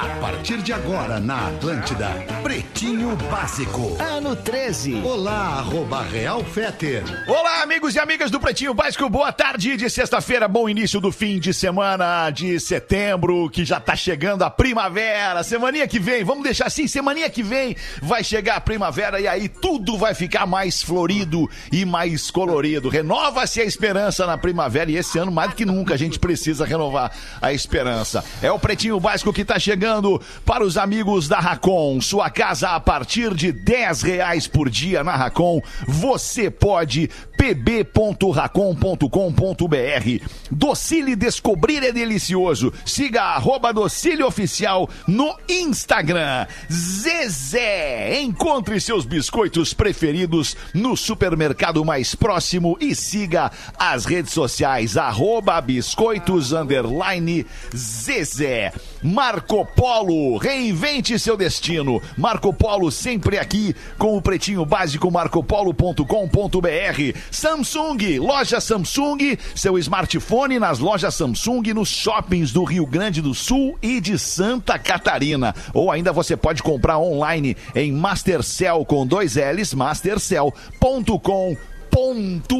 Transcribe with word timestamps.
A 0.00 0.06
partir 0.20 0.58
de 0.58 0.72
agora 0.72 1.18
na 1.18 1.48
Atlântida, 1.48 2.24
Pretinho 2.40 3.16
Básico. 3.28 3.96
Ano 4.00 4.36
13. 4.36 4.94
Olá, 5.02 5.58
arroba 5.58 6.04
Real 6.04 6.44
Feter. 6.44 7.02
Olá, 7.26 7.62
amigos 7.64 7.96
e 7.96 7.98
amigas 7.98 8.30
do 8.30 8.38
Pretinho 8.38 8.72
Básico. 8.72 9.10
Boa 9.10 9.32
tarde 9.32 9.76
de 9.76 9.90
sexta-feira, 9.90 10.46
bom 10.46 10.68
início 10.68 11.00
do 11.00 11.10
fim 11.10 11.40
de 11.40 11.52
semana 11.52 12.30
de 12.30 12.60
setembro, 12.60 13.50
que 13.50 13.64
já 13.64 13.80
tá 13.80 13.96
chegando 13.96 14.44
a 14.44 14.50
primavera. 14.50 15.42
Semaninha 15.42 15.88
que 15.88 15.98
vem, 15.98 16.22
vamos 16.22 16.44
deixar 16.44 16.68
assim, 16.68 16.86
semaninha 16.86 17.28
que 17.28 17.42
vem 17.42 17.74
vai 18.00 18.22
chegar 18.22 18.54
a 18.54 18.60
primavera 18.60 19.18
e 19.18 19.26
aí 19.26 19.48
tudo 19.48 19.98
vai 19.98 20.14
ficar 20.14 20.46
mais 20.46 20.80
florido 20.80 21.50
e 21.72 21.84
mais 21.84 22.30
colorido. 22.30 22.88
Renova-se 22.88 23.60
a 23.60 23.64
esperança 23.64 24.24
na 24.24 24.38
primavera 24.38 24.92
e 24.92 24.96
esse 24.96 25.18
ano 25.18 25.32
mais 25.32 25.50
do 25.50 25.56
que 25.56 25.66
nunca 25.66 25.94
a 25.94 25.98
gente 25.98 26.20
precisa 26.20 26.64
renovar 26.64 27.10
a 27.42 27.52
esperança. 27.52 28.24
É 28.40 28.52
o 28.52 28.60
Pretinho 28.60 29.00
Básico 29.00 29.32
que 29.32 29.44
tá 29.44 29.58
chegando 29.58 29.87
para 30.44 30.64
os 30.64 30.76
amigos 30.76 31.28
da 31.28 31.38
Racon. 31.38 32.00
Sua 32.00 32.30
casa 32.30 32.70
a 32.70 32.80
partir 32.80 33.34
de 33.34 33.52
10 33.52 34.02
reais 34.02 34.46
por 34.46 34.68
dia 34.68 35.02
na 35.02 35.16
Racon. 35.16 35.60
Você 35.86 36.50
pode 36.50 37.10
pb.racon.com.br. 37.38 40.26
Docile 40.50 41.14
Descobrir 41.14 41.84
é 41.84 41.92
delicioso. 41.92 42.72
Siga 42.84 43.22
arroba 43.22 43.72
Docile 43.72 44.24
Oficial 44.24 44.90
no 45.06 45.36
Instagram. 45.48 46.46
Zezé, 46.70 48.20
encontre 48.20 48.80
seus 48.80 49.04
biscoitos 49.04 49.72
preferidos 49.72 50.56
no 50.74 50.96
supermercado 50.96 51.84
mais 51.84 52.14
próximo 52.14 52.76
e 52.80 52.94
siga 52.94 53.52
as 53.78 54.04
redes 54.04 54.32
sociais 54.32 54.96
arroba 54.96 55.60
biscoitos 55.60 56.52
underline 56.52 57.46
Zezé. 57.74 58.72
Marco 59.02 59.64
Polo, 59.64 60.36
reinvente 60.38 61.18
seu 61.18 61.36
destino. 61.36 62.02
Marco 62.16 62.52
Polo 62.52 62.90
sempre 62.90 63.38
aqui 63.38 63.74
com 63.96 64.16
o 64.16 64.22
pretinho 64.22 64.64
básico 64.64 65.10
marcopolo.com.br. 65.10 67.18
Samsung, 67.30 68.18
loja 68.18 68.60
Samsung, 68.60 69.38
seu 69.54 69.78
smartphone 69.78 70.58
nas 70.58 70.78
lojas 70.78 71.14
Samsung 71.14 71.72
nos 71.74 71.88
shoppings 71.88 72.52
do 72.52 72.64
Rio 72.64 72.86
Grande 72.86 73.22
do 73.22 73.34
Sul 73.34 73.78
e 73.82 74.00
de 74.00 74.18
Santa 74.18 74.78
Catarina. 74.78 75.54
Ou 75.72 75.90
ainda 75.90 76.12
você 76.12 76.36
pode 76.36 76.62
comprar 76.62 76.98
online 76.98 77.56
em 77.74 77.92
Mastercell 77.92 78.84
com 78.84 79.06
dois 79.06 79.36
L's, 79.36 79.74
mastercell.com 79.74 81.56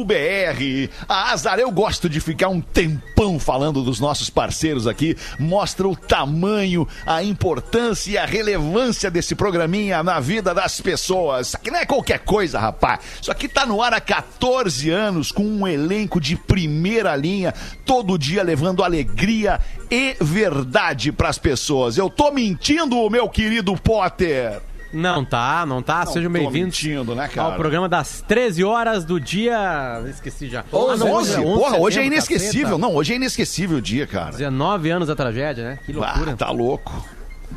br 0.05 0.89
A 1.07 1.31
Azar, 1.31 1.59
eu 1.59 1.71
gosto 1.71 2.09
de 2.09 2.19
ficar 2.19 2.49
um 2.49 2.61
tempão 2.61 3.39
falando 3.39 3.83
dos 3.83 3.99
nossos 3.99 4.29
parceiros 4.29 4.87
aqui. 4.87 5.15
Mostra 5.39 5.87
o 5.87 5.95
tamanho, 5.95 6.87
a 7.05 7.23
importância 7.23 8.11
e 8.11 8.17
a 8.17 8.25
relevância 8.25 9.09
desse 9.09 9.35
programinha 9.35 10.03
na 10.03 10.19
vida 10.19 10.53
das 10.53 10.81
pessoas. 10.81 11.47
Isso 11.47 11.57
aqui 11.57 11.71
não 11.71 11.79
é 11.79 11.85
qualquer 11.85 12.19
coisa, 12.19 12.59
rapaz. 12.59 12.99
Isso 13.21 13.31
aqui 13.31 13.47
tá 13.47 13.65
no 13.65 13.81
ar 13.81 13.93
há 13.93 14.01
14 14.01 14.89
anos 14.89 15.31
com 15.31 15.43
um 15.43 15.67
elenco 15.67 16.19
de 16.19 16.35
primeira 16.35 17.15
linha, 17.15 17.53
todo 17.85 18.17
dia 18.17 18.43
levando 18.43 18.83
alegria 18.83 19.59
e 19.89 20.15
verdade 20.19 21.11
pras 21.11 21.37
pessoas. 21.37 21.97
Eu 21.97 22.09
tô 22.09 22.31
mentindo, 22.31 23.09
meu 23.09 23.29
querido 23.29 23.75
Potter? 23.75 24.68
Não 24.91 25.23
tá, 25.23 25.65
não 25.67 25.81
tá. 25.81 26.03
Não 26.05 26.13
Sejam 26.13 26.31
bem-vindos 26.31 26.81
né, 26.83 27.27
cara? 27.27 27.49
ao 27.49 27.55
programa 27.55 27.87
das 27.87 28.23
13 28.27 28.63
horas 28.63 29.05
do 29.05 29.19
dia. 29.19 30.03
Esqueci 30.09 30.49
já. 30.49 30.65
11, 30.73 30.93
Ah, 30.93 31.05
não, 31.05 31.13
11, 31.13 31.33
é 31.33 31.41
porra, 31.41 31.75
de 31.75 31.81
hoje 31.83 31.99
é 31.99 32.05
inesquecível. 32.05 32.61
caceta. 32.63 32.77
Não, 32.79 32.95
hoje 32.95 33.13
é 33.13 33.15
inesquecível 33.15 33.77
o 33.77 33.81
dia, 33.81 34.07
cara. 34.07 34.31
19 34.31 34.89
anos 34.89 35.07
da 35.07 35.15
tragédia, 35.15 35.63
né? 35.63 35.79
Que 35.85 35.93
loucura. 35.93 36.31
Ah, 36.33 36.35
tá 36.35 36.49
louco. 36.51 37.05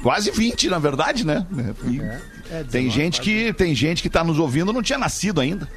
Quase 0.02 0.30
20, 0.30 0.68
na 0.68 0.78
verdade, 0.78 1.24
né? 1.26 1.46
É, 2.50 2.64
tem 2.64 2.88
19, 2.88 2.90
gente 2.90 3.20
que 3.20 3.52
tem 3.54 3.74
gente 3.74 4.02
que 4.02 4.10
tá 4.10 4.22
nos 4.22 4.38
ouvindo 4.38 4.72
não 4.72 4.82
tinha 4.82 4.98
nascido 4.98 5.40
ainda. 5.40 5.68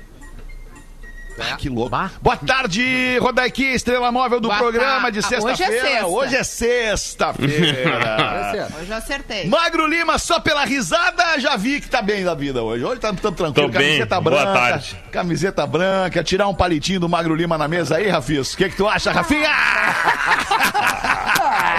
Ah, 1.40 1.56
que 1.58 1.70
louco. 1.70 1.90
Bah. 1.90 2.10
Boa 2.22 2.38
tarde, 2.38 3.18
Rodaique, 3.20 3.64
estrela 3.66 4.12
móvel 4.12 4.40
do 4.40 4.48
Boa 4.48 4.58
programa 4.58 5.12
de. 5.12 5.20
Ah, 5.20 5.22
hoje 5.22 5.36
é 5.36 5.40
sexta-feira. 5.42 5.88
sexta. 5.88 6.08
Hoje 6.08 6.36
é 6.36 6.44
sexta-feira. 6.44 8.68
Hoje 8.80 8.90
eu 8.90 8.98
acertei. 8.98 9.48
Magro 9.48 9.86
Lima, 9.86 10.18
só 10.18 10.40
pela 10.40 10.64
risada, 10.64 11.38
já 11.40 11.58
vi 11.58 11.82
que 11.82 11.90
tá 11.90 12.02
bem 12.02 12.24
da 12.24 12.34
vida 12.34 12.64
hoje. 12.64 12.84
Hoje 12.86 13.02
tá 13.02 13.14
tão 13.14 13.34
tranquilo. 13.34 13.68
Tô 13.68 13.74
bem. 13.78 14.00
Camiseta 14.00 14.22
Boa 14.22 14.44
branca. 14.46 14.54
tarde. 14.60 14.96
Camiseta 15.12 15.68
branca, 15.68 16.24
tirar 16.24 16.48
um 16.48 16.56
palitinho 16.56 17.00
do 17.02 17.10
Magro 17.10 17.36
Lima 17.36 17.58
na 17.58 17.68
mesa 17.68 17.98
aí, 17.98 18.08
Rafis. 18.08 18.54
O 18.54 18.58
que, 18.58 18.70
que 18.70 18.78
tu 18.78 18.88
acha, 18.88 19.12
Rafinha? 19.12 19.50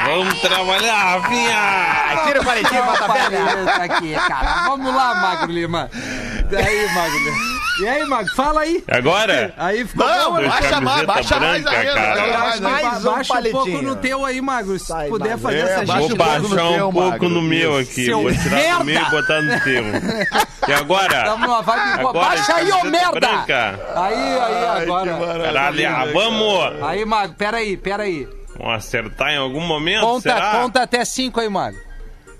Vamos 0.06 0.41
trabalhar, 0.41 1.19
Rafinha! 1.19 2.25
Tira 2.27 2.41
o 2.41 2.45
palitinho, 2.45 2.84
bota 2.84 3.06
Tá 3.06 3.84
aqui, 3.84 4.15
cara. 4.15 4.65
Vamos 4.69 4.95
lá, 4.95 5.15
Magro 5.15 5.50
Lima. 5.53 5.91
E 6.50 6.56
aí, 6.56 6.95
Magro 6.95 7.19
Lima? 7.19 7.56
E 7.81 7.87
aí, 7.87 8.06
Magro? 8.06 8.34
Fala 8.34 8.60
aí. 8.62 8.82
Agora? 8.88 9.53
Aí 9.56 9.84
ficou 9.87 10.06
Não, 10.06 10.32
bom, 10.32 10.41
né? 10.41 10.48
baixa 10.48 10.81
mais, 10.81 11.06
baixa 11.06 11.38
mais 11.41 11.62
branca, 11.62 11.78
ainda. 11.78 11.94
cara. 11.94 12.38
mais 12.38 12.60
mais 12.60 13.04
um 13.04 13.10
baixa 13.12 13.38
um 13.38 13.42
pouco 13.50 13.82
no 13.82 13.97
teu 13.97 14.25
aí, 14.25 14.41
Magro. 14.41 14.78
Se 14.78 14.87
Sai, 14.87 15.09
puder 15.09 15.28
Magro. 15.37 15.42
fazer 15.42 15.56
É, 15.59 15.60
essa 15.62 15.76
baixa 15.84 16.00
Vou 16.00 16.10
um 16.10 16.16
baixar 16.16 16.56
teu, 16.56 16.88
um 16.88 16.92
pouco 16.92 17.10
Magro. 17.10 17.28
no 17.28 17.42
meu 17.42 17.78
aqui. 17.78 18.04
Seu 18.06 18.22
Vou 18.22 18.32
tirar 18.32 18.56
merda! 18.56 18.78
do 18.78 18.84
meu 18.84 19.03
e 19.03 19.10
botar 19.10 19.42
no 19.42 19.60
teu. 19.60 19.84
E 20.69 20.72
agora? 20.72 21.25
Tamo 21.25 21.47
numa 21.47 21.62
vibe 21.62 21.97
boa. 21.98 22.10
Agora, 22.10 22.28
Baixa 22.28 22.54
aí, 22.54 22.72
ô 22.72 22.84
merda! 22.84 23.20
branca. 23.20 23.81
Aí, 23.94 24.15
aí, 24.15 24.82
agora. 24.82 25.42
Caralho, 25.44 26.12
vamos! 26.15 26.82
Aí, 26.82 27.04
Magro, 27.04 27.36
peraí, 27.36 27.76
peraí. 27.76 28.28
Vamos 28.59 28.75
acertar 28.76 29.28
em 29.32 29.36
algum 29.36 29.60
momento, 29.60 30.00
Conta, 30.00 30.32
será? 30.34 30.50
conta 30.53 30.82
até 30.82 31.04
cinco 31.04 31.41
aí, 31.41 31.48
Magro. 31.48 31.78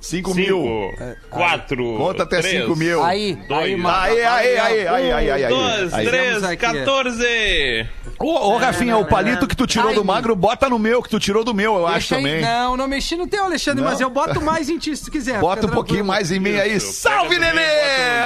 5 0.00 0.34
mil. 0.34 0.62
Cinco, 0.96 1.16
quatro, 1.30 1.96
Conta 1.96 2.22
até 2.22 2.40
três, 2.40 2.62
5 2.62 2.76
mil. 2.76 3.02
Aí, 3.04 3.34
dois, 3.48 3.64
aí, 3.64 3.76
Magro. 3.76 4.12
Aí, 4.14 4.24
aí, 4.24 4.58
aí, 4.58 4.58
aí, 4.58 5.12
aí, 5.12 5.30
aí, 5.30 5.44
aí. 5.44 5.48
Dois, 5.48 5.94
aí. 5.94 6.06
três, 6.06 6.26
Estamos 6.36 6.50
aqui. 6.50 6.66
14! 6.78 7.88
Ô, 8.18 8.52
ô, 8.52 8.56
Rafinha, 8.56 8.96
o 8.96 9.04
palito 9.04 9.46
que 9.46 9.54
tu 9.56 9.66
tirou 9.66 9.88
Ai, 9.88 9.94
do 9.94 10.04
magro, 10.04 10.34
bota 10.34 10.70
no 10.70 10.78
meu, 10.78 11.02
que 11.02 11.08
tu 11.08 11.20
tirou 11.20 11.44
do 11.44 11.52
meu, 11.52 11.76
eu 11.76 11.86
acho 11.86 12.14
aí- 12.14 12.22
também. 12.22 12.40
Não, 12.40 12.76
não 12.76 12.88
mexi 12.88 13.14
no 13.16 13.26
teu, 13.26 13.44
Alexandre, 13.44 13.82
Não? 13.82 13.90
mas 13.90 14.00
eu 14.00 14.08
boto 14.08 14.40
mais 14.40 14.70
em 14.70 14.78
ti 14.78 14.96
se 14.96 15.04
tu 15.04 15.10
quiser. 15.10 15.38
Bota 15.38 15.66
um 15.66 15.70
pouquinho 15.70 16.04
mais 16.04 16.30
em 16.30 16.40
mim 16.40 16.56
aí. 16.58 16.76
Isso, 16.76 16.92
Salve, 16.94 17.36
Lelê! 17.38 17.62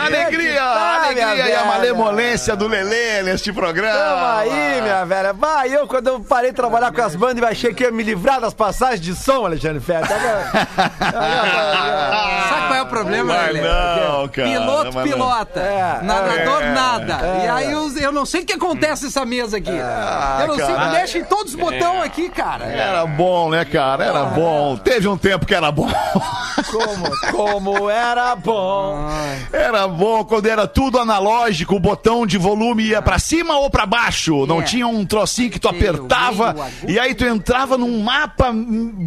Alegria, 0.05 0.63
alegria 0.63 1.49
e 1.49 1.55
a 1.55 1.65
malemolência 1.65 2.55
do 2.55 2.69
Lelê 2.69 3.23
neste 3.23 3.53
programa. 3.53 3.99
Tamo 3.99 4.27
aí, 4.27 4.81
minha 4.83 5.05
velha. 5.05 5.33
Bah, 5.33 5.67
eu 5.67 5.87
quando 5.87 6.07
eu 6.09 6.21
parei 6.21 6.51
de 6.51 6.57
trabalhar 6.57 6.93
com 6.93 7.03
as 7.03 7.17
bandas, 7.17 7.43
achei 7.43 7.75
que 7.75 7.83
ia 7.83 7.91
me 7.91 8.03
livrar 8.03 8.41
das 8.41 8.55
passagens 8.55 9.01
de 9.01 9.15
som, 9.15 9.45
Alexandre 9.45 9.81
Ferro. 9.81 10.07
Sabe 11.71 12.67
qual 12.67 12.75
é 12.75 12.83
o 12.83 12.87
problema, 12.87 13.35
Mas 13.35 13.47
Lelê? 13.55 13.61
não, 13.69 14.29
cara. 14.29 14.49
Piloto, 14.49 14.97
não. 14.97 15.03
pilota. 15.03 15.61
É, 15.61 16.01
Nadador, 16.03 16.63
é, 16.63 16.73
nada. 16.73 17.21
é. 17.27 17.45
e 17.45 17.49
aí 17.49 17.73
eu, 17.73 17.97
eu 17.99 18.13
não 18.13 18.25
sei 18.27 18.43
o 18.43 18.45
que 18.47 18.53
acontece 18.55 19.05
nessa 19.05 19.25
mesa 19.25 19.57
aqui. 19.59 19.71
Ah, 19.71 20.39
eu 20.43 20.49
não 20.49 20.57
sei, 20.57 20.67
cara. 20.67 20.91
mexe 20.93 21.19
em 21.19 21.25
todos 21.25 21.55
os 21.55 21.61
botões 21.61 22.03
aqui, 22.05 22.29
cara. 22.29 22.65
Era 22.67 23.07
bom, 23.07 23.51
né, 23.51 23.65
cara? 23.65 24.05
Era 24.05 24.25
bom. 24.25 24.77
Teve 24.77 25.09
um 25.09 25.17
tempo 25.17 25.47
que 25.47 25.55
era 25.55 25.71
bom. 25.71 25.89
como, 26.71 27.11
como 27.33 27.91
era 27.91 28.35
bom. 28.37 29.09
Era 29.53 29.87
bom 29.89 30.25
quando 30.25 30.47
era 30.47 30.67
tudo 30.67 30.99
analógico, 30.99 31.75
o 31.77 31.81
botão 31.81 32.27
de 32.27 32.39
volume 32.39 32.85
ia 32.85 33.03
pra 33.03 33.19
cima 33.19 33.57
ou 33.59 33.71
pra 33.71 33.87
baixo. 33.87 34.47
Não 34.47 34.61
É. 34.61 34.65
tinha 34.65 34.87
um 34.87 35.05
trocinho 35.05 35.51
que 35.51 35.59
tu 35.59 35.69
apertava 35.69 36.55
e 36.87 36.99
aí 36.99 37.15
tu 37.15 37.25
entrava 37.25 37.77
num 37.79 38.01
mapa 38.03 38.53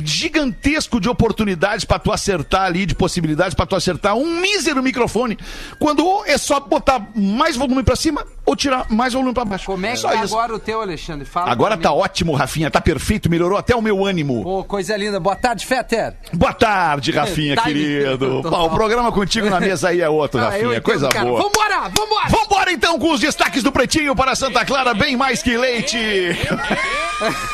gigantesco 0.03 0.99
de 0.99 1.09
oportunidades 1.09 1.85
pra 1.85 1.99
tu 1.99 2.11
acertar 2.11 2.42
ali, 2.63 2.85
de 2.85 2.95
possibilidades 2.95 3.53
pra 3.53 3.65
tu 3.65 3.75
acertar 3.75 4.15
um 4.15 4.39
mísero 4.39 4.81
microfone. 4.83 5.37
Quando 5.79 6.05
ou 6.05 6.25
é 6.25 6.37
só 6.37 6.59
botar 6.59 7.05
mais 7.15 7.55
volume 7.55 7.83
pra 7.83 7.95
cima 7.95 8.25
ou 8.45 8.55
tirar 8.55 8.85
mais 8.89 9.13
volume 9.13 9.33
pra 9.33 9.45
baixo. 9.45 9.65
Como 9.65 9.85
é 9.85 9.91
que 9.91 9.97
só 9.97 10.09
tá 10.09 10.23
isso. 10.23 10.35
agora 10.35 10.53
o 10.55 10.59
teu, 10.59 10.81
Alexandre? 10.81 11.25
Fala 11.25 11.51
Agora 11.51 11.77
tá 11.77 11.89
mim. 11.91 11.97
ótimo, 11.97 12.33
Rafinha, 12.33 12.69
tá 12.69 12.81
perfeito, 12.81 13.29
melhorou 13.29 13.57
até 13.57 13.75
o 13.75 13.81
meu 13.81 14.05
ânimo. 14.05 14.45
Ô, 14.45 14.63
coisa 14.63 14.95
linda. 14.97 15.19
Boa 15.19 15.35
tarde, 15.35 15.65
Fetter. 15.65 16.13
Boa 16.33 16.53
tarde, 16.53 17.11
Rafinha, 17.11 17.55
Tá 17.55 17.63
querido. 17.63 18.41
Pá, 18.49 18.59
o 18.59 18.69
programa 18.69 19.11
contigo 19.11 19.49
na 19.49 19.59
mesa 19.59 19.89
aí 19.89 20.01
é 20.01 20.09
outro, 20.09 20.39
Ah, 20.41 20.45
Rafinha. 20.45 20.65
entendo, 20.65 20.81
Coisa 20.83 21.07
cara. 21.09 21.25
boa. 21.25 21.41
Vambora, 21.43 21.79
vambora. 21.97 22.29
Vambora 22.29 22.71
então 22.71 22.99
com 22.99 23.11
os 23.11 23.19
destaques 23.19 23.63
do 23.63 23.71
Pretinho 23.71 24.15
para 24.15 24.35
Santa 24.35 24.65
Clara, 24.65 24.93
bem 24.93 25.15
mais 25.15 25.41
que 25.41 25.55
leite. 25.57 25.97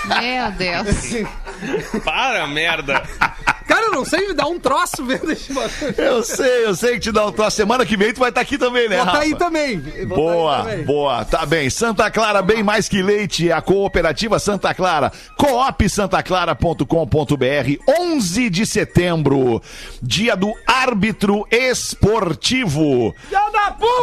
Meu 0.05 0.51
Deus. 0.51 1.29
Para, 2.03 2.47
merda! 2.47 3.03
Eu 3.89 3.95
não 3.95 4.05
sei, 4.05 4.27
me 4.27 4.33
dá 4.35 4.45
um 4.45 4.59
troço 4.59 5.03
vendo 5.03 5.31
esse 5.31 5.51
bagulho. 5.51 5.95
Eu 5.97 6.23
sei, 6.23 6.65
eu 6.65 6.75
sei 6.75 6.93
que 6.93 6.99
te 6.99 7.11
dá 7.11 7.25
um 7.25 7.31
troço. 7.31 7.57
Semana 7.57 7.85
que 7.85 7.97
vem 7.97 8.13
tu 8.13 8.19
vai 8.19 8.29
estar 8.29 8.41
aqui 8.41 8.57
também, 8.57 8.87
né, 8.87 8.97
Vou 8.97 9.05
tá 9.05 9.11
Rafa? 9.13 9.23
aí 9.23 9.35
também. 9.35 9.79
Vou 9.79 9.91
tá 9.91 9.97
aí 9.99 10.05
Boa, 10.05 10.57
também. 10.63 10.83
boa. 10.85 11.25
Tá 11.25 11.45
bem. 11.45 11.69
Santa 11.69 12.09
Clara, 12.11 12.41
bem 12.41 12.63
mais 12.63 12.87
que 12.87 13.01
leite. 13.01 13.51
A 13.51 13.61
cooperativa 13.61 14.37
Santa 14.39 14.73
Clara. 14.73 15.11
coopsantaclara.com.br. 15.37 17.79
11 17.99 18.49
de 18.49 18.65
setembro. 18.65 19.61
Dia 20.01 20.35
do 20.35 20.53
árbitro 20.67 21.45
esportivo. 21.51 23.13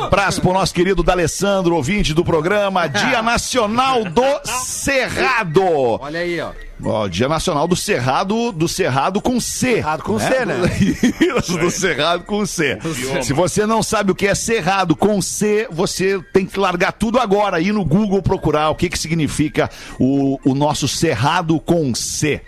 Abraço 0.04 0.40
pro 0.40 0.52
nosso 0.52 0.74
querido 0.74 1.02
D'Alessandro, 1.02 1.76
ouvinte 1.76 2.12
do 2.12 2.24
programa. 2.24 2.88
Dia 2.88 3.22
Nacional 3.26 4.04
do 4.04 4.22
Cerrado. 4.44 5.62
Olha 6.00 6.20
aí, 6.20 6.40
ó. 6.40 6.50
Ó, 6.82 7.08
Dia 7.08 7.28
Nacional 7.28 7.66
do 7.66 7.74
Cerrado, 7.74 8.52
do 8.52 8.68
Cerrado 8.68 9.20
com 9.20 9.40
C. 9.40 9.76
Cerrado 9.76 10.02
com 10.02 10.18
C, 10.18 10.44
né? 10.44 10.56
Isso, 11.38 11.58
do 11.58 11.70
Cerrado 11.70 12.24
com 12.24 12.44
C. 12.44 12.78
Se 13.22 13.32
você 13.32 13.64
não 13.64 13.82
sabe 13.82 14.12
o 14.12 14.14
que 14.14 14.26
é 14.26 14.34
Cerrado 14.34 14.94
com 14.94 15.20
C, 15.22 15.66
você 15.70 16.20
tem 16.32 16.44
que 16.44 16.58
largar 16.58 16.92
tudo 16.92 17.18
agora, 17.18 17.60
ir 17.60 17.72
no 17.72 17.84
Google 17.84 18.20
procurar 18.20 18.70
o 18.70 18.74
que, 18.74 18.90
que 18.90 18.98
significa 18.98 19.70
o, 19.98 20.38
o 20.44 20.54
nosso 20.54 20.86
Cerrado 20.86 21.58
com 21.60 21.94
C. 21.94 22.42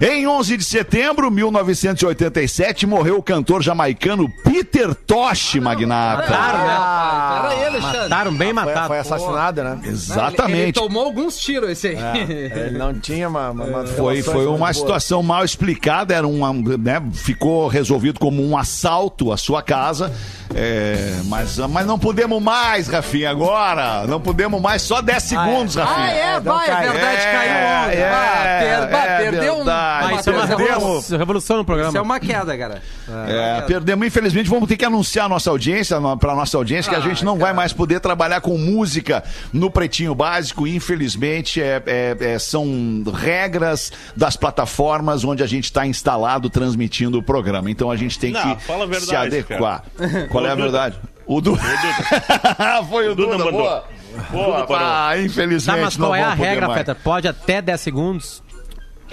Em 0.00 0.26
11 0.26 0.56
de 0.56 0.64
setembro 0.64 1.28
de 1.30 1.36
1987, 1.36 2.86
morreu 2.86 3.16
o 3.18 3.22
cantor 3.22 3.62
jamaicano 3.62 4.28
Peter 4.42 4.94
Tosh, 4.94 5.54
magnata. 5.56 6.24
Claro, 6.26 6.58
né? 6.58 6.64
Ah, 6.76 7.48
aí, 7.50 7.64
Alexandre. 7.66 7.98
Mataram 8.00 8.34
bem 8.34 8.52
Foi, 8.54 8.64
matado. 8.64 8.86
foi 8.88 8.98
assassinado, 8.98 9.62
né? 9.62 9.70
Ele, 9.72 9.86
ele 9.86 9.92
Exatamente. 9.94 10.72
tomou 10.80 11.04
alguns 11.04 11.38
tiros, 11.38 11.70
esse 11.70 11.88
aí. 11.88 11.96
Ele 12.28 12.76
não 12.78 12.92
tinha 12.94 13.28
uma. 13.28 13.50
uma, 13.50 13.64
uma 13.64 13.86
Foi, 13.86 14.22
foi 14.22 14.46
uma 14.46 14.58
boa. 14.58 14.72
situação 14.72 15.22
mal 15.22 15.44
explicada, 15.44 16.14
era 16.14 16.26
uma, 16.26 16.52
né, 16.52 17.02
ficou 17.12 17.68
resolvido 17.68 18.18
como 18.18 18.42
um 18.44 18.56
assalto 18.56 19.32
à 19.32 19.36
sua 19.36 19.62
casa. 19.62 20.12
é, 20.54 21.20
mas, 21.26 21.56
mas 21.58 21.86
não 21.86 21.98
podemos 21.98 22.42
mais, 22.42 22.88
Rafinha, 22.88 23.30
agora. 23.30 24.06
Não 24.06 24.20
podemos 24.20 24.60
mais, 24.60 24.82
só 24.82 25.00
10 25.00 25.22
segundos, 25.22 25.76
Ah, 25.78 25.84
Rafinha. 25.84 26.06
é? 26.14 26.40
não 26.40 26.54
Vai, 26.54 26.68
é 26.70 26.90
verdade, 26.90 27.16
É, 27.16 27.32
caiu 27.32 27.52
ontem. 27.86 27.98
é, 27.98 28.74
Ah, 28.74 28.88
bah, 28.90 29.04
é 29.06 29.16
perdeu 29.30 29.54
um. 29.58 29.64
Verdade. 30.00 30.14
Ah, 30.16 30.20
isso 30.20 30.30
é 30.30 30.32
uma 30.32 30.44
revolução, 30.46 31.18
revolução 31.18 31.56
no 31.58 31.64
programa. 31.64 31.88
Isso 31.90 31.98
é 31.98 32.00
uma 32.02 32.20
queda, 32.20 32.56
cara. 32.58 32.82
É, 33.28 33.60
perdemos, 33.62 34.06
infelizmente, 34.06 34.48
vamos 34.50 34.68
ter 34.68 34.76
que 34.76 34.84
anunciar 34.84 35.26
a 35.26 35.28
nossa 35.28 35.50
audiência, 35.50 35.96
para 36.18 36.34
nossa 36.34 36.56
audiência, 36.56 36.90
que 36.90 36.96
a 36.96 36.98
Ah, 36.98 37.02
gente 37.02 37.24
não 37.24 37.38
vai 37.38 37.52
mais 37.52 37.72
poder 37.72 38.00
trabalhar 38.00 38.40
com 38.40 38.56
música 38.58 39.22
no 39.52 39.70
Pretinho 39.70 40.14
Básico. 40.14 40.66
Infelizmente, 40.66 41.60
é- 41.60 41.82
é- 41.86 42.16
é- 42.20 42.38
são 42.38 43.02
regras 43.14 43.92
das 44.16 44.36
plataformas 44.36 45.24
onde 45.24 45.42
a 45.42 45.46
gente 45.46 45.64
está 45.64 45.86
instalado 45.86 46.48
transmitindo 46.50 47.18
o 47.18 47.22
programa. 47.22 47.70
Então 47.70 47.90
a 47.90 47.96
gente 47.96 48.18
tem 48.18 48.32
Não, 48.32 48.40
que 48.56 48.66
verdade, 48.86 49.04
se 49.06 49.16
adequar. 49.16 49.82
Qual 50.30 50.44
é 50.46 50.50
a 50.50 50.52
O 50.52 50.56
Duda. 50.56 50.62
verdade? 50.62 50.96
O 51.26 51.40
Duda. 51.40 51.62
Foi 52.90 53.08
o 53.08 53.14
Duda 53.14 53.32
Duda, 53.32 53.44
mandou. 53.44 53.60
boa. 53.62 53.84
Boa, 54.30 54.64
parou. 54.64 54.76
ah, 54.86 55.08
Tá, 55.10 55.18
infelizmente 55.18 55.80
mas 55.80 55.96
não 55.96 56.08
qual 56.08 56.14
é 56.14 56.22
a 56.22 56.32
regra. 56.34 56.72
Feta? 56.72 56.94
Pode 56.94 57.26
até 57.26 57.60
10 57.60 57.80
segundos? 57.80 58.43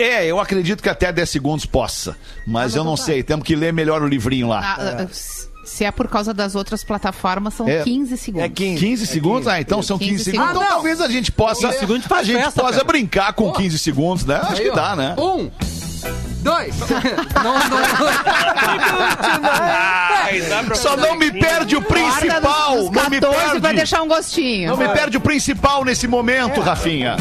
É, 0.02 0.26
eu 0.26 0.40
acredito 0.40 0.82
que 0.82 0.90
até 0.90 1.12
10 1.12 1.30
segundos 1.30 1.66
possa, 1.66 2.16
mas 2.48 2.76
eu 2.76 2.84
não 2.84 2.98
sei, 2.98 3.22
temos 3.24 3.46
que 3.46 3.56
ler 3.56 3.72
melhor 3.74 4.02
o 4.02 4.08
livrinho 4.08 4.48
lá. 4.48 4.76
Ah, 4.78 5.04
ah, 5.04 5.08
Se 5.64 5.86
é 5.86 5.92
por 5.92 6.08
causa 6.08 6.34
das 6.34 6.56
outras 6.56 6.84
plataformas, 6.84 7.54
são 7.54 7.68
É. 7.68 7.84
15 7.84 8.18
segundos. 8.18 8.46
É 8.46 8.50
15. 8.50 8.80
15 8.86 9.08
segundos? 9.08 9.48
Ah, 9.48 9.62
então 9.62 9.82
são 9.84 9.98
15, 9.98 10.12
15 10.12 10.24
segundos. 10.26 10.50
Então 10.50 10.62
Ah, 10.62 10.66
não. 10.66 10.72
talvez 10.76 11.00
a 11.02 11.08
gente 11.08 11.32
possa, 11.32 11.68
15 11.68 11.80
segundos 11.80 12.06
faz 12.08 12.22
a 12.22 12.24
gente 12.32 12.44
festa, 12.44 12.62
possa 12.62 12.74
cara. 12.74 12.84
brincar 12.86 13.34
com 13.34 13.52
15 13.54 13.78
segundos, 13.80 14.26
né? 14.26 14.36
Acho 14.42 14.54
Aí, 14.54 14.62
que 14.64 14.70
ó. 14.70 14.76
dá, 14.76 14.96
né? 14.96 15.16
Um, 15.18 15.50
dois. 16.42 16.76
não, 17.44 17.54
não. 17.54 17.62
Pra 20.66 20.76
Só 20.76 20.96
não 20.98 21.16
me 21.16 21.32
perde 21.32 21.76
o 21.76 21.82
principal, 21.82 22.76
nos, 22.78 22.86
nos 22.86 22.92
não 22.96 23.10
me 23.10 23.20
14 23.20 23.46
vai 23.52 23.62
perde. 23.62 23.76
deixar 23.78 24.02
um 24.02 24.08
gostinho. 24.08 24.70
Não 24.70 24.78
me 24.78 24.88
perde 24.90 25.18
o 25.18 25.22
principal 25.22 25.84
nesse 25.86 26.08
momento, 26.08 26.60
Rafinha. 26.62 27.18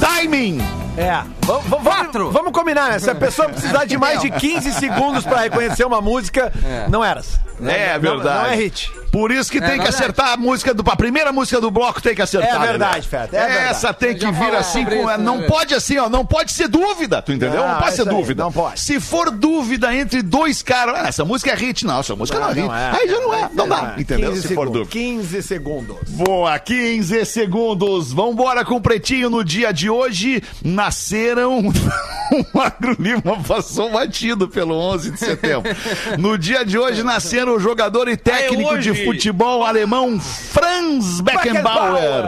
Timing. 0.00 0.58
É. 0.96 1.22
Vamos, 1.44 1.64
vamos, 1.68 1.84
vamos, 2.12 2.32
vamos 2.32 2.52
combinar, 2.52 2.90
né? 2.90 2.98
Se 2.98 3.10
a 3.10 3.14
pessoa 3.14 3.48
precisar 3.48 3.84
de 3.84 3.98
mais 3.98 4.20
de 4.20 4.30
15 4.30 4.72
segundos 4.74 5.24
pra 5.24 5.40
reconhecer 5.40 5.84
uma 5.84 6.00
música, 6.00 6.52
não 6.88 7.04
eras. 7.04 7.40
É 7.64 7.92
Não- 7.94 8.00
verdade. 8.00 8.38
Não 8.48 8.52
é 8.52 8.56
hit. 8.56 8.90
Por 9.12 9.30
isso 9.30 9.52
que 9.52 9.60
tem 9.60 9.72
que 9.72 9.76
verdade. 9.76 9.94
acertar 9.94 10.28
a 10.32 10.36
música 10.38 10.72
do. 10.72 10.82
A 10.90 10.96
primeira 10.96 11.30
música 11.32 11.60
do 11.60 11.70
bloco 11.70 12.00
tem 12.00 12.14
que 12.14 12.22
acertar. 12.22 12.62
É 12.62 12.66
verdade, 12.66 12.94
Lelê. 12.94 13.02
Feta, 13.02 13.36
é 13.36 13.46
verdade. 13.46 13.68
Essa 13.70 13.92
tem 13.92 14.16
que 14.16 14.24
vir 14.32 14.54
assim 14.56 14.84
sobre 14.84 14.96
com. 15.02 15.10
isso, 15.10 15.20
não 15.20 15.38
né? 15.38 15.46
pode 15.46 15.74
assim, 15.74 15.98
ó. 15.98 16.08
Não 16.08 16.24
pode 16.24 16.50
ser 16.50 16.66
dúvida, 16.66 17.20
tu 17.20 17.30
entendeu? 17.30 17.60
Não, 17.60 17.68
Não, 17.68 17.78
pode 17.78 17.88
é 17.88 17.92
ser 17.96 18.02
aí, 18.02 18.08
dúvida. 18.08 18.42
não 18.42 18.50
pode. 18.50 18.80
Se 18.80 18.98
for 18.98 19.30
dúvida 19.30 19.94
entre 19.94 20.22
dois 20.22 20.62
caras. 20.62 20.94
Ah, 20.96 21.08
essa 21.08 21.24
música 21.26 21.50
é 21.50 21.54
hit. 21.54 21.84
Não, 21.84 22.00
essa 22.00 22.16
música 22.16 22.38
não, 22.40 22.48
é 22.48 22.52
hit. 22.54 22.66
não 22.66 22.74
é. 22.74 22.90
Aí 22.90 23.08
já 23.08 23.20
não 23.20 23.34
é. 23.34 23.50
Não 23.52 23.68
dá. 23.68 23.94
Entendeu? 23.98 24.30
15 24.30 24.42
Se 24.48 24.54
for 24.54 24.64
segundos. 24.66 24.72
dúvida. 24.72 24.90
15 24.90 25.42
segundos. 25.42 25.96
Boa, 26.08 26.58
15 26.58 27.24
segundos. 27.26 28.12
Vambora 28.14 28.64
com 28.64 28.76
o 28.76 28.80
Pretinho 28.80 29.28
no 29.28 29.44
dia 29.44 29.72
de 29.74 29.90
hoje. 29.90 30.42
Nasceram. 31.34 31.58
o 31.58 31.72
Magro 32.56 32.96
Lima 32.98 33.42
passou 33.46 33.90
batido 33.90 34.48
pelo 34.48 34.74
11 34.74 35.10
de 35.12 35.18
setembro. 35.18 35.70
No 36.18 36.38
dia 36.38 36.64
de 36.64 36.78
hoje 36.78 37.02
nasceram 37.02 37.54
o 37.56 37.58
jogador 37.60 38.08
e 38.08 38.16
técnico 38.16 38.78
de 38.78 38.90
hoje. 38.90 39.04
futebol 39.04 39.64
alemão 39.64 40.18
Franz 40.20 41.20
Beckenbauer. 41.20 42.24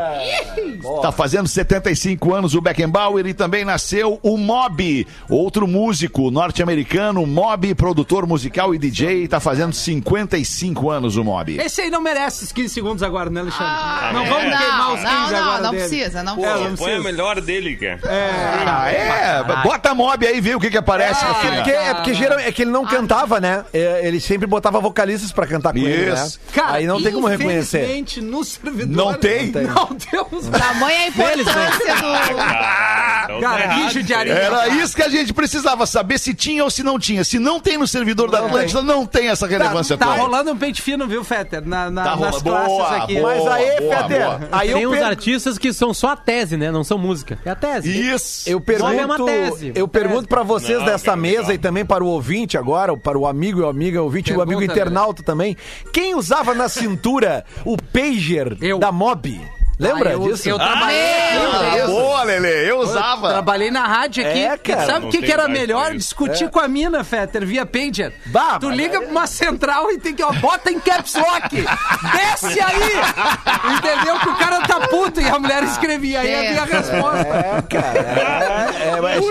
Tá 1.01 1.11
fazendo 1.13 1.49
75 1.49 2.35
anos 2.35 2.55
o 2.55 2.61
Beckenbauer 2.61 3.27
e 3.27 3.35
também 3.35 3.65
nasceu 3.65 4.19
o 4.23 4.37
Mob, 4.37 5.07
outro 5.29 5.67
músico 5.67 6.31
norte-americano, 6.31 7.27
Mob, 7.27 7.75
produtor 7.75 8.27
musical 8.27 8.75
e 8.75 8.79
DJ, 8.79 9.27
tá 9.29 9.41
fazendo 9.41 9.73
55 9.73 10.91
anos 10.91 11.17
o 11.17 11.25
Mob. 11.25 11.57
Esse 11.59 11.83
aí 11.83 11.91
não 11.91 12.01
merece 12.03 12.45
os 12.45 12.53
15 12.53 12.69
segundos 12.75 13.03
agora, 13.03 13.31
né, 13.31 13.41
Alexandre? 13.41 13.67
Ah, 13.67 14.11
não 14.13 14.27
vamos 14.27 14.51
não, 14.51 14.59
queimar 14.59 14.95
os 14.95 15.01
15 15.01 15.05
não, 15.13 15.31
não, 15.31 15.39
agora 15.39 15.63
não 15.63 15.71
dele. 15.71 15.83
precisa, 15.89 16.23
não 16.23 16.37
Pô, 16.37 16.43
precisa. 16.43 16.69
não 16.69 16.77
Põe 16.77 16.85
a 16.87 16.89
precisa. 16.97 17.03
melhor 17.13 17.41
dele, 17.41 17.77
cara. 17.77 18.01
Ah, 18.05 18.93
é? 18.95 19.63
Bota 19.63 19.95
Mob 19.95 20.27
aí, 20.27 20.41
vê 20.41 20.55
o 20.55 20.61
que 20.61 20.71
que 20.71 20.79
aparece, 20.79 21.23
É 21.25 21.29
Rafinha. 21.29 21.55
porque, 21.57 21.71
é 21.71 21.95
porque 21.95 22.15
geralmente, 22.15 22.49
é 22.49 22.53
que 22.53 22.63
ele 22.63 22.71
não 22.71 22.85
cantava, 22.85 23.41
né? 23.41 23.65
É, 23.73 24.07
Ele 24.07 24.21
sempre 24.21 24.47
botava 24.47 24.81
vocalistas 24.81 25.33
pra 25.33 25.47
cantar 25.47 25.73
com 25.73 25.79
ele, 25.79 26.11
né? 26.11 26.25
Isso. 26.25 26.41
Cara, 26.53 26.73
Aí 26.75 26.87
não 26.87 27.03
tem 27.03 27.13
como 27.13 27.27
reconhecer. 27.27 27.79
infelizmente, 27.83 28.21
no 28.21 28.45
servidor... 28.45 28.89
Não 28.97 29.15
tem? 29.15 29.51
Não 29.53 29.87
temos... 29.95 30.47
Tamanha 30.49 31.01
a 31.01 31.09
importância 31.09 31.95
do. 31.97 32.07
Ah, 32.39 33.21
então 33.25 33.41
tá 33.41 33.49
Cara, 33.49 33.65
errado 33.65 33.83
bicho 33.85 34.03
de 34.03 34.13
isso 34.13 34.15
aí. 34.15 34.21
areia. 34.31 34.35
Era 34.45 34.69
isso 34.69 34.97
que 34.97 35.03
a 35.03 35.09
gente 35.09 35.33
precisava 35.33 35.87
saber 35.87 36.19
se 36.19 36.35
tinha 36.35 36.63
ou 36.65 36.71
se 36.71 36.83
não 36.83 36.99
tinha. 36.99 37.25
Se 37.25 37.39
não 37.39 37.59
tem 37.61 37.79
no 37.79 37.87
servidor 37.87 38.31
da 38.31 38.39
Atlântida, 38.39 38.83
não 38.83 39.07
tem 39.07 39.29
essa 39.29 39.47
relevância 39.47 39.97
Tá 39.97 40.07
rolando 40.15 40.53
um 40.53 40.57
pente 40.57 40.83
fino, 40.83 41.07
viu, 41.07 41.25
Fetter? 41.25 41.67
Na, 41.67 41.91
na, 41.91 42.03
Tá 42.05 42.11
nas 42.17 42.19
rolando. 42.19 42.43
classes 42.45 42.69
Boa, 42.69 42.97
aqui. 42.97 43.15
boa. 43.21 43.35
Mas 43.35 43.47
aí, 43.47 43.81
boa, 43.81 43.97
Feter, 43.97 44.23
boa. 44.25 44.41
aí 44.53 44.73
Tem 44.73 44.83
eu, 44.83 44.91
uns 44.91 44.97
per- 44.99 45.07
artistas 45.07 45.59
que 45.59 45.73
são 45.73 45.95
só 45.95 46.09
a 46.11 46.17
tese, 46.17 46.57
né? 46.57 46.71
Não 46.71 46.85
são 46.85 46.99
música. 46.99 47.39
É 47.45 47.51
a 47.51 47.55
tese. 47.55 47.91
Isso. 48.11 48.49
eu 48.49 48.61
É 48.93 49.05
uma 49.05 49.25
tese. 49.25 49.73
eu 49.75 49.87
pergunto 49.89 50.29
pra 50.29 50.43
vocês 50.43 50.79
Não, 50.79 50.87
dessa 50.87 51.15
mesa 51.17 51.39
legal. 51.49 51.55
e 51.55 51.59
também 51.59 51.85
para 51.85 52.03
o 52.05 52.07
ouvinte 52.09 52.57
agora, 52.59 52.97
para 52.97 53.19
o 53.19 53.27
amigo 53.27 53.61
e 53.61 53.65
amiga 53.69 54.03
ouvinte 54.03 54.33
e 54.33 54.37
o 54.37 54.41
amigo 54.43 54.59
Pergunta, 54.61 54.81
internauta 54.81 55.23
também. 55.23 55.57
Quem 55.93 56.15
usava 56.15 56.55
na 56.55 56.69
cintura 56.69 57.45
o 57.65 57.77
pager 57.77 58.57
Eu. 58.61 58.79
da 58.79 58.91
Mob? 58.93 59.41
Lembra 59.79 60.11
Ah, 60.11 60.13
eu, 60.13 60.21
disso? 60.21 60.49
Eu 60.49 60.57
trabalhei, 60.59 60.99
Meu 61.33 61.71
Deus. 61.73 61.91
Boa, 61.91 62.23
Lele, 62.23 62.49
eu 62.71 62.79
usava. 62.79 63.29
trabalhei 63.31 63.71
na 63.71 63.87
rádio 63.87 64.25
aqui. 64.27 64.39
É, 64.39 64.57
cara. 64.57 64.87
Sabe 64.87 65.07
o 65.07 65.09
que, 65.11 65.19
que 65.23 65.33
era 65.33 65.49
melhor? 65.49 65.87
pra. 65.87 65.95
Discutir 65.97 66.49
com 66.49 66.61
a 66.61 66.69
mina, 66.69 67.03
Fetter, 67.03 67.45
via 67.47 67.67
pager. 67.67 68.13
Bah, 68.27 68.59
tu 68.61 68.71
liga 68.71 69.01
pra 69.01 69.11
uma 69.11 69.27
central 69.27 69.91
e 69.91 69.99
tem 69.99 70.15
que, 70.15 70.23
ó, 70.23 70.33
bota 70.35 70.71
em 70.71 70.79
caps 70.79 71.15
lock. 71.15 71.51
Desce 72.15 72.61
aí! 72.61 73.75
Entendeu? 73.77 74.19
Que 74.21 74.29
o 74.29 74.37
cara 74.37 74.61
tá 74.61 74.81
puto 74.89 75.21
e 75.21 75.29
a 75.29 75.39
mulher 75.39 75.63
escrevia. 75.65 76.21
Aí 76.21 76.31
É. 76.31 76.49
havia 76.59 76.63
a 76.63 76.65
resposta. 76.81 77.29
É, 77.29 77.63
cara. 77.63 77.99
É, 77.99 78.89
é, 78.97 79.01
mas- 79.01 79.25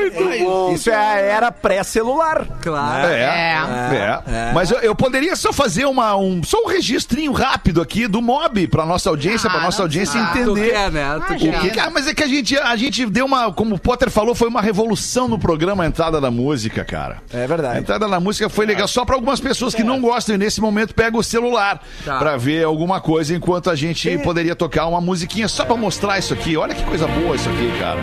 isso 0.76 0.90
é 0.90 0.96
a 0.96 1.16
era 1.20 1.52
pré-celular. 1.52 2.46
Claro. 2.62 3.08
É, 3.08 3.22
É. 3.22 4.20
é. 4.28 4.52
Mas 4.54 4.72
eu, 4.72 4.80
eu 4.80 4.96
poderia 4.96 5.36
só 5.36 5.52
fazer 5.54 5.86
uma, 5.86 6.16
um, 6.16 6.44
só 6.44 6.58
um 6.64 6.68
registrinho 6.68 7.32
rápido 7.32 7.82
aqui 7.82 8.08
do 8.08 8.22
Mob 8.22 8.68
pra 8.68 8.86
nossa 8.86 9.10
audiência, 9.10 9.50
pra 9.50 9.60
Ah, 9.60 9.64
nossa 9.64 9.80
não 9.80 9.86
audiência 9.86 10.20
Ah, 10.22 10.33
entender. 10.42 10.72
quer, 10.72 10.92
né? 10.92 11.20
Tu 11.28 11.34
Ah, 11.34 11.36
que 11.36 11.70
que- 11.70 11.80
ah, 11.80 11.90
mas 11.94 12.08
é 12.08 12.14
que 12.14 12.24
a 12.24 12.28
gente, 12.28 12.58
a 12.58 12.76
gente 12.76 13.06
deu 13.06 13.26
uma, 13.26 13.52
como 13.54 13.76
o 13.76 13.80
Potter 13.80 14.10
falou, 14.10 14.34
foi 14.36 14.48
uma 14.48 14.62
revolução 14.62 15.28
no 15.28 15.38
programa 15.40 15.84
a 15.84 15.88
entrada 15.88 16.20
da 16.20 16.32
música, 16.32 16.84
cara. 16.84 17.22
É 17.34 17.44
A 17.44 17.48
verdade. 17.48 17.80
entrada 17.80 18.08
da 18.08 18.20
música 18.20 18.50
foi 18.50 18.66
legal. 18.66 18.88
Só 18.88 19.06
pra 19.06 19.16
algumas 19.16 19.40
pessoas 19.40 19.74
que 19.76 19.84
não 19.84 20.00
gostam 20.02 20.36
e 20.36 20.38
nesse 20.38 20.60
momento 20.62 20.94
pega 20.94 21.18
o 21.18 21.24
celular 21.24 21.82
Tá. 22.06 22.18
pra 22.20 22.38
ver 22.38 22.64
alguma 22.64 23.00
coisa 23.02 23.36
enquanto 23.36 23.70
a 23.70 23.76
gente 23.76 24.18
poderia 24.20 24.56
tocar 24.56 24.88
uma 24.88 25.02
musiquinha 25.02 25.48
só 25.48 25.66
pra 25.66 25.76
mostrar 25.76 26.18
isso 26.20 26.34
aqui. 26.34 26.56
Olha 26.58 26.74
que 26.74 26.84
coisa 26.84 27.08
boa 27.08 27.36
isso 27.36 27.50
aqui, 27.50 27.72
cara. 27.80 28.00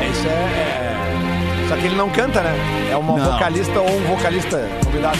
É, 0.00 0.08
isso 0.08 0.26
é, 0.28 0.30
é- 0.30 1.68
Só 1.68 1.76
que 1.76 1.86
ele 1.86 1.94
não 1.94 2.10
canta, 2.10 2.40
né? 2.42 2.54
É 2.90 2.96
uma 2.96 3.16
Não. 3.16 3.32
vocalista 3.32 3.78
ou 3.80 3.88
um 3.90 4.00
vocalista 4.16 4.58
convidado. 4.84 5.18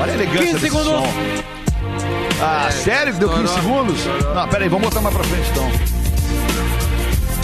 Olha 0.00 0.12
a 0.12 0.14
elegância 0.14 0.40
15 0.40 0.52
desse 0.54 0.64
segundos. 0.66 0.86
som. 0.86 2.42
Ah, 2.42 2.70
sério 2.70 3.12
que 3.14 3.18
deu 3.18 3.28
15 3.30 3.54
segundos? 3.54 4.04
Não, 4.34 4.48
peraí, 4.48 4.68
vamos 4.68 4.88
botar 4.88 5.00
mais 5.00 5.14
pra 5.14 5.24
frente 5.24 5.50
então. 5.50 5.68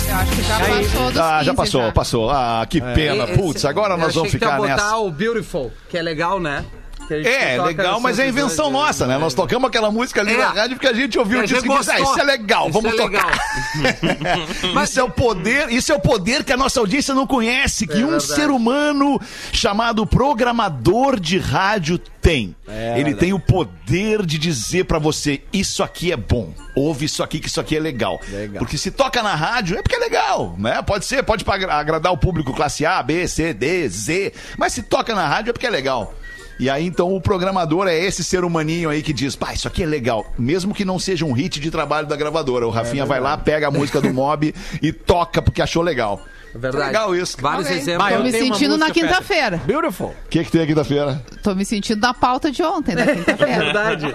Eu 0.09 0.17
acho 0.21 0.33
que 0.33 0.43
já 0.43 0.59
passou 0.59 1.11
dos 1.11 1.21
Ah, 1.21 1.43
já 1.43 1.51
15 1.53 1.57
passou, 1.57 1.93
passou. 1.93 2.31
Ah, 2.31 2.67
que 2.69 2.81
pena. 2.81 3.25
Esse- 3.25 3.33
Putz, 3.39 3.65
agora 3.65 3.95
eu 3.95 3.99
nós 3.99 4.15
vamos 4.15 4.31
ficar 4.31 4.57
botar 4.57 4.69
nessa. 4.77 4.97
o 4.99 5.11
Beautiful, 5.11 5.73
que 5.89 5.99
é 5.99 6.03
legal, 6.03 6.39
né? 6.39 6.65
Que 7.07 7.15
a 7.15 7.17
gente 7.23 7.29
É, 7.29 7.61
legal, 7.63 8.01
mas 8.01 8.19
é 8.19 8.27
invenção 8.29 8.71
nossa, 8.71 9.07
né? 9.07 9.19
Nós 9.19 9.35
tocamos 9.35 9.69
aquela 9.69 9.91
música 9.91 10.21
ali 10.21 10.33
É. 10.35 10.37
na 10.39 10.49
rádio 10.51 10.77
porque 10.77 10.87
a 10.89 10.93
gente 10.93 11.19
ouviu 11.19 11.41
E 11.41 11.45
o 11.45 11.47
disco 11.47 11.67
e 11.73 11.79
disse, 11.79 11.91
ah, 11.91 12.01
isso 12.01 12.19
é 12.21 12.25
legal, 12.25 12.69
Isso 12.69 12.81
vamos 12.81 12.93
é 12.99 13.03
tocar. 13.03 13.39
Mas- 14.75 14.91
isso 14.91 15.01
é 15.01 15.03
o 15.03 15.11
poder, 15.11 15.71
isso 15.71 15.93
é 15.93 15.95
o 15.95 16.01
poder 16.01 16.45
que 16.45 16.53
a 16.53 16.57
nossa 16.57 16.81
audiência 16.81 17.15
não 17.15 17.27
conhece, 17.27 17.87
que 17.87 17.95
É 18.01 18.05
um 18.05 18.11
verdade. 18.11 18.27
ser 18.27 18.51
humano 18.51 19.21
chamado 19.53 20.07
programador 20.07 21.19
de 21.19 21.39
rádio 21.39 21.99
tem. 21.99 22.55
Ele 22.97 23.15
tem 23.15 23.33
o 23.35 23.39
poder 23.39 24.25
de 24.25 24.39
dizer 24.39 24.85
pra 24.85 24.99
você, 24.99 25.43
isso 25.53 25.83
aqui 25.83 26.11
é 26.11 26.17
bom. 26.17 26.53
Ouve 26.75 27.05
isso 27.05 27.23
aqui 27.23 27.39
que 27.39 27.49
isso 27.49 27.61
aqui 27.61 27.77
é 27.77 27.81
legal. 27.81 28.19
Legal. 28.29 28.59
Porque 28.61 28.79
se 28.79 28.91
toca 28.91 29.23
na 29.23 29.35
rádio 29.35 29.79
é 29.79 29.83
porque 29.83 29.97
é 29.97 29.99
legal, 29.99 30.55
né? 30.59 30.81
Pode 30.83 31.05
ser, 31.05 31.23
pode 31.23 31.45
agradar 31.47 32.13
o 32.13 32.17
público 32.17 32.55
classe 32.55 32.87
A, 32.87 33.03
B, 33.03 33.29
C, 33.29 33.53
D, 33.53 33.89
Z, 33.89 34.33
mas 34.57 34.73
se 34.73 34.83
toca 34.83 35.15
na 35.15 35.29
rádio 35.29 35.51
é 35.51 35.53
porque 35.53 35.67
é 35.67 35.71
legal. 35.71 36.15
E 36.59 36.71
aí, 36.71 36.87
então, 36.87 37.15
o 37.15 37.21
programador 37.21 37.89
é 37.89 37.99
esse 37.99 38.23
ser 38.23 38.45
humaninho 38.45 38.89
aí 38.89 39.03
que 39.03 39.13
diz, 39.13 39.35
pá, 39.35 39.53
isso 39.53 39.67
aqui 39.67 39.83
é 39.83 39.87
legal. 39.87 40.33
Mesmo 40.39 40.75
que 40.75 40.85
não 40.85 40.99
seja 40.99 41.25
um 41.25 41.33
hit 41.33 41.59
de 41.59 41.71
trabalho 41.71 42.07
da 42.07 42.17
gravadora. 42.17 42.67
O 42.67 42.71
Rafinha 42.71 43.05
vai 43.05 43.21
lá, 43.21 43.37
pega 43.37 43.69
a 43.69 43.71
música 43.71 44.01
do 44.01 44.13
Mob 44.13 44.55
e 44.81 44.93
toca 44.93 45.43
porque 45.43 45.61
achou 45.61 45.83
legal. 45.83 46.23
É 46.55 46.59
verdade. 46.59 46.87
Legal 46.87 47.17
isso. 47.17 47.37
Vários 47.41 47.67
Ok. 47.67 47.77
exemplos. 47.79 48.09
Tô 48.09 48.15
eu 48.15 48.23
me 48.23 48.33
sentindo 48.33 48.77
na 48.77 48.91
quinta-feira. 48.91 49.61
Beautiful. 49.65 50.09
O 50.09 50.29
que, 50.29 50.45
que 50.45 50.51
tem 50.51 50.61
aqui 50.63 50.75
quinta-feira? 50.75 51.23
Tô 51.43 51.55
me 51.55 51.65
sentindo 51.65 52.01
na 52.01 52.15
pauta 52.15 52.51
de 52.51 52.63
ontem, 52.63 52.95
da 52.95 53.07
quinta-feira. 53.07 53.65
Verdade. 53.65 54.15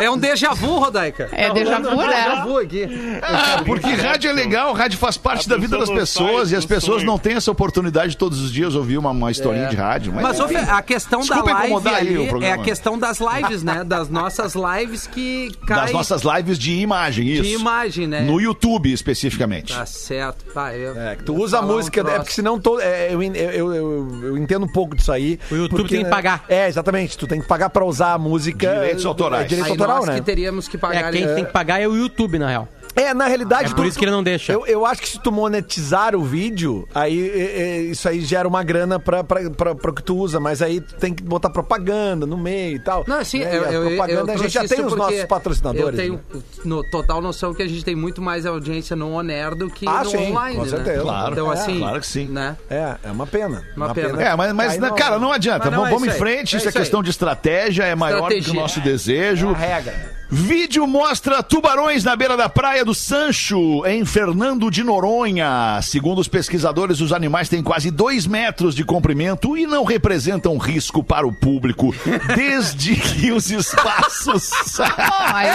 É 0.00 0.10
um 0.10 0.18
déjà 0.18 0.52
vu, 0.54 0.78
Rodaica. 0.78 1.28
É 1.32 1.52
déjà 1.52 1.78
vu, 1.78 1.96
né? 1.96 2.06
Déjà 2.06 2.44
vu 2.44 2.58
aqui. 2.58 2.88
Ah, 3.22 3.62
porque 3.64 3.88
rádio 3.88 4.30
é 4.30 4.32
legal, 4.32 4.72
rádio 4.72 4.98
faz 4.98 5.16
parte 5.16 5.48
da 5.48 5.56
vida 5.56 5.78
das 5.78 5.90
pessoas 5.90 6.50
e 6.50 6.56
as 6.56 6.64
pessoas 6.64 7.02
não 7.02 7.18
têm 7.18 7.34
essa 7.34 7.50
oportunidade 7.50 8.10
de 8.10 8.16
todos 8.16 8.40
os 8.40 8.52
dias 8.52 8.74
ouvir 8.74 8.98
uma, 8.98 9.10
uma 9.10 9.30
historinha 9.30 9.68
de 9.68 9.76
rádio. 9.76 10.12
Mas, 10.12 10.38
Mas 10.38 10.68
a 10.68 10.82
questão 10.82 11.20
da 11.20 11.26
Desculpa 11.26 11.52
live 11.52 11.66
incomodar 11.66 11.94
aí 11.94 12.08
ali 12.08 12.18
o 12.18 12.42
é 12.42 12.52
a 12.52 12.58
questão 12.58 12.98
das 12.98 13.18
lives, 13.20 13.62
né? 13.62 13.84
Das 13.96 14.08
nossas 14.08 14.54
lives 14.54 15.06
que 15.06 15.52
caem 15.66 15.82
das 15.82 15.92
nossas 15.92 16.22
lives 16.22 16.58
de 16.58 16.72
imagem, 16.72 17.28
isso. 17.28 17.42
de 17.42 17.54
imagem, 17.54 18.06
né? 18.06 18.20
No 18.22 18.40
YouTube, 18.40 18.92
especificamente. 18.92 19.74
Tá 19.74 19.86
certo. 19.86 20.44
Tá, 20.52 20.74
eu, 20.74 20.96
É, 20.96 21.14
tu 21.14 21.34
usa 21.34 21.58
a 21.58 21.62
falar 21.76 21.82
um 21.82 21.82
música, 21.82 22.00
é 22.00 22.18
porque 22.18 22.32
senão 22.32 22.60
to- 22.60 22.80
é, 22.80 23.12
eu, 23.12 23.22
eu, 23.22 23.34
eu, 23.34 23.74
eu- 23.74 24.20
eu 24.24 24.38
entendo 24.38 24.64
um 24.64 24.68
pouco 24.72 24.94
disso 24.96 25.12
aí. 25.12 25.38
O 25.50 25.54
YouTube 25.54 25.80
porque, 25.80 25.96
tem 25.96 26.04
que 26.04 26.10
pagar. 26.10 26.44
É, 26.48 26.66
exatamente. 26.68 27.16
Tu 27.16 27.26
tem 27.26 27.40
que 27.40 27.46
pagar 27.46 27.70
pra 27.70 27.84
usar 27.84 28.12
a 28.14 28.18
música. 28.18 28.74
Direitos 28.74 29.06
autorais. 29.06 29.44
É, 29.44 29.48
direito 29.48 29.66
Aí 29.66 29.70
autoral, 29.72 29.96
nós 29.98 30.06
né? 30.08 30.14
que 30.16 30.20
teríamos 30.22 30.68
que 30.68 30.78
pagar. 30.78 31.08
É, 31.08 31.10
quem 31.12 31.26
né? 31.26 31.34
tem 31.34 31.44
que 31.44 31.52
pagar 31.52 31.80
é 31.80 31.86
o 31.88 31.96
YouTube, 31.96 32.38
na 32.38 32.48
real. 32.48 32.68
É, 32.96 33.12
na 33.12 33.26
realidade. 33.26 33.72
É 33.72 33.74
por 33.74 33.84
isso 33.84 33.98
que 33.98 34.04
ele 34.04 34.10
não 34.10 34.22
deixa. 34.22 34.52
Eu, 34.52 34.66
eu 34.66 34.86
acho 34.86 35.02
que 35.02 35.08
se 35.08 35.20
tu 35.20 35.30
monetizar 35.30 36.16
o 36.16 36.22
vídeo, 36.24 36.88
aí 36.94 37.28
é, 37.28 37.60
é, 37.60 37.80
isso 37.82 38.08
aí 38.08 38.22
gera 38.22 38.48
uma 38.48 38.62
grana 38.62 38.98
pra, 38.98 39.22
pra, 39.22 39.50
pra, 39.50 39.74
pra 39.74 39.90
o 39.90 39.94
que 39.94 40.02
tu 40.02 40.16
usa, 40.16 40.40
mas 40.40 40.62
aí 40.62 40.80
tu 40.80 40.94
tem 40.94 41.12
que 41.12 41.22
botar 41.22 41.50
propaganda 41.50 42.24
no 42.24 42.38
meio 42.38 42.76
e 42.76 42.78
tal. 42.78 43.04
Não, 43.06 43.18
assim, 43.18 43.40
né? 43.40 43.54
eu, 43.54 43.64
a 43.64 43.72
eu, 43.72 43.86
propaganda 43.88 44.32
eu 44.32 44.38
a 44.38 44.42
gente 44.42 44.52
já 44.54 44.66
tem 44.66 44.84
os 44.84 44.96
nossos 44.96 45.24
patrocinadores. 45.24 45.86
Eu 45.86 45.92
né? 45.92 46.02
tenho 46.02 46.44
no, 46.64 46.82
total 46.90 47.20
noção 47.20 47.52
que 47.52 47.62
a 47.62 47.68
gente 47.68 47.84
tem 47.84 47.94
muito 47.94 48.22
mais 48.22 48.46
audiência 48.46 48.96
no 48.96 49.12
On-Air 49.12 49.54
do 49.54 49.68
que 49.68 49.86
Ah, 49.86 50.02
no 50.02 50.10
sim, 50.10 50.30
online, 50.30 50.56
com 50.56 50.64
né? 50.64 50.70
certeza. 50.70 51.02
Claro. 51.02 51.32
Então, 51.32 51.52
É, 51.52 51.54
assim, 51.54 51.78
claro 51.78 52.00
que 52.00 52.06
sim. 52.06 52.26
Né? 52.26 52.56
É, 52.70 52.96
é 53.04 53.10
uma 53.10 53.26
pena. 53.26 53.62
Uma 53.76 53.94
pena. 53.94 54.22
É, 54.22 54.34
mas, 54.34 54.52
mas 54.52 54.78
na- 54.78 54.90
cara, 54.92 55.18
não 55.18 55.32
adianta. 55.32 55.70
Mas 55.70 55.78
não, 55.78 55.84
vamos 55.84 56.08
é 56.08 56.12
em 56.12 56.18
frente. 56.18 56.56
É 56.56 56.58
Isso 56.58 56.68
é 56.68 56.72
questão 56.72 57.02
de 57.02 57.10
estratégia, 57.10 57.84
é 57.84 57.94
maior 57.94 58.30
do 58.30 58.40
que 58.40 58.50
o 58.50 58.54
nosso 58.54 58.80
desejo. 58.80 59.48
É 59.50 59.52
a 59.52 59.76
regra. 59.76 60.16
Vídeo 60.28 60.86
mostra 60.86 61.42
tubarões 61.42 62.02
na 62.02 62.16
beira 62.16 62.36
da 62.36 62.48
praia 62.48 62.84
do 62.84 62.94
Sancho, 62.94 63.86
em 63.86 64.04
Fernando 64.04 64.70
de 64.70 64.82
Noronha. 64.82 65.80
Segundo 65.82 66.18
os 66.18 66.26
pesquisadores, 66.26 67.00
os 67.00 67.12
animais 67.12 67.48
têm 67.48 67.62
quase 67.62 67.90
dois 67.90 68.26
metros 68.26 68.74
de 68.74 68.84
comprimento 68.84 69.56
e 69.56 69.66
não 69.66 69.84
representam 69.84 70.58
risco 70.58 71.02
para 71.02 71.26
o 71.26 71.32
público, 71.32 71.94
desde 72.34 72.96
que 72.96 73.30
os 73.30 73.50
espaços. 73.50 74.50
Aí 75.32 75.48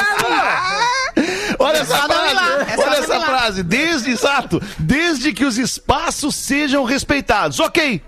Olha 1.60 1.78
essa 1.78 1.98
frase, 1.98 2.72
é 2.72 2.78
olha 2.78 2.98
essa 2.98 3.20
frase. 3.20 3.64
Desde, 3.64 4.12
exato, 4.12 4.62
desde 4.80 5.34
que 5.34 5.46
os 5.46 5.58
espaços 5.58 6.36
sejam 6.36 6.84
respeitados. 6.84 7.60
Ok. 7.60 8.02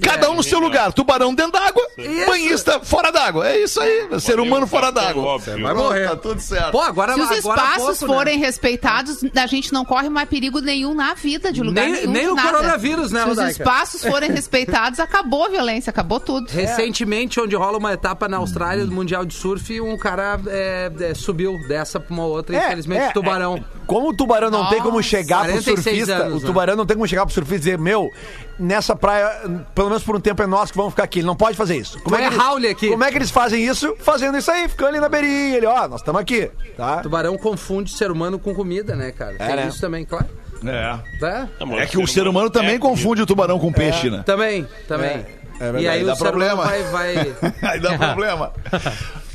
Cada 0.00 0.30
um 0.30 0.34
no 0.34 0.42
seu 0.42 0.58
lugar. 0.58 0.92
Tubarão 0.92 1.34
dentro 1.34 1.52
d'água, 1.52 1.82
banhista 2.26 2.80
fora 2.80 3.10
d'água. 3.10 3.48
É 3.48 3.62
isso 3.62 3.80
aí. 3.80 4.08
Ser 4.20 4.38
humano 4.40 4.66
fora 4.66 4.90
d'água. 4.90 5.38
Vai 5.38 5.74
morrer. 5.74 6.08
Tá 6.08 6.16
tudo 6.16 6.40
certo. 6.40 6.72
Pô, 6.72 6.80
agora 6.80 7.14
Se 7.14 7.20
os 7.20 7.30
agora 7.30 7.60
espaços 7.60 7.98
pouco, 7.98 8.06
né? 8.12 8.18
forem 8.18 8.38
respeitados, 8.38 9.18
a 9.36 9.46
gente 9.46 9.72
não 9.72 9.84
corre 9.84 10.08
mais 10.08 10.28
perigo 10.28 10.60
nenhum 10.60 10.94
na 10.94 11.14
vida, 11.14 11.52
de 11.52 11.62
lugar 11.62 11.84
Nem- 11.84 11.92
nenhum. 11.94 12.10
nem 12.12 12.28
o 12.28 12.34
nada. 12.34 12.48
coronavírus, 12.50 13.10
né, 13.12 13.22
Se 13.24 13.30
os 13.30 13.38
espaços 13.38 14.02
forem 14.04 14.30
respeitados, 14.30 14.98
acabou 15.00 15.44
a 15.44 15.48
violência, 15.48 15.90
acabou 15.90 16.20
tudo. 16.20 16.46
Recentemente, 16.50 17.40
onde 17.40 17.54
rola 17.56 17.78
uma 17.78 17.92
etapa 17.92 18.28
na 18.28 18.36
Austrália 18.38 18.84
do 18.84 18.92
Mundial 18.92 19.24
de 19.24 19.34
Surf, 19.34 19.80
um 19.80 19.96
cara 19.96 20.40
é, 20.46 20.90
é, 21.00 21.14
subiu 21.14 21.56
dessa 21.68 21.98
pra 22.00 22.12
uma 22.14 22.24
outra, 22.24 22.56
infelizmente, 22.56 23.02
é, 23.02 23.10
tubarão. 23.12 23.64
É. 23.86 23.92
como 23.94 24.08
o 24.10 24.16
tubarão 24.16 24.50
não 24.50 24.68
tem 24.68 24.80
como 24.80 25.02
chegar 25.02 25.44
pro 25.44 25.52
46 25.52 25.82
surfista, 25.82 26.14
anos, 26.14 26.34
o 26.34 26.40
né? 26.40 26.46
tubarão 26.46 26.76
não 26.76 26.86
tem 26.86 26.96
como 26.96 27.06
chegar 27.06 27.24
pro 27.24 27.34
surfista 27.34 27.56
e 27.56 27.58
dizer, 27.58 27.78
meu, 27.78 28.10
nessa 28.58 28.96
praia, 28.96 29.28
pelo 29.74 29.88
menos 29.88 30.02
por 30.02 30.16
um 30.16 30.20
tempo 30.20 30.42
é 30.42 30.46
nós 30.46 30.70
que 30.70 30.76
vamos 30.76 30.92
ficar 30.92 31.04
aqui. 31.04 31.20
Ele 31.20 31.26
não 31.26 31.36
pode 31.36 31.56
fazer 31.56 31.76
isso. 31.76 31.98
Tu 32.00 32.14
é 32.14 32.26
eles, 32.26 32.38
Raul 32.38 32.58
aqui. 32.70 32.90
Como 32.90 33.04
é 33.04 33.10
que 33.10 33.18
eles 33.18 33.30
fazem 33.30 33.64
isso? 33.64 33.94
Fazendo 33.98 34.36
isso 34.36 34.50
aí, 34.50 34.68
ficando 34.68 34.88
ali 34.88 35.00
na 35.00 35.08
beirinha. 35.08 35.56
Ele, 35.56 35.66
ó, 35.66 35.88
nós 35.88 36.00
estamos 36.00 36.20
aqui, 36.20 36.50
tá? 36.76 36.98
Tubarão 36.98 37.36
confunde 37.38 37.90
ser 37.90 38.10
humano 38.10 38.38
com 38.38 38.54
comida, 38.54 38.96
né, 38.96 39.12
cara? 39.12 39.36
Tem 39.36 39.56
né? 39.56 39.68
isso 39.68 39.80
também, 39.80 40.04
claro. 40.04 40.26
É. 40.64 40.98
Tá? 41.20 41.48
É 41.78 41.86
que 41.86 41.98
o 41.98 42.06
ser 42.06 42.26
humano 42.26 42.50
também 42.50 42.76
é 42.76 42.78
confunde 42.78 43.22
o 43.22 43.26
tubarão 43.26 43.58
com 43.58 43.72
peixe, 43.72 44.10
né? 44.10 44.22
Também, 44.24 44.66
também. 44.88 45.24
É 45.60 45.72
verdade. 45.72 45.84
e 45.84 45.88
aí 45.88 45.96
Aí 46.00 46.04
dá 46.04 46.16
problema. 46.16 46.64
vai, 46.64 46.82
vai... 46.84 47.36
Aí 47.62 47.80
dá 47.80 47.98
problema. 47.98 48.52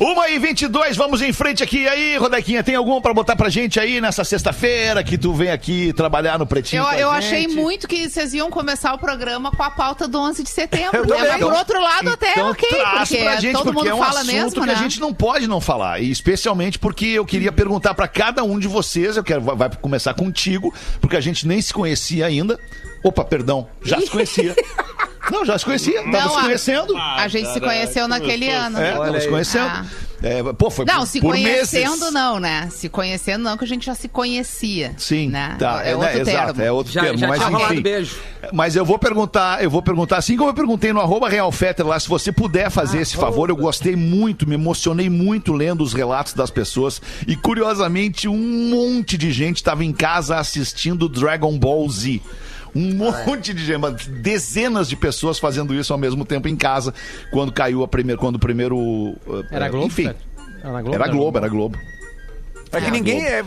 Uma 0.01 0.29
e 0.29 0.39
22, 0.39 0.97
vamos 0.97 1.21
em 1.21 1.31
frente 1.31 1.61
aqui. 1.61 1.83
E 1.83 1.87
aí, 1.87 2.17
Rodequinha, 2.17 2.63
tem 2.63 2.73
alguma 2.73 2.99
pra 2.99 3.13
botar 3.13 3.35
pra 3.35 3.49
gente 3.49 3.79
aí 3.79 4.01
nessa 4.01 4.23
sexta-feira 4.23 5.03
que 5.03 5.15
tu 5.15 5.31
vem 5.31 5.51
aqui 5.51 5.93
trabalhar 5.93 6.39
no 6.39 6.47
Pretinho 6.47 6.81
Eu, 6.83 6.99
eu 6.99 7.11
achei 7.11 7.47
muito 7.47 7.87
que 7.87 8.09
vocês 8.09 8.33
iam 8.33 8.49
começar 8.49 8.95
o 8.95 8.97
programa 8.97 9.51
com 9.51 9.61
a 9.61 9.69
pauta 9.69 10.07
do 10.07 10.17
11 10.17 10.41
de 10.41 10.49
setembro. 10.49 10.97
Eu 11.01 11.05
né? 11.05 11.27
Mas 11.29 11.41
por 11.41 11.53
outro 11.53 11.79
lado, 11.79 12.09
até 12.09 12.31
Então 12.31 12.49
ok, 12.49 12.67
porque 12.67 13.17
pra 13.17 13.35
gente, 13.35 13.53
todo 13.53 13.65
porque 13.65 13.77
mundo 13.77 13.89
é 13.89 13.93
um 13.93 13.99
fala 13.99 14.21
assunto 14.21 14.33
mesmo, 14.33 14.61
que 14.61 14.67
né? 14.67 14.73
a 14.73 14.75
gente 14.75 14.99
não 14.99 15.13
pode 15.13 15.47
não 15.47 15.61
falar. 15.61 16.01
E 16.01 16.09
especialmente 16.09 16.79
porque 16.79 17.05
eu 17.05 17.25
queria 17.25 17.51
perguntar 17.51 17.93
pra 17.93 18.07
cada 18.07 18.43
um 18.43 18.57
de 18.57 18.67
vocês, 18.67 19.17
eu 19.17 19.23
quero, 19.23 19.41
vai 19.41 19.69
começar 19.69 20.15
contigo, 20.15 20.73
porque 20.99 21.15
a 21.15 21.21
gente 21.21 21.45
nem 21.45 21.61
se 21.61 21.71
conhecia 21.71 22.25
ainda. 22.25 22.59
Opa, 23.03 23.23
perdão, 23.25 23.67
já 23.83 23.99
se 23.99 24.09
conhecia. 24.09 24.55
Não, 25.31 25.45
já 25.45 25.57
se 25.57 25.63
conhecia, 25.63 26.01
tava 26.03 26.11
Não, 26.11 26.29
se 26.31 26.37
a- 26.37 26.41
conhecendo. 26.41 26.97
A 26.97 27.27
gente 27.27 27.53
se 27.53 27.61
conheceu 27.61 28.07
naquele 28.07 28.49
ano. 28.49 28.77
É, 28.79 28.91
tava 28.91 29.21
se 29.21 29.29
conhecendo. 29.29 29.65
Ah. 29.67 29.85
É, 30.23 30.43
pô, 30.53 30.69
foi 30.69 30.83
Não, 30.85 30.99
por, 30.99 31.07
se 31.07 31.19
por 31.21 31.31
conhecendo 31.31 31.89
meses. 31.97 32.11
não, 32.13 32.39
né? 32.39 32.69
Se 32.71 32.89
conhecendo 32.89 33.43
não, 33.43 33.57
que 33.57 33.63
a 33.63 33.67
gente 33.67 33.85
já 33.85 33.95
se 33.95 34.07
conhecia. 34.07 34.93
Sim, 34.97 35.29
né? 35.29 35.55
tá, 35.57 35.81
é, 35.83 35.91
é, 35.91 35.95
né, 35.95 35.95
outro 35.95 36.11
termo. 36.25 36.29
exato, 36.29 36.61
é 36.61 36.71
outro 36.71 36.91
Já, 36.93 37.01
termo, 37.01 37.17
já 37.17 37.27
mas 37.27 37.37
tinha 37.39 37.49
rolado 37.49 37.73
enfim. 37.73 37.81
beijo. 37.83 38.17
Mas 38.53 38.75
eu 38.75 38.85
vou 38.85 38.99
perguntar, 38.99 39.63
eu 39.63 39.69
vou 39.69 39.81
perguntar, 39.81 40.17
assim 40.17 40.35
como 40.37 40.49
eu 40.49 40.53
perguntei 40.53 40.91
no 40.93 40.99
arroba 40.99 41.27
Real 41.29 41.51
Fetter 41.51 41.87
lá, 41.87 41.99
se 41.99 42.07
você 42.09 42.31
puder 42.31 42.69
fazer 42.69 42.99
Ah, 42.99 43.01
esse 43.01 43.15
favor, 43.15 43.49
eu 43.49 43.55
gostei 43.55 43.95
muito, 43.95 44.47
me 44.47 44.55
emocionei 44.55 45.09
muito 45.09 45.53
lendo 45.53 45.81
os 45.83 45.93
relatos 45.93 46.33
das 46.33 46.51
pessoas 46.51 47.01
e 47.25 47.35
curiosamente 47.35 48.27
um 48.27 48.69
monte 48.69 49.17
de 49.17 49.31
gente 49.31 49.57
estava 49.57 49.83
em 49.83 49.93
casa 49.93 50.37
assistindo 50.37 51.07
Dragon 51.09 51.57
Ball 51.57 51.87
Z. 51.89 52.21
Um 52.75 52.93
monte 52.95 53.53
de 53.53 53.65
gente, 53.65 54.09
dezenas 54.09 54.87
de 54.87 54.95
pessoas 54.95 55.37
fazendo 55.39 55.73
isso 55.73 55.91
ao 55.91 55.99
mesmo 55.99 56.23
tempo 56.25 56.47
em 56.47 56.55
casa 56.55 56.93
quando 57.31 57.51
caiu 57.51 57.83
a 57.83 57.87
primeira, 57.87 58.19
quando 58.19 58.35
o 58.35 58.39
primeiro, 58.39 58.77
uh, 58.77 59.17
Era 59.51 59.67
Globo? 59.69 59.87
enfim? 59.87 60.13
Era 60.63 60.81
Globo? 60.81 60.95
era 60.95 61.07
Globo, 61.07 61.37
era 61.37 61.47
Globo. 61.47 61.77
É 62.73 62.79
que 62.79 62.89
ninguém. 62.89 63.21
é, 63.25 63.43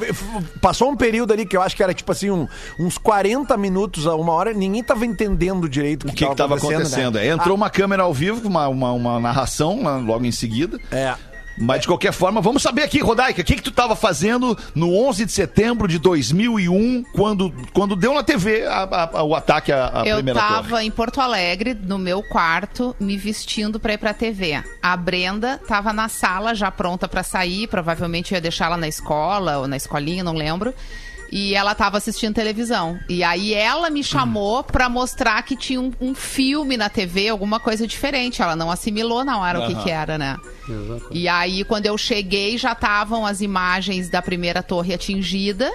passou 0.61 0.91
um 0.91 0.97
período 0.97 1.33
ali 1.33 1.47
que 1.47 1.57
eu 1.57 1.63
acho 1.63 1.75
que 1.75 1.83
era 1.83 1.95
tipo 1.95 2.13
assim, 2.13 2.31
um- 2.31 2.47
uns 2.79 2.99
40 2.99 3.57
minutos 3.57 4.07
a 4.07 4.15
uma 4.15 4.33
hora, 4.35 4.53
ninguém 4.53 4.85
tava 4.85 5.07
entendendo 5.07 5.67
direito 5.67 6.05
o 6.07 6.11
O 6.11 6.13
que, 6.13 6.27
que 6.27 6.31
estava 6.31 6.57
acontecendo? 6.57 7.15
né? 7.15 7.27
É, 7.29 7.31
entrou 7.31 7.57
uma 7.57 7.71
câmera 7.71 8.03
ao 8.03 8.13
vivo, 8.13 8.47
uma, 8.47 8.69
uma, 8.69 8.93
uma 8.93 9.19
narração 9.19 9.83
lá 9.83 9.97
logo 9.97 10.27
em 10.27 10.33
seguida. 10.33 10.79
É. 10.93 11.15
Mas 11.57 11.83
de 11.83 11.87
qualquer 11.87 12.13
forma, 12.13 12.41
vamos 12.41 12.63
saber 12.63 12.83
aqui, 12.83 13.01
Rodaica, 13.01 13.41
o 13.41 13.45
que, 13.45 13.55
que 13.57 13.63
tu 13.63 13.71
estava 13.71 13.95
fazendo 13.95 14.59
no 14.75 14.93
11 14.93 15.25
de 15.25 15.33
setembro 15.33 15.87
de 15.87 15.99
2001, 15.99 17.05
quando, 17.15 17.53
quando 17.73 17.95
deu 17.95 18.13
na 18.13 18.23
TV 18.23 18.67
a- 18.67 18.83
a- 18.83 19.11
a- 19.21 19.23
o 19.23 19.35
ataque 19.35 19.71
à, 19.71 20.01
à 20.03 20.07
Eu 20.07 20.17
primeira 20.17 20.41
tava 20.41 20.69
torre? 20.71 20.85
em 20.85 20.91
Porto 20.91 21.21
Alegre, 21.21 21.75
no 21.75 21.97
meu 21.99 22.23
quarto, 22.23 22.95
me 22.99 23.17
vestindo 23.17 23.79
pra 23.79 23.95
ir 23.95 23.99
pra 23.99 24.13
TV. 24.13 24.63
A 24.83 24.97
Brenda 24.97 25.61
tava 25.69 25.93
na 25.93 26.09
sala, 26.09 26.55
já 26.55 26.71
pronta 26.71 27.07
pra 27.07 27.23
sair, 27.23 27.67
provavelmente 27.69 28.33
ia 28.35 28.41
deixar 28.41 28.67
ela 28.67 28.77
na 28.77 28.89
escola 28.89 29.59
ou 29.59 29.69
na 29.69 29.77
escolinha, 29.77 30.25
não 30.25 30.35
lembro. 30.35 30.75
E 31.37 31.53
ela 31.53 31.75
tava 31.75 31.97
assistindo 31.99 32.33
televisão. 32.33 32.97
E 33.09 33.25
aí 33.25 33.53
ela 33.55 33.91
me 33.91 34.05
chamou 34.05 34.63
pra 34.63 34.89
mostrar 34.89 35.43
que 35.43 35.57
tinha 35.57 35.81
um, 35.81 35.91
um 36.01 36.15
filme 36.15 36.77
na 36.77 36.89
TV, 36.89 37.29
alguma 37.29 37.59
coisa 37.59 37.89
diferente. 37.89 38.41
Ela 38.41 38.55
não 38.55 38.71
assimilou 38.71 39.25
na 39.25 39.37
hora 39.39 39.59
o 39.59 39.67
que, 39.67 39.75
que 39.83 39.91
era, 39.91 40.17
né? 40.17 40.37
E 41.11 41.27
aí, 41.27 41.65
quando 41.65 41.87
eu 41.87 41.99
cheguei, 41.99 42.57
já 42.57 42.71
estavam 42.71 43.27
as 43.27 43.41
imagens 43.41 44.09
da 44.09 44.23
primeira 44.23 44.63
torre 44.63 44.95
atingida. 44.95 45.69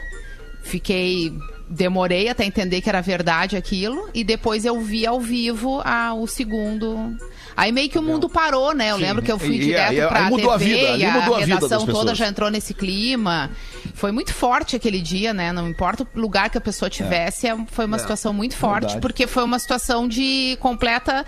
Fiquei 0.63 1.33
demorei 1.71 2.27
até 2.29 2.43
entender 2.45 2.81
que 2.81 2.89
era 2.89 2.99
verdade 3.01 3.55
aquilo. 3.55 4.09
E 4.13 4.23
depois 4.23 4.65
eu 4.65 4.79
vi 4.81 5.05
ao 5.05 5.19
vivo 5.19 5.81
a, 5.83 6.13
o 6.13 6.25
segundo. 6.25 7.15
Aí 7.55 7.71
meio 7.71 7.89
que 7.89 7.99
o 7.99 8.01
mundo 8.01 8.27
parou, 8.29 8.73
né? 8.73 8.89
Eu 8.91 8.97
lembro 8.97 9.21
que 9.21 9.31
eu 9.31 9.37
fui 9.37 9.55
E- 9.55 9.55
e 9.57 9.59
direto 9.65 9.89
aí 9.91 10.07
pra 10.07 10.23
mudou 10.29 10.51
a 10.51 10.57
TV 10.57 10.97
e 10.97 11.05
a 11.05 11.15
a 11.15 11.19
das 11.29 11.47
redação 11.47 11.85
toda 11.85 12.15
já 12.15 12.27
entrou 12.27 12.49
nesse 12.49 12.73
clima. 12.73 13.51
Foi 13.99 14.13
muito 14.13 14.33
forte 14.33 14.77
aquele 14.77 15.01
dia, 15.01 15.33
né? 15.33 15.51
Não 15.51 15.67
importa 15.67 16.07
o 16.15 16.19
lugar 16.19 16.49
que 16.49 16.57
a 16.57 16.61
pessoa 16.61 16.89
tivesse, 16.89 17.47
é- 17.47 17.57
foi 17.69 17.85
uma 17.85 17.99
situação 17.99 18.31
muito 18.31 18.55
forte, 18.55 18.83
Verdade. 18.83 19.01
porque 19.01 19.27
foi 19.27 19.43
uma 19.43 19.59
situação 19.59 20.07
de 20.07 20.57
completa. 20.61 21.25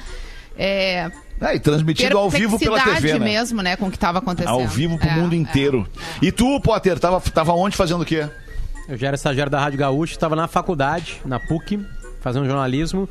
É, 0.57 1.11
É, 1.41 1.55
e 1.55 1.59
transmitido 1.59 2.17
ao 2.17 2.29
vivo 2.29 2.57
pela 2.57 2.79
TV, 2.81 3.13
né? 3.13 3.19
mesmo, 3.19 3.61
né, 3.61 3.75
com 3.75 3.87
o 3.87 3.89
que 3.91 3.97
estava 3.97 4.19
acontecendo. 4.19 4.53
Ao 4.53 4.65
vivo 4.67 4.97
pro 4.97 5.09
É, 5.09 5.15
mundo 5.15 5.33
é. 5.33 5.35
inteiro. 5.35 5.85
E 6.21 6.31
tu, 6.31 6.61
Potter, 6.61 6.97
tava, 6.97 7.19
tava 7.19 7.51
onde 7.53 7.75
fazendo 7.75 8.01
o 8.01 8.05
quê? 8.05 8.29
Eu 8.87 8.95
já 8.97 9.07
era 9.07 9.15
estagiário 9.15 9.51
da 9.51 9.59
Rádio 9.59 9.77
Gaúcha, 9.79 10.13
estava 10.13 10.35
na 10.35 10.47
faculdade, 10.47 11.19
na 11.25 11.39
PUC, 11.39 11.77
fazendo 12.21 12.45
jornalismo. 12.45 13.09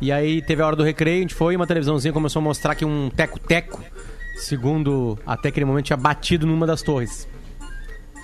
E 0.00 0.10
aí 0.10 0.42
teve 0.42 0.62
a 0.62 0.66
hora 0.66 0.74
do 0.76 0.82
recreio, 0.82 1.18
a 1.18 1.22
gente 1.22 1.34
foi, 1.34 1.54
uma 1.54 1.66
televisãozinha 1.66 2.12
começou 2.12 2.40
a 2.40 2.42
mostrar 2.42 2.74
que 2.74 2.84
um 2.84 3.08
teco-teco, 3.10 3.80
segundo 4.38 5.18
até 5.26 5.48
aquele 5.48 5.64
momento, 5.66 5.86
tinha 5.86 5.96
batido 5.96 6.46
numa 6.46 6.66
das 6.66 6.82
torres. 6.82 7.28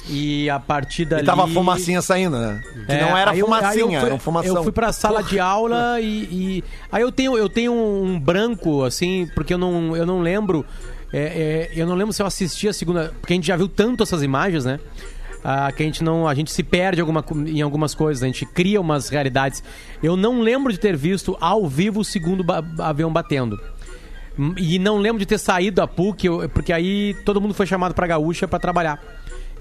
E 0.08 0.50
a 0.50 0.58
partir 0.58 1.04
dali... 1.04 1.22
E 1.22 1.26
tava 1.26 1.46
fumacinha 1.46 2.02
saindo, 2.02 2.36
né? 2.38 2.60
Que 2.86 2.92
É, 2.92 3.00
não 3.02 3.16
era 3.16 3.30
aí 3.30 3.38
eu- 3.38 3.46
fumacinha, 3.46 3.82
eu 3.82 3.88
fui, 3.88 4.06
era 4.06 4.14
um 4.14 4.18
fumação. 4.18 4.56
Eu 4.56 4.62
fui 4.64 4.72
pra 4.72 4.92
sala 4.92 5.22
de 5.22 5.38
aula 5.38 6.00
e, 6.00 6.24
e- 6.24 6.64
Aí 6.90 7.02
eu 7.02 7.12
tenho, 7.12 7.36
eu 7.38 7.48
tenho 7.48 7.72
um 7.72 8.18
branco, 8.18 8.82
assim, 8.82 9.28
porque 9.34 9.54
eu 9.54 9.58
não, 9.58 9.96
eu 9.96 10.04
não 10.04 10.20
lembro. 10.20 10.64
é, 11.12 11.70
é, 11.74 11.80
eu 11.80 11.86
não 11.86 11.94
lembro 11.94 12.12
se 12.12 12.20
eu 12.20 12.26
assisti 12.26 12.66
a 12.68 12.72
segunda. 12.72 13.14
Porque 13.20 13.32
a 13.32 13.36
gente 13.36 13.46
já 13.46 13.56
viu 13.56 13.68
tanto 13.68 14.02
essas 14.02 14.22
imagens, 14.24 14.64
né? 14.64 14.80
Ah, 15.44 15.70
que 15.70 15.82
a 15.82 15.86
gente 15.86 16.02
não. 16.02 16.26
A 16.26 16.34
gente 16.34 16.50
se 16.52 16.62
perde 16.62 17.00
alguma, 17.00 17.24
em 17.46 17.60
algumas 17.62 17.94
coisas, 17.94 18.22
a 18.22 18.26
gente 18.26 18.44
cria 18.46 18.80
umas 18.80 19.08
realidades. 19.08 19.62
Eu 20.02 20.16
não 20.16 20.40
lembro 20.40 20.72
de 20.72 20.78
ter 20.80 20.96
visto 20.96 21.36
ao 21.40 21.68
vivo 21.68 22.00
o 22.00 22.04
segundo 22.04 22.42
ba- 22.42 22.64
avião 22.78 23.12
batendo. 23.12 23.60
E 24.56 24.78
não 24.78 24.96
lembro 24.98 25.18
de 25.18 25.26
ter 25.26 25.38
saído 25.38 25.76
da 25.76 25.86
PUC, 25.86 26.26
eu- 26.26 26.48
porque 26.48 26.72
aí 26.72 27.14
todo 27.24 27.40
mundo 27.40 27.52
foi 27.54 27.66
chamado 27.66 27.94
pra 27.94 28.06
Gaúcha 28.06 28.48
pra 28.48 28.58
trabalhar. 28.58 28.98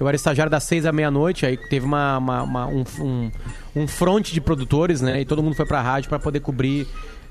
Eu 0.02 0.08
era 0.08 0.16
estagiário 0.16 0.50
das 0.50 0.64
seis 0.64 0.86
à 0.86 0.92
meia-noite, 0.92 1.46
aí 1.46 1.56
teve 1.56 1.86
uma, 1.86 2.18
uma- 2.18 2.42
uma- 2.44 2.68
um, 2.68 2.84
um, 3.00 3.32
um 3.76 3.88
fronte 3.88 4.34
de 4.34 4.42
produtores, 4.42 5.00
né? 5.00 5.22
E 5.22 5.26
todo 5.26 5.44
mundo 5.44 5.56
foi 5.56 5.66
pra 5.66 5.80
rádio 5.80 6.10
pra 6.10 6.18
poder 6.18 6.40
cobrir 6.40 6.88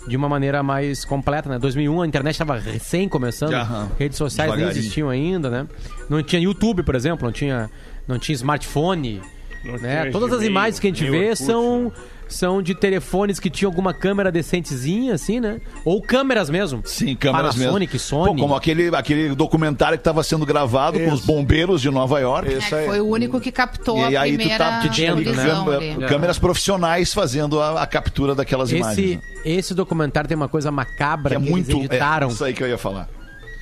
de 0.07 0.17
uma 0.17 0.29
maneira 0.29 0.63
mais 0.63 1.05
completa, 1.05 1.49
né? 1.49 1.59
2001 1.59 2.01
a 2.01 2.07
internet 2.07 2.35
estava 2.35 2.57
recém 2.59 3.09
começando, 3.09 3.55
Aham. 3.55 3.89
redes 3.99 4.17
sociais 4.17 4.55
nem 4.57 4.69
existiam 4.69 5.09
ainda, 5.11 5.51
né? 5.51 5.67
Não 6.09 6.23
tinha 6.23 6.41
YouTube, 6.41 6.85
por 6.85 6.95
exemplo, 6.95 7.25
não 7.27 7.33
tinha, 7.33 7.69
não 8.07 8.19
tinha 8.21 8.35
smartphone, 8.37 9.21
Não 9.65 9.73
né? 9.77 10.03
tinha 10.03 10.13
Todas 10.13 10.29
as 10.33 10.39
Gmail, 10.39 10.51
imagens 10.53 10.79
que 10.79 10.87
a 10.87 10.91
gente 10.91 11.03
nem 11.03 11.11
vê 11.11 11.19
Orkut, 11.31 11.43
são 11.45 11.85
né? 11.87 11.91
São 12.35 12.63
de 12.63 12.75
telefones 12.75 13.39
que 13.41 13.51
tinham 13.51 13.71
alguma 13.71 13.93
câmera 13.95 14.31
decentezinha, 14.33 15.15
assim, 15.15 15.41
né? 15.41 15.61
Ou 15.85 16.01
câmeras 16.03 16.49
mesmo. 16.51 16.83
Sim, 16.85 17.15
câmeras 17.17 17.55
Panasonic, 17.57 17.93
mesmo. 17.95 17.99
Sony. 18.09 18.35
Pô, 18.37 18.43
como 18.43 18.55
aquele, 18.55 18.95
aquele 18.95 19.35
documentário 19.35 19.99
que 19.99 20.01
estava 20.01 20.23
sendo 20.23 20.45
gravado 20.47 20.99
com 21.01 21.13
os 21.13 21.21
bombeiros 21.25 21.81
de 21.81 21.91
Nova 21.91 22.19
York. 22.21 22.49
É, 22.53 22.59
que 22.59 22.87
foi 22.87 23.01
o 23.01 23.07
único 23.09 23.41
que 23.41 23.51
captou 23.51 24.09
E 24.11 24.17
a 24.17 24.23
aí 24.23 24.33
tu 24.33 24.37
primeira 24.39 24.65
tá 24.65 24.79
de 24.81 24.89
dentro, 25.01 25.17
né? 25.17 25.43
visão 25.45 25.65
câmera- 25.65 26.09
câmeras 26.09 26.39
profissionais 26.39 27.13
fazendo 27.13 27.61
a, 27.61 27.83
a 27.83 27.87
captura 27.87 28.35
daquelas 28.35 28.71
imagens. 28.73 28.99
Esse, 28.99 29.17
né? 29.17 29.23
esse 29.45 29.75
documentário 29.75 30.29
tem 30.29 30.37
uma 30.37 30.49
coisa 30.49 30.71
macabra 30.71 31.31
Que 31.37 31.43
é 31.43 31.45
que, 31.45 31.51
muito. 31.51 31.71
eles 31.71 31.85
editaram. 31.85 32.29
É, 32.29 32.33
isso 32.33 32.45
aí 32.45 32.53
que 32.55 32.63
eu 32.63 32.69
ia 32.69 32.79
falar. 32.79 33.09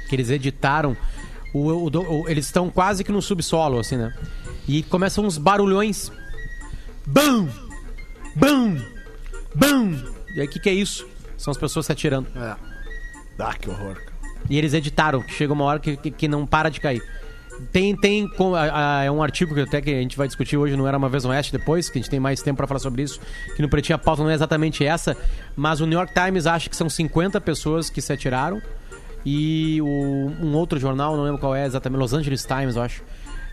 que 0.08 0.14
eles 0.16 0.30
editaram. 0.30 0.96
O, 1.54 1.60
o 1.70 1.86
o- 2.22 2.28
eles 2.28 2.44
estão 2.44 2.68
quase 2.70 3.02
que 3.02 3.10
no 3.10 3.22
subsolo, 3.22 3.78
assim, 3.78 3.96
né? 3.96 4.12
E 4.68 4.82
começam 4.82 5.24
uns 5.24 5.38
barulhões. 5.38 6.12
Bum! 7.06 7.48
Bum! 8.38 8.76
Bum! 9.54 9.98
E 10.34 10.40
aí, 10.40 10.46
o 10.46 10.50
que, 10.50 10.58
que 10.60 10.68
é 10.68 10.72
isso? 10.74 11.06
São 11.36 11.50
as 11.50 11.56
pessoas 11.58 11.86
se 11.86 11.92
atirando. 11.92 12.28
Ah, 13.38 13.54
que 13.54 13.68
horror. 13.70 13.96
E 14.50 14.56
eles 14.56 14.72
editaram, 14.74 15.20
que 15.22 15.32
chega 15.32 15.52
uma 15.52 15.64
hora 15.64 15.78
que, 15.78 15.96
que, 15.96 16.10
que 16.10 16.28
não 16.28 16.46
para 16.46 16.68
de 16.70 16.80
cair. 16.80 17.02
Tem, 17.72 17.96
tem 17.96 18.28
com- 18.28 18.54
a- 18.54 18.98
a- 19.00 19.04
é 19.04 19.10
um 19.10 19.20
artigo 19.22 19.52
que 19.54 19.60
até 19.60 19.80
que 19.80 19.90
a 19.90 20.00
gente 20.00 20.16
vai 20.16 20.28
discutir 20.28 20.56
hoje, 20.56 20.76
não 20.76 20.86
era 20.86 20.96
uma 20.96 21.08
vez 21.08 21.24
no 21.24 21.30
Oeste 21.30 21.50
depois, 21.52 21.90
que 21.90 21.98
a 21.98 22.00
gente 22.00 22.10
tem 22.10 22.20
mais 22.20 22.40
tempo 22.40 22.56
pra 22.56 22.66
falar 22.68 22.78
sobre 22.78 23.02
isso, 23.02 23.20
que 23.56 23.62
no 23.62 23.68
Pretinho 23.68 23.96
a 23.96 23.98
pauta 23.98 24.22
não 24.22 24.30
é 24.30 24.34
exatamente 24.34 24.84
essa, 24.84 25.16
mas 25.56 25.80
o 25.80 25.86
New 25.86 25.98
York 25.98 26.12
Times 26.14 26.46
acha 26.46 26.70
que 26.70 26.76
são 26.76 26.88
50 26.88 27.40
pessoas 27.40 27.90
que 27.90 28.00
se 28.00 28.12
atiraram 28.12 28.62
e 29.26 29.80
o- 29.82 30.30
um 30.40 30.54
outro 30.54 30.78
jornal, 30.78 31.16
não 31.16 31.24
lembro 31.24 31.40
qual 31.40 31.54
é 31.54 31.66
exatamente, 31.66 31.98
Los 31.98 32.12
Angeles 32.12 32.44
Times, 32.44 32.76
eu 32.76 32.82
acho, 32.82 33.02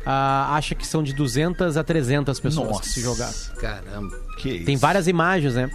ah, 0.05 0.55
acha 0.55 0.75
que 0.75 0.85
são 0.85 1.01
de 1.01 1.13
200 1.13 1.77
a 1.77 1.83
300 1.83 2.39
pessoas 2.39 2.79
que 2.79 2.89
se 2.89 3.01
jogaram. 3.01 3.33
Caramba. 3.59 4.15
Que 4.37 4.49
isso. 4.49 4.65
Tem 4.65 4.77
várias 4.77 5.07
imagens, 5.07 5.55
né? 5.55 5.69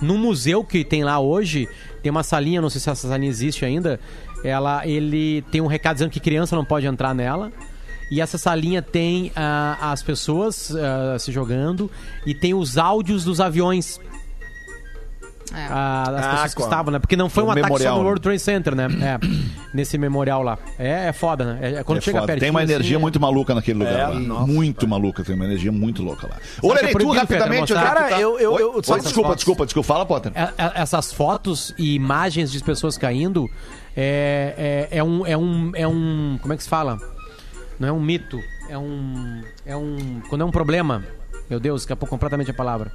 No 0.00 0.18
museu 0.18 0.64
que 0.64 0.84
tem 0.84 1.04
lá 1.04 1.18
hoje, 1.20 1.68
tem 2.02 2.10
uma 2.10 2.22
salinha, 2.22 2.60
não 2.60 2.70
sei 2.70 2.80
se 2.80 2.90
essa 2.90 3.08
salinha 3.08 3.30
existe 3.30 3.64
ainda. 3.64 4.00
Ela, 4.42 4.86
ele 4.86 5.42
tem 5.50 5.60
um 5.60 5.66
recado 5.66 5.94
dizendo 5.94 6.10
que 6.10 6.20
criança 6.20 6.56
não 6.56 6.64
pode 6.64 6.86
entrar 6.86 7.14
nela. 7.14 7.52
E 8.10 8.20
essa 8.20 8.38
salinha 8.38 8.80
tem 8.80 9.30
ah, 9.36 9.92
as 9.92 10.02
pessoas 10.02 10.74
ah, 10.74 11.18
se 11.18 11.30
jogando 11.30 11.90
e 12.26 12.34
tem 12.34 12.54
os 12.54 12.78
áudios 12.78 13.24
dos 13.24 13.40
aviões. 13.40 14.00
É. 15.54 15.66
ah, 15.70 16.04
das 16.10 16.24
Ah, 16.26 16.30
pessoas 16.32 16.54
que 16.54 16.60
estavam, 16.62 16.92
né? 16.92 16.98
Porque 16.98 17.16
não 17.16 17.28
foi 17.30 17.42
O 17.42 17.46
um 17.46 17.50
ataque 17.50 17.66
só 17.66 17.72
memorial, 17.72 17.98
no? 17.98 18.04
World 18.04 18.20
Trade 18.20 18.38
Center, 18.38 18.74
né? 18.74 18.86
É, 19.00 19.18
nesse 19.72 19.96
memorial 19.96 20.42
lá. 20.42 20.58
É, 20.78 21.06
é 21.08 21.12
foda, 21.12 21.44
né? 21.54 21.58
É, 21.62 21.74
é 21.76 21.84
quando 21.84 21.98
É 21.98 22.00
chega 22.02 22.18
foda. 22.18 22.26
perto. 22.26 22.40
Tem 22.40 22.50
uma 22.50 22.62
energia 22.62 22.98
muito 22.98 23.18
maluca 23.20 23.54
naquele 23.54 23.78
lugar. 23.78 23.94
É, 23.98 24.06
lá. 24.08 24.14
nossa, 24.20 24.46
muito 24.46 24.86
maluca, 24.88 25.24
tem 25.24 25.34
uma 25.34 25.44
energia 25.44 25.72
muito 25.72 26.02
louca 26.02 26.26
lá. 26.28 26.36
Lelê, 26.74 26.92
tu 26.92 27.10
rapidamente. 27.12 27.72
tu 27.72 27.74
Cara, 27.74 28.10
eu- 28.20 28.38
eu- 28.38 28.52
Oi? 28.52 28.62
eu- 28.62 28.74
Oi, 28.74 28.80
desculpa, 28.82 29.00
fotos. 29.28 29.36
desculpa, 29.36 29.64
desculpa. 29.64 29.86
Fala, 29.86 30.04
Potter. 30.06 30.32
Essas 30.74 31.12
fotos 31.12 31.74
e 31.78 31.94
imagens 31.94 32.50
de 32.52 32.62
pessoas 32.62 32.98
caindo 32.98 33.48
é, 33.96 34.86
é, 34.90 34.98
é 34.98 35.04
um, 35.04 35.26
é 35.26 35.36
um. 35.36 35.72
É 35.74 35.88
um. 35.88 36.38
Como 36.40 36.52
é 36.52 36.56
que 36.56 36.62
se 36.62 36.68
fala? 36.68 36.98
Não 37.80 37.88
é 37.88 37.92
um 37.92 38.00
mito. 38.00 38.38
É 38.68 38.76
um. 38.76 39.42
É 39.64 39.76
um. 39.76 40.20
Quando 40.28 40.42
é 40.42 40.44
um 40.44 40.50
problema. 40.50 41.02
Meu 41.48 41.58
Deus, 41.58 41.82
escapou 41.82 42.06
completamente 42.08 42.50
a 42.50 42.54
palavra. 42.54 42.92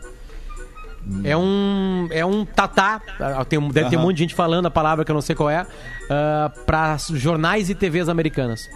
É 1.23 1.35
um. 1.35 2.07
É 2.11 2.25
um 2.25 2.45
tatá. 2.45 3.01
ah, 3.19 3.43
Tem, 3.45 3.59
deve 3.69 3.89
ter 3.89 3.97
um 3.97 4.01
monte 4.01 4.15
de 4.17 4.23
gente 4.23 4.35
falando 4.35 4.65
a 4.67 4.71
palavra 4.71 5.03
que 5.03 5.11
eu 5.11 5.15
não 5.15 5.21
sei 5.21 5.35
qual 5.35 5.49
é. 5.49 5.65
para 6.65 6.97
jornais 7.13 7.69
e 7.69 7.75
TVs 7.75 8.07
americanas. 8.09 8.69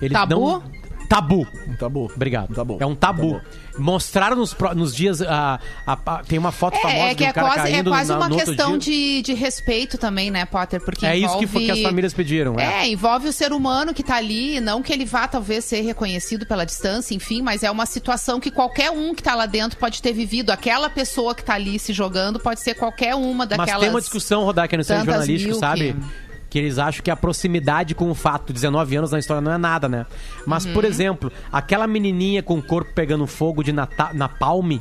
Eles 0.00 0.12
Tabu? 0.12 0.34
não- 0.34 0.62
Tabu. 1.08 1.46
Um 1.66 1.74
tabu. 1.74 2.10
Obrigado. 2.14 2.54
Tabu. 2.54 2.76
É 2.80 2.84
um 2.86 2.94
tabu. 2.94 3.40
Mostraram 3.78 4.36
nos, 4.36 4.54
nos 4.76 4.94
dias. 4.94 5.22
a- 5.22 5.58
a- 5.86 5.98
a- 6.06 6.22
tem 6.22 6.38
uma 6.38 6.52
foto 6.52 6.76
famosa 6.80 6.96
É, 6.96 7.00
é 7.00 7.08
de 7.10 7.14
que 7.16 7.24
um 7.24 7.26
é 7.28 7.32
cara 7.32 7.46
quase, 7.46 7.72
é 7.72 7.82
quase 7.82 8.10
na- 8.10 8.16
uma 8.18 8.30
questão 8.30 8.76
de, 8.76 9.22
de 9.22 9.32
respeito 9.34 9.96
também, 9.96 10.30
né, 10.30 10.44
Potter? 10.44 10.80
Porque 10.80 11.06
É 11.06 11.16
isso 11.16 11.26
envolve... 11.26 11.46
que, 11.46 11.52
foi- 11.52 11.64
que 11.64 11.70
as 11.70 11.80
famílias 11.80 12.12
pediram. 12.12 12.58
É. 12.58 12.82
É, 12.82 12.88
envolve 12.88 13.28
o 13.28 13.32
ser 13.32 13.52
humano 13.52 13.94
que 13.94 14.02
tá 14.02 14.16
ali, 14.16 14.60
não 14.60 14.82
que 14.82 14.92
ele 14.92 15.04
vá 15.04 15.26
talvez 15.26 15.64
ser 15.64 15.80
reconhecido 15.80 16.44
pela 16.44 16.64
distância, 16.66 17.14
enfim, 17.14 17.40
mas 17.40 17.62
é 17.62 17.70
uma 17.70 17.86
situação 17.86 18.38
que 18.40 18.50
qualquer 18.50 18.90
um 18.90 19.14
que 19.14 19.22
tá 19.22 19.34
lá 19.34 19.46
dentro 19.46 19.78
pode 19.78 20.02
ter 20.02 20.12
vivido. 20.12 20.50
Aquela 20.50 20.90
pessoa 20.90 21.34
que 21.34 21.42
tá 21.42 21.54
ali 21.54 21.78
se 21.78 21.92
jogando 21.92 22.38
pode 22.38 22.60
ser 22.60 22.74
qualquer 22.74 23.14
uma 23.14 23.46
daquelas. 23.46 23.72
Mas 23.72 23.80
tem 23.80 23.90
uma 23.90 24.00
discussão, 24.00 24.44
Rodar, 24.44 24.68
que 24.68 24.74
é 24.74 24.78
no 24.78 24.84
centro 24.84 25.06
jornalístico, 25.06 25.52
mil 25.52 25.58
sabe? 25.58 25.94
que- 25.94 26.27
Que 26.50 26.58
eles 26.58 26.78
acham 26.78 27.02
que 27.02 27.10
a 27.10 27.16
proximidade 27.16 27.94
com 27.94 28.10
o 28.10 28.14
fato, 28.14 28.52
19 28.52 28.96
anos 28.96 29.10
na 29.12 29.18
história 29.18 29.40
não 29.40 29.52
é 29.52 29.58
nada, 29.58 29.88
né? 29.88 30.06
Mas, 30.46 30.64
Uhum. 30.64 30.72
por 30.72 30.84
exemplo, 30.84 31.30
aquela 31.52 31.86
menininha 31.86 32.42
com 32.42 32.58
o 32.58 32.62
corpo 32.62 32.90
pegando 32.94 33.26
fogo 33.26 33.62
de 33.62 33.72
nata- 33.72 34.10
na 34.14 34.28
palme, 34.28 34.80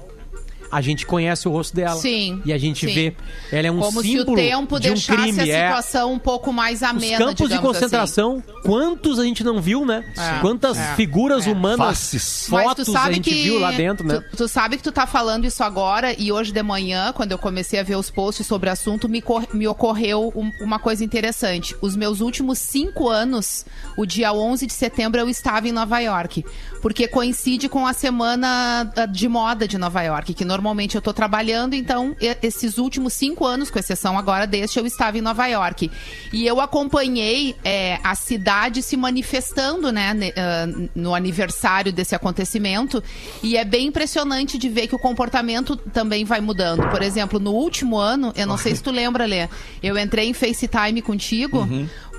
a 0.71 0.82
gente 0.82 1.06
conhece 1.06 1.47
o 1.47 1.51
rosto 1.51 1.75
dela. 1.75 1.99
Sim, 1.99 2.41
E 2.45 2.51
a 2.53 2.58
gente 2.58 2.86
sim. 2.88 2.93
vê. 2.93 3.15
Ela 3.51 3.67
é 3.67 3.71
um 3.71 3.80
Como 3.80 4.01
se 4.01 4.08
símbolo 4.10 4.34
o 4.34 4.36
tempo 4.36 4.80
de 4.80 4.89
um 4.89 4.93
deixasse 4.93 5.21
crime. 5.21 5.39
a 5.51 5.58
é. 5.58 5.67
situação 5.67 6.13
um 6.13 6.19
pouco 6.19 6.51
mais 6.51 6.77
Os 6.77 6.84
amena, 6.84 7.17
campos 7.17 7.36
de 7.49 7.56
digamos 7.56 7.67
concentração, 7.77 8.43
quantos 8.63 9.19
a 9.19 9.23
gente 9.23 9.43
não 9.43 9.62
viu, 9.62 9.86
né? 9.86 10.03
É, 10.17 10.39
Quantas 10.41 10.77
é, 10.77 10.95
figuras 10.95 11.47
é. 11.47 11.51
humanas, 11.51 11.77
Faces. 11.77 12.47
Fotos 12.49 12.95
a 12.95 13.12
gente 13.12 13.34
viu 13.34 13.60
lá 13.60 13.71
dentro, 13.71 14.06
né? 14.06 14.21
Tu, 14.32 14.38
tu 14.38 14.47
sabe 14.47 14.77
que 14.77 14.84
tu 14.84 14.91
tá 14.91 15.08
falando 15.08 15.45
isso 15.45 15.63
agora 15.63 16.13
e 16.19 16.32
hoje 16.32 16.51
de 16.51 16.62
manhã, 16.63 17.13
quando 17.13 17.32
eu 17.32 17.38
comecei 17.38 17.80
a 17.80 17.84
ver 17.84 17.95
os 17.95 18.10
posts 18.10 18.45
sobre 18.45 18.69
o 18.69 18.71
assunto, 18.73 19.08
me, 19.08 19.21
cor- 19.21 19.47
me 19.53 19.67
ocorreu 19.67 20.32
um- 20.36 20.51
uma 20.63 20.80
coisa 20.80 21.03
interessante. 21.03 21.75
Os 21.82 21.95
meus 21.95 22.19
últimos 22.19 22.60
cinco 22.60 23.10
anos, 23.10 23.65
o 23.97 24.06
dia 24.06 24.34
11 24.34 24.65
de 24.67 24.73
setembro, 24.73 25.19
eu 25.19 25.30
estava 25.30 25.67
em 25.67 25.71
Nova 25.71 25.99
York. 25.99 26.43
Porque 26.82 27.08
coincide 27.08 27.67
com 27.69 27.86
a 27.88 27.93
semana 27.93 28.91
ah, 28.95 29.06
de 29.06 29.27
moda 29.27 29.67
de 29.67 29.77
Nova 29.77 30.01
York, 30.01 30.34
que 30.34 30.43
normalmente 30.43 30.57
eu 30.96 31.02
tô 31.02 31.13
trabalhando, 31.13 31.74
então 31.74 32.15
esses 32.41 32.78
últimos 32.78 33.13
cinco 33.13 33.46
anos, 33.46 33.70
com 33.70 33.80
exceção 33.80 34.17
agora 34.17 34.46
deste, 34.46 34.80
eu 34.80 34.86
estava 34.86 35.17
em 35.17 35.22
Nova 35.22 35.46
York. 35.48 35.89
E 36.34 36.46
eu 36.46 36.60
acompanhei 36.60 37.56
é, 37.63 38.00
a 38.04 38.15
cidade 38.15 38.82
se 38.82 38.98
manifestando, 38.98 39.91
né, 39.91 40.13
ah, 40.36 40.67
no 40.96 41.13
aniversário 41.13 41.91
desse 41.91 42.15
acontecimento. 42.15 43.04
E 43.43 43.58
é 43.58 43.63
bem 43.63 43.88
impressionante 43.88 44.58
de 44.58 44.70
ver 44.70 44.88
que 44.88 44.96
o 44.96 45.00
comportamento 45.00 45.76
também 45.76 46.26
vai 46.26 46.41
mudando. 46.41 46.88
Por 46.89 47.02
exemplo, 47.02 47.39
no 47.39 47.52
último 47.52 47.98
ano, 47.98 48.34
eu 48.36 48.48
não 48.48 48.58
sei 48.58 48.76
se 48.76 48.84
tu 48.84 48.91
lembra, 48.91 49.26
Lê, 49.26 49.48
eu 49.82 49.98
entrei 49.98 50.30
em 50.30 50.34
FaceTime 50.34 51.02
contigo, 51.02 51.67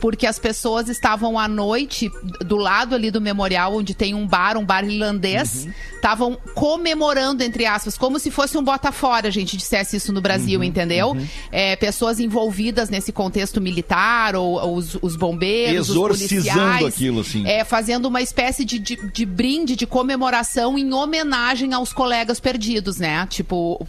porque 0.00 0.26
as 0.26 0.38
pessoas 0.38 0.88
estavam 0.88 1.38
à 1.38 1.46
noite 1.48 2.10
do 2.44 2.56
lado 2.56 2.94
ali 2.94 3.10
do 3.10 3.20
memorial, 3.20 3.76
onde 3.76 3.94
tem 3.94 4.14
um 4.14 4.26
bar, 4.26 4.56
um 4.56 4.64
bar 4.64 4.84
irlandês, 4.84 5.64
Uhum. 5.64 5.72
estavam 5.96 6.38
comemorando, 6.54 7.42
entre 7.42 7.66
aspas, 7.66 7.96
como 7.98 8.18
se 8.18 8.30
fosse 8.30 8.56
um 8.56 8.62
bota 8.62 8.92
fora, 8.92 9.28
a 9.28 9.30
gente 9.30 9.56
dissesse 9.56 9.96
isso 9.96 10.12
no 10.12 10.18
Uhum. 10.18 10.22
Brasil, 10.22 10.62
entendeu? 10.64 11.16
É, 11.50 11.74
pessoas 11.76 12.20
envolvidas 12.20 12.88
nesse 12.88 13.10
contexto 13.12 13.60
militar, 13.60 14.36
ou, 14.36 14.54
ou 14.60 14.76
os, 14.76 14.96
os 15.02 15.16
bombeiros, 15.16 15.88
Exorcizando 15.88 16.42
os 16.42 16.48
policiais. 16.50 16.86
aquilo, 16.94 17.20
assim. 17.20 17.46
É, 17.46 17.64
fazendo 17.64 18.06
uma 18.06 18.20
espécie 18.22 18.64
de, 18.64 18.78
de, 18.78 18.96
de 19.12 19.26
brinde, 19.26 19.74
de 19.76 19.86
comemoração 19.86 20.78
em 20.78 20.92
homenagem 20.92 21.72
aos 21.72 21.92
colegas 21.92 22.38
perdidos, 22.40 22.98
né? 22.98 23.26
Tipo. 23.30 23.86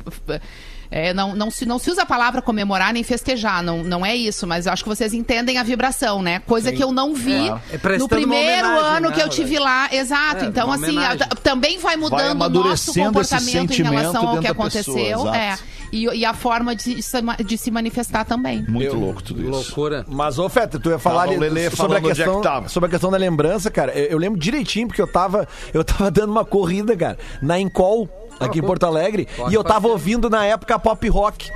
É, 0.92 1.14
não, 1.14 1.36
não, 1.36 1.52
se, 1.52 1.66
não 1.66 1.78
se 1.78 1.92
usa 1.92 2.02
a 2.02 2.06
palavra 2.06 2.42
comemorar 2.42 2.92
nem 2.94 3.04
festejar, 3.04 3.62
não, 3.62 3.84
não 3.84 4.06
é 4.06 4.16
isso, 4.16 4.48
mas 4.48 4.66
eu 4.66 4.74
acho 4.74 4.84
que 4.84 4.90
vocês 4.90 5.14
entendem 5.14 5.58
a 5.58 5.64
vibração, 5.64 6.22
né? 6.22 6.40
Coisa 6.40 6.72
que 6.72 6.84
eu 6.84 6.92
não 6.92 7.14
vi 7.14 7.50
É 7.72 7.78
prestando 7.78 8.00
no 8.00 8.10
primeiro 8.10 8.68
ano 8.68 9.10
né, 9.10 9.16
que 9.16 9.22
eu 9.22 9.30
tive 9.30 9.60
lá. 9.60 9.88
Exato. 9.92 10.46
É, 10.46 10.48
então, 10.48 10.72
assim, 10.72 10.98
a- 10.98 11.16
também 11.44 11.78
vai 11.78 11.96
mudando 11.96 12.42
o 12.44 12.50
nosso 12.50 12.94
comportamento 12.94 13.72
em 13.80 13.84
relação 13.84 14.28
ao 14.28 14.38
que 14.40 14.48
da 14.48 14.56
pessoa, 14.56 14.98
aconteceu. 15.00 15.34
é, 15.34 15.58
e, 15.92 16.06
e 16.06 16.26
a 16.26 16.34
forma 16.34 16.76
de, 16.76 17.00
de 17.46 17.58
se 17.58 17.72
manifestar 17.72 18.24
também. 18.26 18.64
Muito 18.68 18.96
louco 18.96 19.22
tudo 19.24 19.42
isso. 19.42 19.50
Loucura. 19.52 20.06
Mas, 20.08 20.38
ô 20.40 20.48
Feta, 20.50 20.80
tu 20.80 20.90
ia 20.90 21.00
falar 21.00 21.28
Tava 21.28 21.40
o 21.40 21.44
ali 21.44 21.70
sobre, 21.72 21.96
a 21.96 22.00
é 22.00 22.02
que 22.02 22.08
questão, 22.10 22.42
tava. 22.42 22.70
sobre 22.70 22.88
a 22.88 22.90
questão 22.92 23.12
da 23.12 23.18
lembrança, 23.18 23.70
cara. 23.72 23.92
Eu, 23.94 24.06
eu 24.12 24.18
lembro 24.18 24.40
direitinho, 24.40 24.88
porque 24.88 25.02
eu 25.02 25.08
tava, 25.08 25.48
eu 25.74 25.84
tava 25.84 26.10
dando 26.12 26.32
uma 26.32 26.46
corrida, 26.46 26.96
cara, 26.96 27.18
na 27.42 27.60
Encol, 27.60 28.08
aqui 28.40 28.60
em 28.60 28.62
Porto 28.62 28.86
Alegre, 28.86 29.28
e 29.50 29.54
eu 29.54 29.64
tava 29.64 29.88
ouvindo 29.88 30.30
na 30.30 30.46
época 30.46 30.78
pop 30.80 31.08
rock. 31.10 31.52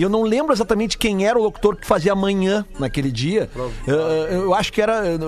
E 0.00 0.02
eu 0.02 0.08
não 0.08 0.22
lembro 0.22 0.50
exatamente 0.50 0.96
quem 0.96 1.26
era 1.26 1.38
o 1.38 1.42
locutor 1.42 1.76
que 1.76 1.86
fazia 1.86 2.12
amanhã 2.14 2.64
naquele 2.78 3.10
dia. 3.10 3.50
Eu, 3.86 3.98
eu 3.98 4.54
acho 4.54 4.72
que 4.72 4.80
era 4.80 5.06
eh, 5.06 5.18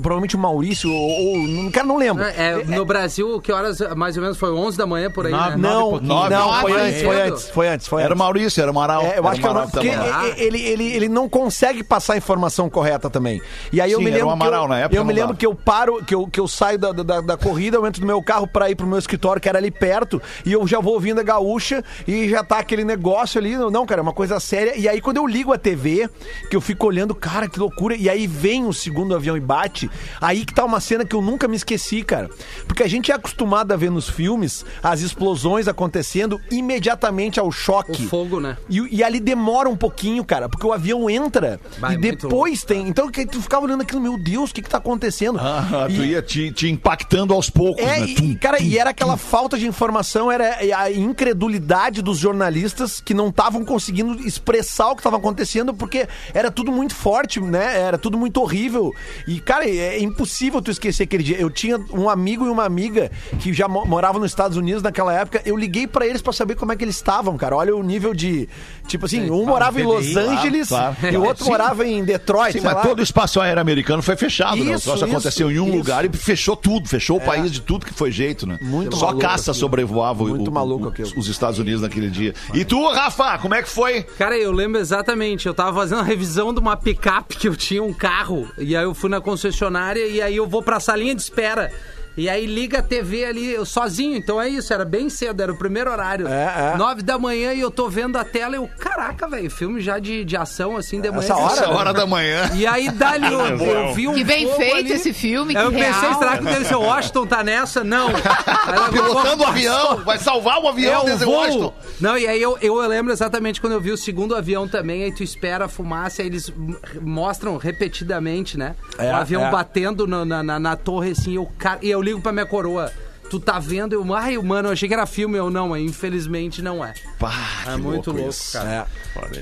provavelmente 0.00 0.36
o 0.36 0.38
Maurício, 0.38 0.88
ou. 0.88 1.64
ou 1.64 1.70
cara, 1.72 1.84
não 1.84 1.96
lembro. 1.96 2.22
É, 2.22 2.62
no 2.62 2.84
Brasil, 2.84 3.40
que 3.40 3.50
horas 3.50 3.80
mais 3.96 4.16
ou 4.16 4.22
menos 4.22 4.38
foi 4.38 4.52
11 4.52 4.78
da 4.78 4.86
manhã 4.86 5.10
por 5.10 5.26
aí, 5.26 5.32
Nove, 5.32 5.50
né? 5.50 5.56
Não, 5.56 6.00
Nove 6.00 6.30
não, 6.30 6.60
foi 6.60 6.70
Nove. 6.70 6.84
antes, 6.84 7.02
foi 7.02 7.20
antes, 7.22 7.50
foi 7.50 7.68
antes, 7.68 7.88
foi 7.88 8.02
Era 8.04 8.14
o. 8.14 8.16
Maurício, 8.18 8.62
era 8.62 8.70
o 8.70 8.70
Amaral. 8.70 9.02
É, 9.02 9.18
eu 9.18 9.26
acho 9.26 9.40
que 9.40 9.46
era 9.48 9.64
o 9.64 9.68
porque 9.68 9.88
Amaral. 9.88 10.26
ele, 10.36 10.62
ele, 10.62 10.92
ele 10.92 11.08
não 11.08 11.28
consegue 11.28 11.82
passar 11.82 12.12
a 12.12 12.16
informação 12.16 12.70
correta 12.70 13.10
também. 13.10 13.42
E 13.72 13.80
aí 13.80 13.90
eu 13.90 13.98
Sim, 13.98 14.04
me 14.04 14.10
era 14.10 14.18
lembro 14.18 14.30
o 14.30 14.32
Amaral, 14.32 14.60
que 14.60 14.64
eu, 14.64 14.68
na 14.68 14.78
época 14.78 14.96
eu 14.96 15.04
me 15.04 15.12
lembro 15.12 15.28
dava. 15.30 15.38
que 15.40 15.46
eu 15.46 15.54
paro, 15.56 16.04
que 16.04 16.14
eu, 16.14 16.28
que 16.28 16.38
eu 16.38 16.46
saio 16.46 16.78
da, 16.78 16.92
da, 16.92 17.20
da 17.20 17.36
corrida, 17.36 17.78
eu 17.78 17.84
entro 17.84 18.00
no 18.00 18.06
meu 18.06 18.22
carro 18.22 18.46
pra 18.46 18.70
ir 18.70 18.76
pro 18.76 18.86
meu 18.86 18.98
escritório, 18.98 19.42
que 19.42 19.48
era 19.48 19.58
ali 19.58 19.72
perto, 19.72 20.22
e 20.46 20.52
eu 20.52 20.64
já 20.68 20.78
vou 20.78 20.94
ouvindo 20.94 21.18
a 21.18 21.24
gaúcha 21.24 21.82
e 22.06 22.28
já 22.28 22.44
tá 22.44 22.60
aquele 22.60 22.84
negócio 22.84 23.40
ali. 23.40 23.56
Não, 23.56 23.84
cara, 23.84 24.00
é 24.00 24.02
uma 24.02 24.19
coisa 24.20 24.38
séria. 24.38 24.76
E 24.76 24.86
aí 24.86 25.00
quando 25.00 25.16
eu 25.16 25.26
ligo 25.26 25.50
a 25.50 25.56
TV, 25.56 26.10
que 26.50 26.54
eu 26.54 26.60
fico 26.60 26.86
olhando, 26.86 27.14
cara, 27.14 27.48
que 27.48 27.58
loucura. 27.58 27.96
E 27.96 28.06
aí 28.06 28.26
vem 28.26 28.66
o 28.66 28.72
segundo 28.72 29.14
avião 29.14 29.34
e 29.34 29.40
bate. 29.40 29.90
Aí 30.20 30.44
que 30.44 30.52
tá 30.52 30.62
uma 30.62 30.78
cena 30.78 31.06
que 31.06 31.16
eu 31.16 31.22
nunca 31.22 31.48
me 31.48 31.56
esqueci, 31.56 32.02
cara. 32.02 32.28
Porque 32.66 32.82
a 32.82 32.88
gente 32.88 33.10
é 33.10 33.14
acostumado 33.14 33.72
a 33.72 33.76
ver 33.76 33.90
nos 33.90 34.10
filmes 34.10 34.62
as 34.82 35.00
explosões 35.00 35.66
acontecendo 35.68 36.38
imediatamente 36.50 37.40
ao 37.40 37.50
choque. 37.50 38.04
O 38.04 38.08
fogo, 38.10 38.40
né? 38.40 38.58
E, 38.68 38.96
e 38.98 39.02
ali 39.02 39.20
demora 39.20 39.70
um 39.70 39.76
pouquinho, 39.76 40.22
cara, 40.22 40.50
porque 40.50 40.66
o 40.66 40.72
avião 40.72 41.08
entra 41.08 41.58
Vai, 41.78 41.94
e 41.94 41.98
muito 41.98 42.28
depois 42.28 42.62
tem. 42.62 42.86
Então 42.88 43.10
que 43.10 43.24
tu 43.24 43.40
ficava 43.40 43.64
olhando 43.64 43.80
aquilo, 43.80 44.02
meu 44.02 44.18
Deus, 44.22 44.50
o 44.50 44.54
que 44.54 44.60
que 44.60 44.68
tá 44.68 44.76
acontecendo? 44.76 45.38
Ah, 45.40 45.86
tu 45.88 46.02
E- 46.02 46.10
ia 46.10 46.20
te, 46.20 46.52
te 46.52 46.68
impactando 46.68 47.32
aos 47.32 47.48
poucos, 47.48 47.82
é, 47.82 48.00
né? 48.00 48.06
e, 48.06 48.14
Tum, 48.14 48.34
cara, 48.36 48.58
tum, 48.58 48.64
e 48.64 48.76
era 48.76 48.90
aquela 48.90 49.16
falta 49.16 49.56
de 49.58 49.66
informação, 49.66 50.30
era 50.30 50.58
a 50.76 50.90
incredulidade 50.90 52.02
dos 52.02 52.18
jornalistas 52.18 53.00
que 53.00 53.14
não 53.14 53.28
estavam 53.28 53.64
conseguindo 53.64 54.09
expressar 54.20 54.88
o 54.90 54.94
que 54.94 55.00
estava 55.00 55.16
acontecendo, 55.16 55.72
porque 55.74 56.06
era 56.34 56.50
tudo 56.50 56.70
muito 56.72 56.94
forte, 56.94 57.40
né? 57.40 57.78
Era 57.80 57.98
tudo 57.98 58.16
muito 58.18 58.40
horrível. 58.40 58.94
E, 59.26 59.40
cara, 59.40 59.68
é 59.68 60.00
impossível 60.00 60.60
tu 60.62 60.70
esquecer 60.70 61.04
aquele 61.04 61.22
dia. 61.22 61.36
Eu 61.40 61.50
tinha 61.50 61.78
um 61.92 62.08
amigo 62.08 62.46
e 62.46 62.48
uma 62.48 62.64
amiga 62.64 63.10
que 63.40 63.52
já 63.52 63.68
mo- 63.68 63.84
moravam 63.84 64.20
nos 64.20 64.30
Estados 64.30 64.56
Unidos 64.56 64.82
naquela 64.82 65.12
época. 65.12 65.42
Eu 65.44 65.56
liguei 65.56 65.86
pra 65.86 66.06
eles 66.06 66.22
pra 66.22 66.32
saber 66.32 66.54
como 66.56 66.72
é 66.72 66.76
que 66.76 66.84
eles 66.84 66.96
estavam, 66.96 67.36
cara. 67.36 67.56
Olha 67.56 67.74
o 67.74 67.82
nível 67.82 68.14
de. 68.14 68.48
Tipo 68.86 69.06
assim, 69.06 69.30
um 69.30 69.44
morava 69.46 69.80
em 69.80 69.84
Los 69.84 70.06
PDI, 70.08 70.18
Angeles 70.18 70.68
claro, 70.68 70.96
e 71.12 71.16
o 71.16 71.22
outro 71.24 71.44
Sim. 71.44 71.50
morava 71.50 71.86
em 71.86 72.04
Detroit. 72.04 72.52
Sim, 72.58 72.60
mas 72.64 72.74
lá. 72.74 72.82
todo 72.82 72.98
o 72.98 73.02
espaço 73.02 73.40
aéreo 73.40 73.60
americano 73.60 74.02
foi 74.02 74.16
fechado, 74.16 74.56
né? 74.64 74.72
O 74.72 74.74
Isso, 74.74 74.84
troço 74.84 75.04
isso, 75.04 75.12
aconteceu 75.16 75.50
em 75.50 75.58
um 75.60 75.68
isso. 75.68 75.76
lugar 75.76 76.04
e 76.04 76.08
fechou 76.16 76.56
tudo, 76.56 76.88
fechou 76.88 77.18
o 77.18 77.20
país 77.20 77.50
de 77.52 77.60
tudo 77.60 77.86
que 77.86 77.94
foi 77.94 78.10
jeito, 78.10 78.46
né? 78.46 78.58
Muito 78.60 78.96
Só 78.96 79.12
caça 79.14 79.50
aquilo. 79.52 79.54
sobrevoava 79.54 80.24
o- 80.24 80.28
Muito 80.28 80.48
o- 80.48 80.52
maluco 80.52 80.88
o- 80.88 81.18
os 81.20 81.28
Estados 81.28 81.58
Unidos 81.58 81.82
naquele 81.82 82.10
dia. 82.10 82.34
E 82.54 82.64
tu, 82.64 82.88
Rafa, 82.90 83.38
como 83.38 83.54
é 83.54 83.62
que 83.62 83.68
foi? 83.68 83.89
Cara, 84.16 84.36
eu 84.36 84.52
lembro 84.52 84.80
exatamente. 84.80 85.46
Eu 85.46 85.54
tava 85.54 85.74
fazendo 85.74 86.00
a 86.00 86.04
revisão 86.04 86.52
de 86.52 86.60
uma 86.60 86.76
picape 86.76 87.36
que 87.36 87.48
eu 87.48 87.56
tinha 87.56 87.82
um 87.82 87.92
carro. 87.92 88.50
E 88.58 88.76
aí 88.76 88.84
eu 88.84 88.94
fui 88.94 89.10
na 89.10 89.20
concessionária 89.20 90.06
e 90.06 90.20
aí 90.20 90.36
eu 90.36 90.46
vou 90.46 90.62
pra 90.62 90.80
salinha 90.80 91.14
de 91.14 91.22
espera. 91.22 91.72
E 92.20 92.28
aí 92.28 92.44
liga 92.44 92.80
a 92.80 92.82
TV 92.82 93.24
ali, 93.24 93.50
eu 93.50 93.64
sozinho. 93.64 94.14
Então 94.14 94.38
é 94.38 94.46
isso, 94.46 94.74
era 94.74 94.84
bem 94.84 95.08
cedo, 95.08 95.42
era 95.42 95.50
o 95.50 95.56
primeiro 95.56 95.90
horário. 95.90 96.28
É, 96.28 96.72
é. 96.74 96.76
Nove 96.76 97.00
da 97.02 97.18
manhã 97.18 97.54
e 97.54 97.60
eu 97.60 97.70
tô 97.70 97.88
vendo 97.88 98.16
a 98.18 98.24
tela 98.24 98.54
e 98.56 98.58
eu, 98.58 98.68
caraca, 98.78 99.26
velho, 99.26 99.50
filme 99.50 99.80
já 99.80 99.98
de, 99.98 100.22
de 100.22 100.36
ação, 100.36 100.76
assim, 100.76 101.00
de 101.00 101.10
manhã. 101.10 101.22
Essa 101.22 101.36
hora, 101.36 101.52
Essa 101.54 101.68
hora 101.70 101.92
da 101.94 102.04
manhã. 102.06 102.50
E 102.54 102.66
aí 102.66 102.90
dali 102.90 103.32
eu, 103.32 103.40
eu 103.56 103.94
vi 103.94 104.06
um 104.06 104.12
Que 104.12 104.22
bem 104.22 104.52
feito 104.54 104.74
ali. 104.76 104.92
esse 104.92 105.14
filme, 105.14 105.54
que 105.54 105.60
Eu 105.60 105.70
pensei, 105.72 105.90
real. 106.08 106.18
será 106.18 106.36
que 106.36 106.44
o 106.44 106.46
Denzel 106.46 106.80
Washington 106.82 107.26
tá 107.26 107.42
nessa? 107.42 107.82
Não. 107.82 108.08
Pilotando 108.92 109.42
o 109.42 109.46
avião, 109.46 109.96
vai 110.04 110.18
salvar 110.18 110.60
o 110.62 110.68
avião, 110.68 111.08
é 111.08 111.14
o 111.14 111.18
voo. 111.18 111.34
Washington. 111.34 111.74
Não, 112.00 112.18
e 112.18 112.26
aí 112.26 112.40
eu, 112.42 112.58
eu 112.60 112.74
lembro 112.86 113.12
exatamente 113.12 113.60
quando 113.62 113.72
eu 113.72 113.80
vi 113.80 113.92
o 113.92 113.96
segundo 113.96 114.34
avião 114.34 114.68
também, 114.68 115.04
aí 115.04 115.12
tu 115.14 115.22
espera 115.22 115.64
a 115.64 115.68
fumaça, 115.68 116.20
aí 116.22 116.28
eles 116.28 116.52
mostram 117.00 117.56
repetidamente, 117.56 118.58
né? 118.58 118.74
É, 118.98 119.10
o 119.10 119.16
avião 119.16 119.46
é. 119.46 119.50
batendo 119.50 120.06
na, 120.06 120.24
na, 120.24 120.42
na- 120.42 120.58
na 120.60 120.76
torre, 120.76 121.12
assim, 121.12 121.34
eu, 121.36 121.50
e 121.80 121.90
eu 121.90 122.00
ligo 122.10 122.20
pra 122.20 122.32
minha 122.32 122.46
coroa. 122.46 122.90
Tu 123.30 123.38
tá 123.38 123.58
vendo? 123.60 123.92
Eu, 123.94 124.14
ai, 124.14 124.36
mano, 124.38 124.68
eu 124.68 124.72
achei 124.72 124.88
que 124.88 124.94
era 124.94 125.06
filme, 125.06 125.38
eu 125.38 125.50
não, 125.50 125.68
mas 125.68 125.82
infelizmente 125.82 126.60
não 126.60 126.84
é. 126.84 126.92
Pá, 127.18 127.32
É 127.66 127.76
muito 127.76 128.10
louco, 128.10 128.28
isso. 128.30 128.52
cara. 128.58 128.68
É. 128.68 128.84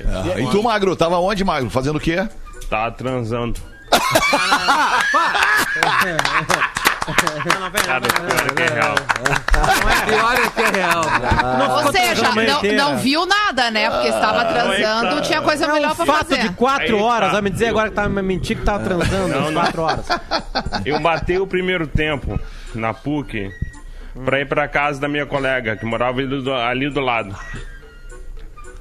Ah, 0.06 0.40
e 0.40 0.46
tu, 0.50 0.62
Magro, 0.62 0.94
tava 0.94 1.16
onde, 1.18 1.42
Magro? 1.42 1.70
Fazendo 1.70 1.96
o 1.96 2.00
quê? 2.00 2.28
Tá 2.68 2.90
transando. 2.90 3.58
Cara, 7.86 8.00
pior 8.02 8.54
que 8.54 8.62
é 8.62 8.68
real. 8.68 8.94
Pior 10.06 10.34
é 10.34 10.48
que 10.50 10.60
é 10.62 10.70
real. 10.78 11.84
Ou 11.86 11.92
seja, 11.92 12.32
não, 12.34 12.62
não 12.92 12.98
viu 12.98 13.24
nada, 13.24 13.70
né? 13.70 13.88
Porque 13.90 14.08
estava 14.08 14.44
transando, 14.44 15.16
tá. 15.16 15.20
tinha 15.22 15.40
coisa 15.40 15.64
É 15.64 15.72
melhor 15.72 15.92
um 15.92 15.94
pra 15.96 16.04
fato 16.06 16.26
fazer. 16.28 16.42
de 16.42 16.50
quatro 16.54 16.96
Aí 16.96 17.02
horas. 17.02 17.28
tá. 17.28 17.32
Vai 17.32 17.42
me 17.42 17.50
dizer 17.50 17.68
agora 17.68 17.88
que 17.88 17.94
tá 17.94 18.08
me 18.08 18.20
mentir 18.22 18.58
que 18.58 18.64
tava 18.64 18.84
transando 18.84 19.28
Não, 19.28 19.50
não. 19.50 19.54
quatro 19.62 19.82
horas. 19.82 20.06
Eu 20.84 21.00
matei 21.00 21.38
o 21.38 21.46
primeiro 21.46 21.86
tempo 21.86 22.38
na 22.78 22.94
PUC 22.94 23.50
pra 24.24 24.40
ir 24.40 24.46
pra 24.48 24.66
casa 24.68 25.00
da 25.00 25.08
minha 25.08 25.26
colega, 25.26 25.76
que 25.76 25.84
morava 25.84 26.18
ali 26.20 26.42
do, 26.42 26.52
ali 26.52 26.90
do 26.90 27.00
lado. 27.00 27.36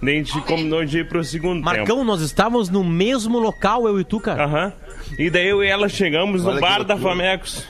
A 0.02 0.06
gente 0.06 0.40
combinou 0.42 0.86
de 0.86 1.00
ir 1.00 1.08
pro 1.08 1.24
segundo 1.24 1.56
tempo. 1.64 1.66
Marcão, 1.66 2.04
nós 2.04 2.22
estávamos 2.22 2.70
no 2.70 2.84
mesmo 2.84 3.40
local, 3.40 3.88
eu 3.88 4.00
e 4.00 4.04
tu, 4.04 4.20
cara. 4.20 4.46
Aham. 4.46 4.74
E 5.18 5.30
daí 5.30 5.48
eu 5.48 5.64
e 5.64 5.68
ela 5.68 5.90
chegamos 5.90 6.46
Olha 6.46 6.56
no 6.56 6.62
bar 6.62 6.84
da. 6.84 6.96
Famecos. 6.98 7.66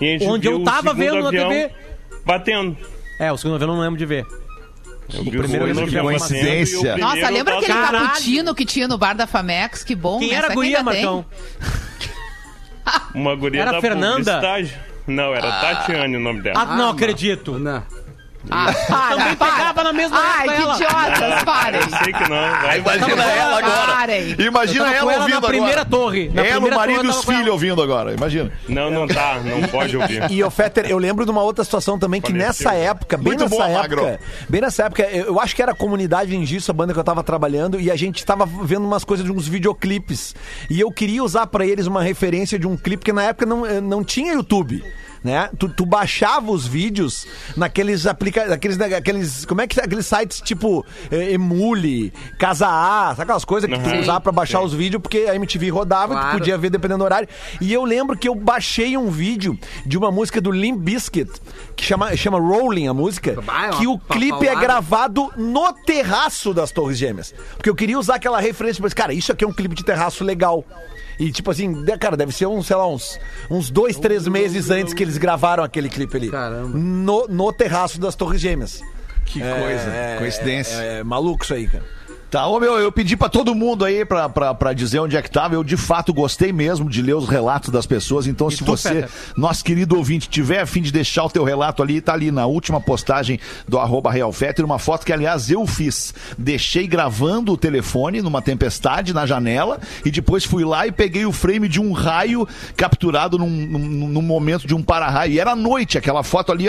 E 0.00 0.04
a 0.04 0.18
gente 0.18 0.26
Onde 0.26 0.48
viu 0.48 0.56
eu 0.56 0.62
o 0.62 0.64
tava 0.64 0.94
segundo 0.94 0.98
vendo 0.98 1.22
na 1.22 1.30
TV. 1.30 1.70
Batendo. 2.24 2.76
É, 3.20 3.32
o 3.32 3.36
segundo 3.36 3.54
avião 3.56 3.68
eu 3.70 3.74
não 3.74 3.82
lembro 3.82 3.96
de 3.98 4.04
ver. 4.06 4.26
Eu 5.12 5.24
vi 5.24 5.30
primeiro 5.30 5.64
o 5.84 5.86
que 5.88 5.98
coincidência. 6.00 6.78
o 6.78 6.82
primeiro 6.82 7.00
Nossa, 7.00 7.30
lembra 7.30 7.56
aquele 7.56 7.72
Caralho. 7.72 8.06
cappuccino 8.06 8.54
que 8.54 8.66
tinha 8.66 8.86
no 8.88 8.98
bar 8.98 9.14
da 9.14 9.26
Famex? 9.26 9.82
Que 9.82 9.94
bom, 9.94 10.18
Quem 10.18 10.28
né? 10.30 10.34
era 10.34 10.50
a 10.52 10.54
guria? 10.54 10.82
Marcão? 10.82 11.24
Uma 13.14 13.34
guria 13.34 13.62
Era 13.62 13.72
da 13.72 13.78
a 13.78 13.80
Fernanda? 13.80 14.14
publicidade. 14.40 14.78
Não, 15.08 15.34
era 15.34 15.50
Tatiane 15.60 16.16
o 16.16 16.20
nome 16.20 16.42
dela. 16.42 16.60
Ah, 16.60 16.76
não 16.76 16.90
acredito. 16.90 17.58
Não. 17.58 17.82
Ah, 18.50 18.72
para, 18.88 19.16
Também 19.16 19.36
para. 19.36 19.52
pegava 19.52 19.84
na 19.84 19.92
mesma 19.92 20.18
Ai, 20.18 20.48
época 20.48 20.76
que 20.76 20.84
ela. 20.84 21.08
idiotas, 21.08 21.42
parem. 21.44 21.80
Eu 21.80 21.90
sei 22.04 22.12
que 22.12 22.28
não. 22.28 22.50
Vai. 22.62 22.78
Imagina 22.78 23.24
ela 23.24 23.58
agora. 23.58 23.92
Parem. 23.92 24.36
Imagina 24.38 24.94
ela 24.94 25.12
ela 25.12 25.22
ouvindo 25.22 25.40
na 25.40 25.48
primeira 25.48 25.80
agora. 25.82 25.84
torre. 25.90 26.28
Na 26.32 26.42
ela, 26.42 26.50
primeira 26.52 26.76
o 26.76 26.78
marido 26.78 26.96
torre 26.96 27.08
e 27.08 27.10
os 27.10 27.24
filhos 27.24 27.48
ouvindo 27.48 27.82
agora, 27.82 28.14
imagina. 28.14 28.50
Não, 28.68 28.90
não 28.90 29.06
tá. 29.06 29.38
Não 29.44 29.68
pode 29.68 29.96
ouvir. 29.96 30.30
E 30.30 30.42
o 30.42 30.50
Fetter, 30.50 30.86
eu 30.86 30.98
lembro 30.98 31.24
de 31.24 31.30
uma 31.30 31.42
outra 31.42 31.64
situação 31.64 31.98
também 31.98 32.20
que 32.20 32.32
nessa 32.32 32.72
época, 32.74 33.16
bem 33.16 33.26
Muito 33.28 33.44
nessa 33.44 33.54
boa, 33.56 33.68
época, 33.68 33.96
Magro. 33.96 34.18
bem 34.48 34.60
nessa 34.60 34.84
época, 34.84 35.02
eu 35.04 35.38
acho 35.40 35.54
que 35.54 35.62
era 35.62 35.72
a 35.72 35.74
comunidade 35.74 36.36
Ninjiço, 36.36 36.70
a 36.70 36.74
banda 36.74 36.92
que 36.92 36.98
eu 36.98 37.04
tava 37.04 37.22
trabalhando, 37.22 37.80
e 37.80 37.90
a 37.90 37.96
gente 37.96 38.24
tava 38.24 38.46
vendo 38.46 38.84
umas 38.86 39.04
coisas 39.04 39.24
de 39.24 39.32
uns 39.32 39.46
videoclipes. 39.48 40.34
E 40.70 40.80
eu 40.80 40.90
queria 40.90 41.22
usar 41.22 41.46
pra 41.46 41.66
eles 41.66 41.86
uma 41.86 42.02
referência 42.02 42.58
de 42.58 42.66
um 42.66 42.76
clipe 42.76 43.04
que 43.04 43.12
na 43.12 43.24
época 43.24 43.46
não, 43.46 43.64
eh, 43.66 43.80
não 43.80 44.02
tinha 44.04 44.32
YouTube. 44.32 44.82
Né? 45.28 45.50
Tu, 45.58 45.68
tu 45.68 45.84
baixava 45.86 46.50
os 46.50 46.66
vídeos 46.66 47.26
naqueles 47.56 48.06
aplicativos, 48.06 48.52
aqueles, 48.54 48.80
aqueles, 48.80 49.44
como 49.44 49.60
é 49.60 49.66
que 49.66 49.78
aqueles 49.80 50.06
sites 50.06 50.40
tipo 50.40 50.84
eh, 51.10 51.32
Emule, 51.32 52.12
Casa 52.38 52.66
A, 52.66 53.08
sabe 53.10 53.22
aquelas 53.22 53.44
coisas 53.44 53.68
que 53.70 53.78
tu 53.78 53.88
Uhum. 53.88 54.00
usava 54.00 54.20
pra 54.20 54.32
baixar 54.32 54.58
Sim. 54.60 54.64
os 54.64 54.72
vídeos 54.74 55.00
porque 55.02 55.18
a 55.28 55.34
MTV 55.34 55.68
rodava 55.70 56.14
e 56.14 56.16
tu 56.16 56.20
Claro. 56.20 56.38
podia 56.38 56.58
ver 56.58 56.70
dependendo 56.70 56.98
do 56.98 57.04
horário. 57.04 57.28
E 57.60 57.72
eu 57.72 57.84
lembro 57.84 58.16
que 58.16 58.28
eu 58.28 58.34
baixei 58.34 58.96
um 58.96 59.10
vídeo 59.10 59.58
de 59.86 59.96
uma 59.98 60.10
música 60.10 60.40
do 60.40 60.50
Limp 60.50 60.78
Bizkit 60.80 61.30
que 61.76 61.84
chama, 61.84 62.16
chama 62.16 62.38
Rolling 62.40 62.88
a 62.88 62.94
música, 62.94 63.40
Vai, 63.40 63.70
ó, 63.70 63.72
que 63.78 63.86
o 63.86 63.98
clipe 63.98 64.46
é 64.48 64.54
gravado 64.56 65.30
no 65.36 65.72
terraço 65.72 66.52
das 66.54 66.70
Torres 66.72 66.96
Gêmeas. 66.98 67.34
Porque 67.56 67.68
eu 67.70 67.74
queria 67.74 67.98
usar 67.98 68.16
aquela 68.16 68.40
referência, 68.40 68.82
mas 68.82 68.94
cara, 68.94 69.12
isso 69.12 69.30
aqui 69.30 69.44
é 69.44 69.48
um 69.48 69.52
clipe 69.52 69.74
de 69.74 69.84
terraço 69.84 70.24
legal. 70.24 70.64
E 71.18 71.32
tipo 71.32 71.50
assim, 71.50 71.84
cara, 71.98 72.16
deve 72.16 72.32
ser 72.32 72.46
uns, 72.46 72.66
sei 72.66 72.76
lá, 72.76 72.86
uns, 72.86 73.18
uns 73.50 73.70
dois, 73.70 73.98
três 73.98 74.28
meses 74.28 74.70
antes 74.70 74.94
que 74.94 75.02
eles 75.02 75.18
gravaram 75.18 75.64
aquele 75.64 75.88
clipe 75.88 76.16
ali. 76.16 76.30
Caramba. 76.30 76.78
No, 76.78 77.26
no 77.26 77.52
terraço 77.52 78.00
das 78.00 78.14
Torres 78.14 78.40
Gêmeas. 78.40 78.80
Que 79.24 79.40
coisa, 79.40 80.16
coincidência. 80.18 80.74
É, 80.76 80.98
é 81.00 81.04
maluco 81.04 81.44
isso 81.44 81.54
aí, 81.54 81.66
cara. 81.66 81.84
Tá, 82.30 82.46
ô 82.46 82.60
meu, 82.60 82.78
eu 82.78 82.92
pedi 82.92 83.16
pra 83.16 83.30
todo 83.30 83.54
mundo 83.54 83.86
aí 83.86 84.04
pra, 84.04 84.28
pra, 84.28 84.52
pra 84.52 84.72
dizer 84.74 84.98
onde 84.98 85.16
é 85.16 85.22
que 85.22 85.30
tava. 85.30 85.54
Eu 85.54 85.64
de 85.64 85.78
fato 85.78 86.12
gostei 86.12 86.52
mesmo 86.52 86.90
de 86.90 87.00
ler 87.00 87.14
os 87.14 87.26
relatos 87.26 87.70
das 87.70 87.86
pessoas. 87.86 88.26
Então, 88.26 88.50
se 88.50 88.58
tu, 88.58 88.66
você, 88.66 89.02
Feta? 89.02 89.10
nosso 89.34 89.64
querido 89.64 89.96
ouvinte, 89.96 90.28
tiver 90.28 90.60
a 90.60 90.66
fim 90.66 90.82
de 90.82 90.92
deixar 90.92 91.24
o 91.24 91.30
teu 91.30 91.42
relato 91.42 91.82
ali, 91.82 92.02
tá 92.02 92.12
ali 92.12 92.30
na 92.30 92.44
última 92.44 92.82
postagem 92.82 93.40
do 93.66 93.78
arroba 93.78 94.12
Real 94.12 94.30
Fetter, 94.30 94.62
uma 94.62 94.78
foto 94.78 95.06
que, 95.06 95.12
aliás, 95.12 95.50
eu 95.50 95.66
fiz. 95.66 96.12
Deixei 96.36 96.86
gravando 96.86 97.52
o 97.52 97.56
telefone 97.56 98.20
numa 98.20 98.42
tempestade 98.42 99.14
na 99.14 99.24
janela 99.24 99.80
e 100.04 100.10
depois 100.10 100.44
fui 100.44 100.64
lá 100.66 100.86
e 100.86 100.92
peguei 100.92 101.24
o 101.24 101.32
frame 101.32 101.66
de 101.66 101.80
um 101.80 101.92
raio 101.92 102.46
capturado 102.76 103.38
num, 103.38 103.48
num, 103.48 104.08
num 104.08 104.22
momento 104.22 104.66
de 104.66 104.74
um 104.74 104.82
para-raio. 104.82 105.32
E 105.32 105.40
era 105.40 105.56
noite, 105.56 105.96
aquela 105.96 106.22
foto 106.22 106.52
ali, 106.52 106.68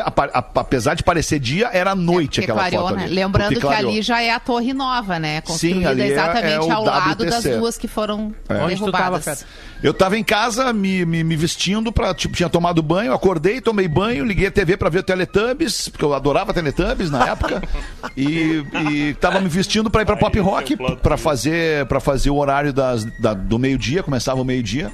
apesar 0.56 0.94
de 0.94 1.04
parecer 1.04 1.38
dia, 1.40 1.70
era 1.74 1.94
noite 1.96 2.40
Porque 2.40 2.52
aquela 2.52 2.60
clareou, 2.62 2.84
foto 2.88 2.96
né? 2.96 3.04
ali. 3.04 3.14
Lembrando 3.14 3.48
Porque 3.48 3.60
que 3.60 3.68
clareou. 3.68 3.92
ali 3.92 4.02
já 4.02 4.22
é 4.22 4.32
a 4.32 4.40
Torre 4.40 4.74
Nova, 4.74 5.20
né? 5.20 5.42
Construída 5.54 5.90
ali 5.90 6.02
é- 6.02 6.08
exatamente 6.08 6.54
é 6.54 6.60
o 6.60 6.72
ao 6.72 6.84
lado 6.86 7.26
das 7.26 7.44
duas 7.44 7.78
que 7.78 7.88
foram 7.88 8.34
tava, 8.48 8.68
derrubadas. 8.68 9.46
Eu 9.82 9.94
tava 9.94 10.18
em 10.18 10.24
casa 10.24 10.72
me, 10.74 11.06
me, 11.06 11.24
me 11.24 11.36
vestindo 11.36 11.92
pra. 11.92 12.14
Tipo, 12.14 12.36
tinha 12.36 12.50
tomado 12.50 12.82
banho, 12.82 13.14
acordei, 13.14 13.62
tomei 13.62 13.88
banho, 13.88 14.26
liguei 14.26 14.48
a 14.48 14.52
TV 14.52 14.76
pra 14.78 14.90
ver 14.90 15.00
o 15.00 15.04
Teletubbies, 15.04 15.88
porque 15.90 16.04
eu 16.04 16.14
adorava 16.14 16.54
Teletubbies 16.54 17.10
na 17.10 17.28
época. 17.30 17.62
e, 18.18 18.64
e 18.92 19.14
tava 19.20 19.40
me 19.40 19.50
vestindo 19.50 19.90
pra 19.90 20.02
ir 20.02 20.06
pra 20.06 20.18
Pop 20.18 20.38
Aí, 20.38 20.44
Rock 20.44 20.78
pra 21.02 21.18
fazer, 21.18 21.86
pra 21.86 22.00
fazer 22.00 22.30
o 22.30 22.36
horário 22.38 22.74
das, 22.74 23.06
da- 23.22 23.34
do 23.34 23.58
meio-dia, 23.60 24.04
começava 24.04 24.42
o 24.42 24.46
meio-dia. 24.46 24.92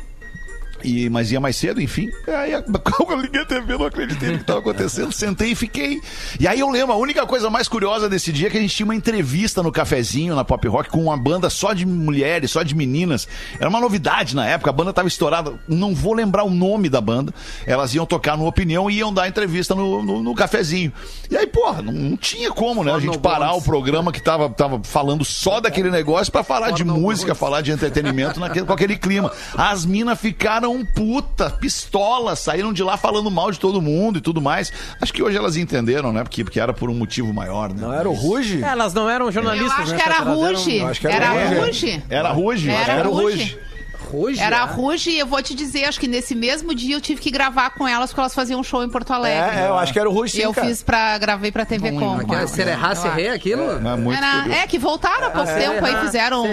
E, 0.85 1.09
mas 1.09 1.31
ia 1.31 1.39
mais 1.39 1.55
cedo, 1.55 1.81
enfim. 1.81 2.11
Aí, 2.27 2.51
como 2.93 3.13
eu 3.13 3.21
liguei 3.21 3.41
a 3.41 3.45
TV, 3.45 3.75
não 3.75 3.87
acreditei 3.87 4.29
no 4.29 4.35
que 4.35 4.41
estava 4.41 4.59
acontecendo. 4.59 5.11
Sentei 5.11 5.51
e 5.51 5.55
fiquei. 5.55 5.99
E 6.39 6.47
aí 6.47 6.59
eu 6.59 6.69
lembro, 6.69 6.93
a 6.93 6.97
única 6.97 7.25
coisa 7.25 7.49
mais 7.49 7.67
curiosa 7.67 8.07
desse 8.07 8.31
dia 8.31 8.47
é 8.47 8.51
que 8.51 8.57
a 8.57 8.61
gente 8.61 8.75
tinha 8.75 8.85
uma 8.85 8.95
entrevista 8.95 9.63
no 9.63 9.71
cafezinho, 9.71 10.35
na 10.35 10.45
Pop 10.45 10.67
Rock, 10.67 10.91
com 10.91 11.03
uma 11.03 11.17
banda 11.17 11.49
só 11.49 11.73
de 11.73 11.87
mulheres, 11.87 12.51
só 12.51 12.61
de 12.61 12.75
meninas. 12.75 13.27
Era 13.59 13.67
uma 13.67 13.79
novidade 13.79 14.35
na 14.35 14.45
época, 14.45 14.69
a 14.69 14.73
banda 14.73 14.91
estava 14.91 15.07
estourada. 15.07 15.53
Não 15.67 15.95
vou 15.95 16.13
lembrar 16.13 16.43
o 16.43 16.51
nome 16.51 16.87
da 16.87 17.01
banda. 17.01 17.33
Elas 17.65 17.95
iam 17.95 18.05
tocar 18.05 18.37
no 18.37 18.45
Opinião 18.45 18.89
e 18.89 18.97
iam 18.99 19.11
dar 19.11 19.27
entrevista 19.27 19.73
no, 19.73 20.03
no, 20.03 20.21
no 20.21 20.35
cafezinho. 20.35 20.93
E 21.31 21.35
aí, 21.35 21.47
porra, 21.47 21.81
não, 21.81 21.91
não 21.91 22.17
tinha 22.17 22.51
como, 22.51 22.83
né? 22.83 22.93
A 22.93 22.99
gente 22.99 23.17
parar 23.17 23.53
o 23.53 23.61
programa 23.61 24.11
que 24.11 24.21
tava, 24.21 24.49
tava 24.49 24.79
falando 24.83 25.25
só 25.25 25.59
daquele 25.59 25.89
negócio 25.89 26.31
pra 26.31 26.43
falar 26.43 26.71
de 26.71 26.83
música, 26.83 27.33
falar 27.33 27.61
de 27.61 27.71
entretenimento 27.71 28.39
naquele, 28.39 28.65
com 28.67 28.73
aquele 28.73 28.97
clima. 28.97 29.31
As 29.57 29.83
minas 29.83 30.19
ficaram 30.19 30.74
puta, 30.83 31.49
pistola, 31.51 32.35
saíram 32.35 32.73
de 32.73 32.81
lá 32.83 32.97
falando 32.97 33.29
mal 33.29 33.51
de 33.51 33.59
todo 33.59 33.81
mundo 33.81 34.17
e 34.17 34.21
tudo 34.21 34.41
mais. 34.41 34.73
Acho 34.99 35.13
que 35.13 35.21
hoje 35.21 35.38
elas 35.38 35.55
entenderam, 35.55 36.11
né? 36.11 36.23
Porque, 36.23 36.43
porque 36.43 36.59
era 36.59 36.73
por 36.73 36.89
um 36.89 36.93
motivo 36.95 37.31
maior, 37.33 37.69
né? 37.71 37.81
Não 37.81 37.93
era 37.93 38.09
o 38.09 38.13
Ruge? 38.13 38.63
É, 38.63 38.67
Elas 38.67 38.93
não 38.93 39.07
eram 39.09 39.27
Eu 39.27 39.31
jornalistas, 39.31 39.79
acho 39.79 39.91
né, 39.91 39.97
que 39.97 40.09
era 40.09 40.15
eram- 40.21 40.35
Ruge. 40.35 40.77
eu 40.77 40.88
acho 40.88 40.99
que 40.99 41.07
era 41.07 41.15
Era 41.15 41.29
Ruge. 41.29 41.59
Ruge. 41.69 42.03
Era 42.09 42.31
Ruge? 42.31 42.69
Era 42.69 42.93
Era 42.93 43.09
o 43.09 43.13
Ruge. 43.13 43.57
Ruge. 44.05 44.25
Ruge, 44.35 44.41
Era 44.41 44.57
é? 44.57 44.63
Ruge 44.63 45.09
e 45.11 45.19
eu 45.19 45.27
vou 45.27 45.41
te 45.41 45.53
dizer, 45.53 45.85
acho 45.85 45.99
que 45.99 46.07
nesse 46.07 46.33
mesmo 46.33 46.73
dia 46.73 46.95
eu 46.95 47.01
tive 47.01 47.19
que 47.21 47.29
gravar 47.29 47.71
com 47.71 47.87
elas 47.87 48.09
porque 48.11 48.21
elas 48.21 48.33
faziam 48.33 48.59
um 48.59 48.63
show 48.63 48.83
em 48.83 48.89
Porto 48.89 49.11
Alegre. 49.11 49.57
É, 49.59 49.63
é, 49.65 49.67
eu 49.67 49.75
acho 49.77 49.91
que 49.93 49.99
era 49.99 50.09
o 50.09 50.13
Ruge 50.13 50.39
E 50.39 50.41
eu 50.41 50.53
cara. 50.53 50.67
fiz 50.67 50.81
pra. 50.83 51.17
gravei 51.17 51.51
pra 51.51 51.65
TV 51.65 51.91
Com. 51.91 51.99
com 51.99 52.13
Aquela 52.21 52.39
elas. 52.39 52.51
Sererá, 52.51 52.89
Eu 52.89 52.95
Serré, 52.95 53.27
acho. 53.27 53.35
aquilo? 53.35 53.71
É 53.71 53.95
muito 53.97 54.17
Era- 54.23 54.53
é, 54.55 54.67
que 54.67 54.77
voltaram 54.79 55.27
há 55.27 55.29
pouco 55.31 55.53
tempo 55.53 55.85
aí, 55.85 55.95
fizeram. 56.01 56.43
um. 56.43 56.47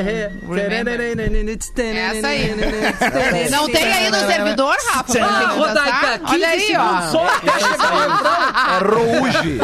Essa 2.12 2.26
aí. 2.28 2.54
Não 3.50 3.68
tem 3.68 3.84
aí 3.92 4.10
no 4.10 4.18
servidor, 4.18 4.74
Rafa? 4.88 5.18
Ah, 5.22 5.46
Rodaica, 5.52 5.82
dançar? 5.84 6.18
15 6.20 6.32
Olha 6.34 6.48
aí, 6.48 6.76
ó. 6.76 7.00
só. 7.10 7.26
É 8.72 8.78
Rouge. 8.84 9.58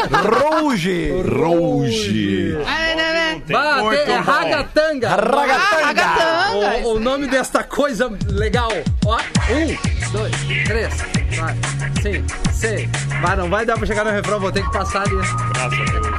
Rouge. 0.51 1.11
Rouge. 1.39 2.59
Tem 3.49 3.57
Bah, 3.57 3.83
muito 3.83 4.05
tem- 4.05 4.15
é 4.15 4.19
bom. 4.19 4.31
ragatanga. 4.31 5.09
Ah, 5.09 5.87
ragatanga. 5.87 6.87
O, 6.87 6.93
o 6.97 7.01
nome 7.01 7.27
desta 7.29 7.65
coisa 7.65 8.13
legal. 8.29 8.71
Ó, 9.07 9.17
um, 9.17 9.98
dois, 10.13 10.33
três, 10.65 10.95
quatro, 11.37 12.03
cinco, 12.03 12.53
seis. 12.53 12.89
Vai, 13.21 13.37
não 13.37 13.49
vai 13.51 13.67
dar 13.67 13.77
pra 13.77 13.87
chegar 13.87 14.05
no 14.05 14.11
refrão, 14.11 14.39
vou 14.41 14.51
ter 14.53 14.63
que 14.65 14.73
passar 14.73 15.03
ali. 15.03 15.17
Graças 15.17 15.63
a 15.63 15.69
Deus. 15.69 16.19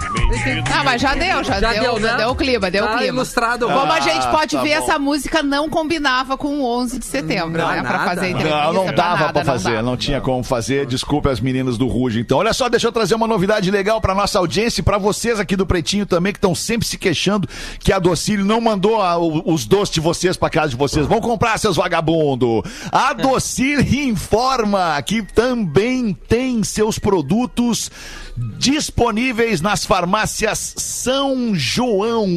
Ah, 0.73 0.84
mas 0.84 1.02
já 1.02 1.15
deu, 1.15 1.43
já, 1.43 1.60
Já 1.60 1.73
deu, 1.73 1.82
deu, 1.95 1.99
já 2.02 2.12
né? 2.12 2.17
deu 2.17 2.30
o 2.30 2.36
clima, 2.36 2.69
deu 2.71 2.84
o 2.84 2.88
Tá 2.88 2.93
clima. 2.97 3.08
ilustrado. 3.08 3.65
Como 3.67 3.91
a 3.91 3.99
gente 3.99 4.28
pode 4.28 4.56
tá 4.56 4.62
ver, 4.62 4.78
bom. 4.78 4.84
essa 4.84 4.99
música 4.99 5.41
não 5.43 5.69
combinava 5.69 6.38
com 6.38 6.60
o 6.60 6.65
11 6.80 6.99
de 6.99 7.06
setembro, 7.06 7.62
Não, 7.62 7.67
né? 7.69 7.82
Pra 7.82 8.06
fazer 8.06 8.25
a 8.28 8.30
entrevista. 8.30 8.63
Não, 8.63 8.73
não 8.73 8.93
dava 8.93 9.19
nada, 9.19 9.34
pra 9.34 9.43
não 9.43 9.52
fazer, 9.54 9.69
dava. 9.71 9.82
não, 9.82 9.97
tinha 9.97 10.21
como 10.21 10.43
fazer. 10.43 10.86
Desculpe 10.86 11.30
as 11.30 11.39
meninas 11.39 11.78
do 11.78 11.88
Ruge. 11.88 12.19
Então, 12.19 12.38
olha 12.38 12.54
só, 12.54 12.69
deixa 12.69 12.88
eu 12.88 12.91
trazer 12.91 13.15
uma 13.15 13.28
novidade 13.28 13.69
legal 13.71 13.99
pra 13.99 14.13
nossa 14.13 14.38
audiência 14.39 14.82
e 14.82 14.84
pra 14.84 14.97
vocês 14.97 15.39
aqui 15.39 15.56
do 15.56 15.65
Pretinho 15.65 16.06
também, 16.06 16.32
que 16.32 16.38
estão 16.38 16.54
sempre 16.56 16.88
se 16.88 16.97
queixando 16.97 17.47
que 17.80 17.91
a 17.91 17.99
Docile 17.99 18.43
não 18.43 18.62
mandou 18.62 19.02
a- 19.02 19.17
os 19.17 19.65
doces 19.65 19.93
de 19.93 19.99
vocês 19.99 20.38
pra 20.38 20.49
casa 20.49 20.69
de 20.69 20.75
vocês. 20.75 21.06
Vão 21.08 21.19
comprar, 21.19 21.58
seus 21.58 21.75
vagabundos. 21.75 22.62
A 22.91 23.13
Informa 23.82 25.02
que 25.02 25.22
também 25.22 26.13
tem 26.28 26.63
seus 26.63 27.00
produtos 27.00 27.89
disponíveis 28.58 29.62
nas 29.62 29.86
farmácias 29.86 30.74
São 30.78 31.54
João. 31.54 32.28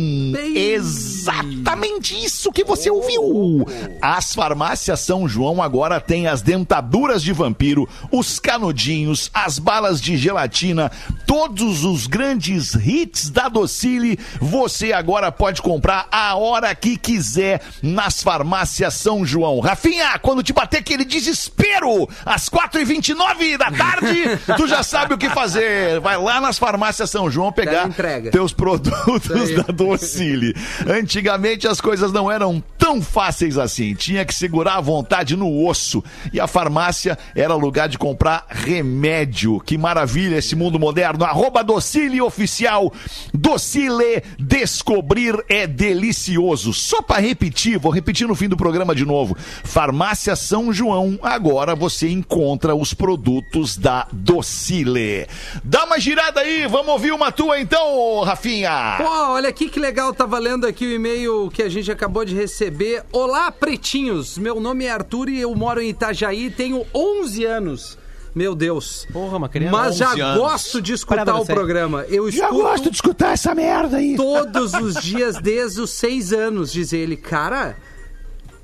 Exatamente 0.55 2.15
isso 2.25 2.53
que 2.53 2.65
você 2.65 2.91
ouviu. 2.91 3.67
As 4.01 4.35
farmácias 4.35 5.01
São 5.01 5.29
João 5.29 5.63
agora 5.63 6.01
têm 6.01 6.27
as 6.27 6.43
dentaduras 6.43 7.23
de 7.23 7.33
vampiro, 7.33 7.89
os 8.11 8.39
canudinhos, 8.39 9.31
as 9.33 9.59
balas 9.59 10.01
de 10.01 10.17
gelatina, 10.17 10.91
todos 11.27 11.85
os 11.85 12.07
grandes 12.07 12.75
hits 12.75 13.31
da 13.31 13.49
Docile. 13.49 14.19
Você 14.41 14.93
agora 14.93 15.31
pode 15.31 15.63
comprar 15.63 16.09
a 16.11 16.35
hora 16.37 16.75
que 16.75 16.97
quiser 16.97 17.63
nas 17.83 18.23
farmácias 18.23 18.95
São 18.95 19.25
João. 19.25 19.61
Rafinha, 19.61 20.19
quando 20.19 20.43
te 20.43 20.53
bater 20.53 20.79
aquele 20.79 21.05
desespero 21.33 22.09
às 22.25 22.49
4h29 22.49 23.57
da 23.57 23.71
tarde, 23.71 24.25
tu 24.57 24.67
já 24.67 24.83
sabe 24.83 25.15
o 25.15 25.19
que 25.19 25.31
fazer. 25.31 25.99
Vai 26.01 26.17
lá 26.19 26.41
nas 26.41 26.59
farmácias 26.59 27.11
São 27.11 27.31
João 27.31 27.51
pegar 27.51 27.89
teus 28.31 28.53
produtos 28.53 29.55
da 29.57 29.73
Docile. 29.73 30.55
Antigamente 30.87 31.67
as 31.67 31.81
coisas 31.81 32.13
não 32.13 32.31
eram 32.31 32.63
tão 32.79 33.01
fáceis 33.01 33.57
assim. 33.57 33.95
Tinha 33.95 34.25
que 34.25 34.35
segurar 34.35 34.75
a 34.75 34.81
vontade 34.81 35.37
no 35.37 35.67
osso. 35.67 36.05
E 36.33 36.39
a 36.39 36.47
farmácia 36.47 37.19
era 37.35 37.55
lugar 37.55 37.89
de 37.89 37.99
comprar 37.99 38.47
remédio. 38.49 39.61
Que 39.61 39.79
maravilha 39.79 40.37
esse 40.37 40.55
mundo 40.55 40.79
moderno. 40.79 41.25
Arroba 41.25 41.65
Docile 41.65 42.21
Oficial. 42.21 42.93
Docile 43.33 44.23
Descobrir 44.39 45.43
é 45.49 45.67
delicioso. 45.67 46.73
Só 46.73 47.01
para 47.01 47.21
repetir, 47.21 47.79
vou 47.79 47.93
repetir 47.93 48.27
no 48.29 48.35
fim 48.35 48.49
do 48.49 48.57
programa 48.57 48.95
de 48.95 49.05
novo. 49.05 49.37
Farmácia 49.65 50.37
São 50.37 50.73
João. 50.73 51.19
Agora 51.23 51.77
você 51.77 52.09
encontra 52.11 52.75
os 52.75 52.93
produtos 52.93 53.77
da 53.77 54.09
Docile. 54.11 55.29
Dá 55.63 55.85
uma 55.85 56.01
girada 56.01 56.41
aí, 56.41 56.67
vamos 56.67 56.89
ouvir 56.89 57.13
uma 57.13 57.31
tua 57.31 57.61
então, 57.61 58.21
Rafinha. 58.23 58.97
Pô, 58.99 59.09
olha 59.33 59.49
aqui 59.49 59.69
que 59.69 59.79
legal, 59.79 60.13
tá 60.13 60.27
valendo 60.27 60.67
aqui 60.67 60.85
o 60.85 60.91
e-mail 60.93 61.49
que 61.55 61.63
a 61.63 61.69
gente 61.69 61.91
acabou 61.93 62.25
de 62.25 62.35
receber. 62.35 63.05
Olá, 63.13 63.53
pretinhos. 63.53 64.37
Meu 64.37 64.59
nome 64.59 64.85
é 64.85 64.91
Arthur 64.91 65.29
e 65.29 65.41
eu 65.41 65.55
moro 65.55 65.81
em 65.81 65.91
Itajaí, 65.91 66.51
tenho 66.51 66.85
11 66.93 67.45
anos. 67.45 67.99
Meu 68.35 68.55
Deus. 68.55 69.07
Porra, 69.13 69.37
uma 69.37 69.49
criança. 69.49 69.77
Mas 69.77 69.97
já 69.97 70.11
11 70.13 70.21
anos. 70.23 70.39
gosto 70.39 70.83
de 70.83 70.93
escutar 70.95 71.25
Parada 71.27 71.43
o 71.43 71.47
programa. 71.47 72.05
Eu 72.09 72.31
Já 72.31 72.51
gosto 72.51 72.91
de 72.91 72.97
escutar 72.97 73.33
essa 73.33 73.55
merda 73.55 73.99
aí. 73.99 74.17
todos 74.17 74.73
os 74.75 75.03
dias 75.03 75.37
desde 75.37 75.81
os 75.83 75.91
seis 75.91 76.33
anos, 76.33 76.73
diz 76.73 76.93
ele. 76.93 77.17
Cara, 77.17 77.77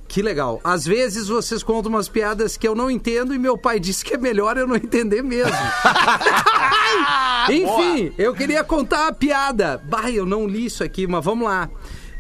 que 0.09 0.23
legal. 0.23 0.59
Às 0.65 0.87
vezes 0.87 1.29
vocês 1.29 1.63
contam 1.63 1.93
umas 1.93 2.09
piadas 2.09 2.57
que 2.57 2.67
eu 2.67 2.75
não 2.75 2.91
entendo 2.91 3.35
e 3.35 3.39
meu 3.39 3.59
pai 3.59 3.79
disse 3.81 4.05
que 4.05 4.15
é 4.15 4.19
melhor 4.19 4.57
eu 4.57 4.67
não 4.67 4.77
entender 4.77 5.23
mesmo. 5.23 5.53
Enfim, 7.51 8.13
eu 8.17 8.35
queria 8.35 8.65
contar 8.65 9.09
a 9.09 9.13
piada. 9.13 9.81
Bah, 9.85 10.11
eu 10.11 10.25
não 10.25 10.47
li 10.47 10.65
isso 10.65 10.83
aqui, 10.83 11.07
mas 11.07 11.25
vamos 11.25 11.47
lá. 11.47 11.69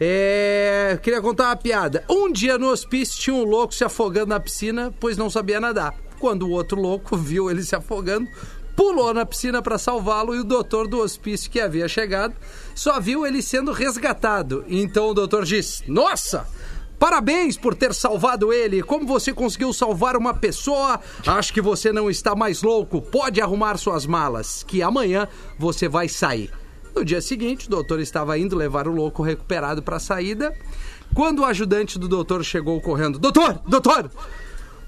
É, 0.00 0.90
eu 0.92 0.98
queria 0.98 1.20
contar 1.20 1.46
uma 1.46 1.56
piada. 1.56 2.04
Um 2.08 2.30
dia 2.30 2.58
no 2.58 2.68
hospício 2.68 3.20
tinha 3.20 3.34
um 3.34 3.44
louco 3.44 3.74
se 3.74 3.82
afogando 3.82 4.28
na 4.28 4.38
piscina, 4.38 4.94
pois 5.00 5.16
não 5.16 5.30
sabia 5.30 5.58
nadar. 5.58 5.94
Quando 6.20 6.42
o 6.42 6.50
outro 6.50 6.80
louco 6.80 7.16
viu 7.16 7.50
ele 7.50 7.62
se 7.62 7.74
afogando, 7.74 8.28
pulou 8.76 9.12
na 9.12 9.26
piscina 9.26 9.60
para 9.60 9.76
salvá-lo 9.76 10.36
e 10.36 10.40
o 10.40 10.44
doutor 10.44 10.86
do 10.86 11.00
hospício 11.00 11.50
que 11.50 11.60
havia 11.60 11.88
chegado 11.88 12.34
só 12.76 13.00
viu 13.00 13.26
ele 13.26 13.42
sendo 13.42 13.72
resgatado. 13.72 14.64
Então 14.68 15.08
o 15.08 15.14
doutor 15.14 15.44
disse: 15.44 15.90
Nossa! 15.90 16.46
Parabéns 16.98 17.56
por 17.56 17.74
ter 17.74 17.94
salvado 17.94 18.52
ele. 18.52 18.82
Como 18.82 19.06
você 19.06 19.32
conseguiu 19.32 19.72
salvar 19.72 20.16
uma 20.16 20.34
pessoa? 20.34 21.00
Acho 21.26 21.52
que 21.52 21.60
você 21.60 21.92
não 21.92 22.10
está 22.10 22.34
mais 22.34 22.62
louco. 22.62 23.00
Pode 23.00 23.40
arrumar 23.40 23.76
suas 23.76 24.04
malas, 24.04 24.64
que 24.64 24.82
amanhã 24.82 25.28
você 25.58 25.88
vai 25.88 26.08
sair. 26.08 26.50
No 26.94 27.04
dia 27.04 27.20
seguinte, 27.20 27.68
o 27.68 27.70
doutor 27.70 28.00
estava 28.00 28.36
indo 28.36 28.56
levar 28.56 28.88
o 28.88 28.92
louco 28.92 29.22
recuperado 29.22 29.80
para 29.82 29.96
a 29.96 30.00
saída. 30.00 30.52
Quando 31.14 31.40
o 31.40 31.44
ajudante 31.44 31.98
do 31.98 32.08
doutor 32.08 32.44
chegou 32.44 32.80
correndo: 32.80 33.18
Doutor, 33.18 33.60
doutor! 33.66 34.10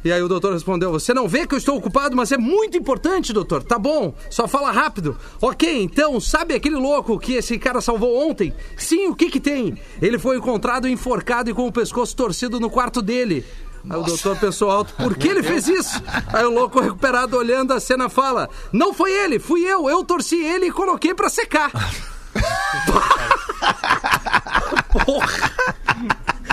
E 0.05 0.13
aí 0.13 0.23
o 0.23 0.29
doutor 0.29 0.53
respondeu: 0.53 0.91
Você 0.93 1.13
não 1.13 1.29
vê 1.29 1.47
que 1.47 1.55
eu 1.55 1.59
estou 1.59 1.77
ocupado, 1.77 2.17
mas 2.17 2.33
é 2.33 2.39
muito 2.39 2.77
importante, 2.77 3.33
doutor. 3.33 3.63
Tá 3.63 3.79
bom, 3.79 4.15
só 4.31 4.49
fala 4.49 4.71
rápido. 4.71 5.17
Ok, 5.41 5.83
então, 5.83 6.21
sabe 6.21 6.55
aquele 6.55 6.77
louco 6.77 7.19
que 7.19 7.35
esse 7.35 7.59
cara 7.59 7.81
salvou 7.81 8.29
ontem? 8.29 8.55
Sim, 8.77 9.09
o 9.09 9.15
que 9.15 9.31
que 9.31 9.41
tem? 9.41 9.77
Ele 10.01 10.19
foi 10.19 10.39
encontrado 10.39 10.89
enforcado 10.89 11.51
e 11.51 11.55
com 11.55 11.67
o 11.67 11.73
pescoço 11.73 12.17
torcido 12.17 12.59
no 12.59 12.71
quarto 12.71 13.03
dele. 13.03 13.45
Aí 13.89 13.97
o 13.97 14.03
doutor 14.03 14.37
pensou 14.37 14.71
alto, 14.71 14.93
por 14.95 15.17
que 15.17 15.29
ele 15.29 15.43
fez 15.43 15.67
isso? 15.67 16.03
Aí 16.29 16.45
o 16.45 16.51
louco 16.51 16.81
recuperado 16.81 17.37
olhando 17.37 17.73
a 17.73 17.81
cena 17.81 18.09
fala: 18.09 18.49
Não 18.73 18.93
foi 18.93 19.13
ele, 19.13 19.39
fui 19.39 19.63
eu, 19.63 19.89
eu 19.89 20.05
torci 20.05 20.37
ele 20.37 20.67
e 20.67 20.73
coloquei 20.73 21.15
pra 21.15 21.31
secar. 21.31 21.71
Porra! 24.93 25.51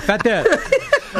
Fetter, 0.08 0.42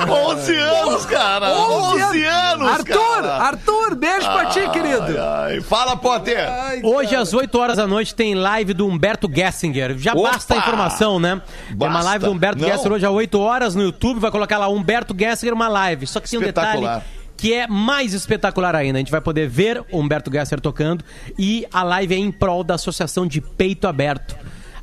11 0.08 0.54
anos, 0.56 1.04
cara! 1.04 1.52
11 1.52 2.24
anos, 2.24 2.68
Arthur, 2.68 2.94
cara! 2.94 3.32
Arthur, 3.34 3.94
beijo 3.94 4.26
pra 4.32 4.46
ti, 4.46 4.66
querido. 4.70 5.14
Ai, 5.20 5.60
fala, 5.60 5.94
Potter! 5.94 6.48
Ai, 6.50 6.80
hoje 6.82 7.14
às 7.14 7.34
8 7.34 7.58
horas 7.58 7.76
da 7.76 7.86
noite 7.86 8.14
tem 8.14 8.34
live 8.34 8.72
do 8.72 8.86
Humberto 8.86 9.30
Gessinger. 9.30 9.94
Já 9.98 10.14
Opa! 10.14 10.30
basta 10.30 10.54
a 10.54 10.56
informação, 10.56 11.20
né? 11.20 11.42
Tem 11.66 11.76
uma 11.76 11.88
Basta. 11.90 12.04
live 12.04 12.24
do 12.24 12.30
Humberto 12.30 12.62
Não. 12.62 12.66
Gessinger 12.66 12.92
hoje 12.92 13.04
às 13.04 13.12
8 13.12 13.38
horas 13.38 13.74
no 13.74 13.82
YouTube. 13.82 14.20
Vai 14.20 14.30
colocar 14.30 14.56
lá 14.56 14.68
Humberto 14.68 15.14
Gessinger, 15.14 15.52
uma 15.52 15.68
live. 15.68 16.06
Só 16.06 16.18
que 16.18 16.30
tem 16.30 16.38
um 16.38 16.42
detalhe 16.42 16.86
que 17.36 17.52
é 17.52 17.66
mais 17.66 18.14
espetacular 18.14 18.74
ainda. 18.74 18.96
A 18.96 19.00
gente 19.00 19.12
vai 19.12 19.20
poder 19.20 19.46
ver 19.50 19.84
o 19.92 19.98
Humberto 20.00 20.32
Gessinger 20.32 20.62
tocando 20.62 21.04
e 21.38 21.66
a 21.70 21.82
live 21.82 22.14
é 22.14 22.18
em 22.18 22.32
prol 22.32 22.64
da 22.64 22.76
Associação 22.76 23.26
de 23.26 23.42
Peito 23.42 23.86
Aberto. 23.86 24.34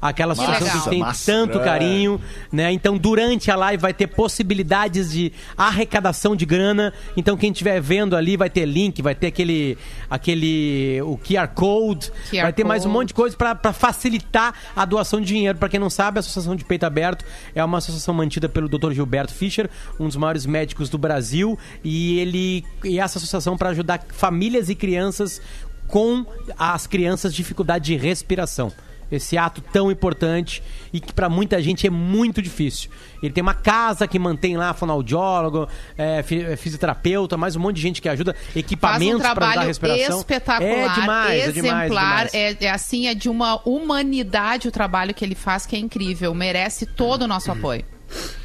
Aquela 0.02 0.34
associação 0.34 0.68
legal. 0.68 0.84
que 0.84 0.90
tem 0.90 1.00
Massa. 1.00 1.32
tanto 1.32 1.60
carinho, 1.60 2.22
né? 2.52 2.72
Então, 2.72 2.98
durante 2.98 3.50
a 3.50 3.56
live 3.56 3.82
vai 3.82 3.94
ter 3.94 4.08
possibilidades 4.08 5.12
de 5.12 5.32
arrecadação 5.58 6.36
de 6.36 6.46
grana. 6.46 6.94
Então, 7.16 7.38
quem 7.38 7.52
estiver 7.52 7.82
vendo 7.82 8.16
ali 8.16 8.38
vai 8.38 8.50
ter 8.50 8.66
link, 8.66 9.02
vai 9.02 9.16
ter 9.16 9.28
aquele, 9.28 9.78
aquele 10.10 11.02
o 11.04 11.18
QR 11.18 11.48
Code, 11.54 12.12
QR 12.30 12.42
vai 12.42 12.54
ter 12.54 12.64
mais 12.64 12.84
um 12.84 12.90
Code. 12.90 12.94
monte 13.00 13.08
de 13.10 13.14
coisa 13.14 13.36
para 13.38 13.74
facilitar 13.74 14.54
a 14.76 14.86
doação 14.86 15.20
de 15.20 15.28
dinheiro. 15.28 15.58
Para 15.58 15.70
quem 15.70 15.80
não 15.80 15.90
sabe, 15.90 16.20
a 16.20 16.22
Associação 16.22 16.56
de 16.56 16.64
Peito 16.64 16.86
Aberto 16.86 17.26
é 17.54 17.64
uma 17.64 17.78
associação 17.78 18.14
mantida 18.14 18.50
pelo 18.50 18.68
Dr. 18.68 18.92
Gilberto 18.92 19.34
Fischer, 19.34 19.70
um 20.00 20.08
dos 20.08 20.16
maiores 20.16 20.46
médicos 20.46 20.90
do 20.90 20.98
Brasil, 20.98 21.58
e 21.84 22.20
ele 22.20 22.66
e 22.84 23.00
essa 23.00 23.18
associação 23.18 23.58
para 23.58 23.70
ajudar 23.70 24.04
famílias 24.10 24.70
e 24.70 24.76
crianças 24.76 25.42
com 25.88 26.26
as 26.58 26.88
crianças 26.88 27.34
dificuldade 27.34 27.86
de 27.86 27.96
respiração. 27.96 28.72
Esse 29.12 29.38
ato 29.38 29.62
tão 29.62 29.92
importante 29.92 30.64
e 30.92 31.00
que 31.00 31.14
para 31.14 31.30
muita 31.30 31.62
gente 31.62 31.86
é 31.86 31.90
muito 31.90 32.42
difícil. 32.42 32.90
Ele 33.22 33.32
tem 33.32 33.42
uma 33.42 33.54
casa 33.54 34.08
que 34.08 34.18
mantém 34.18 34.58
lá 34.58 34.74
fonoaudiólogo, 34.74 35.68
é, 35.98 36.24
fi- 36.24 36.56
fisioterapeuta, 36.58 37.38
mais 37.38 37.56
um 37.56 37.60
monte 37.60 37.76
de 37.78 37.82
gente 37.84 38.02
que 38.02 38.10
ajuda, 38.10 38.36
equipamentos 38.56 39.16
um 39.16 39.20
para 39.20 39.30
ajudar 39.32 39.46
a 39.46 39.52
trabalho 39.52 39.68
respiração. 39.68 40.18
espetacular, 40.20 40.70
é 40.72 40.90
demais, 41.00 41.44
é 41.48 41.52
demais, 41.52 41.58
exemplar. 41.58 41.88
demais. 42.28 42.34
É, 42.34 42.58
é 42.66 42.72
assim, 42.72 43.08
é 43.08 43.14
de 43.14 43.30
uma 43.30 43.62
humanidade 43.68 44.68
o 44.68 44.72
trabalho 44.72 45.14
que 45.14 45.24
ele 45.24 45.36
faz, 45.36 45.66
que 45.66 45.76
é 45.76 45.80
incrível. 45.80 46.34
Merece 46.34 46.86
todo 46.86 47.24
o 47.24 47.28
nosso 47.28 47.52
apoio. 47.52 47.86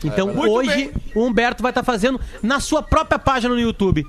Então 0.03 0.29
Muito 0.33 0.51
hoje 0.51 0.70
bem. 0.75 0.92
o 1.14 1.25
Humberto 1.25 1.62
vai 1.62 1.70
estar 1.70 1.83
fazendo 1.83 2.18
na 2.42 2.61
sua 2.61 2.83
própria 2.83 3.18
página 3.18 3.55
no 3.55 3.61
YouTube. 3.61 4.05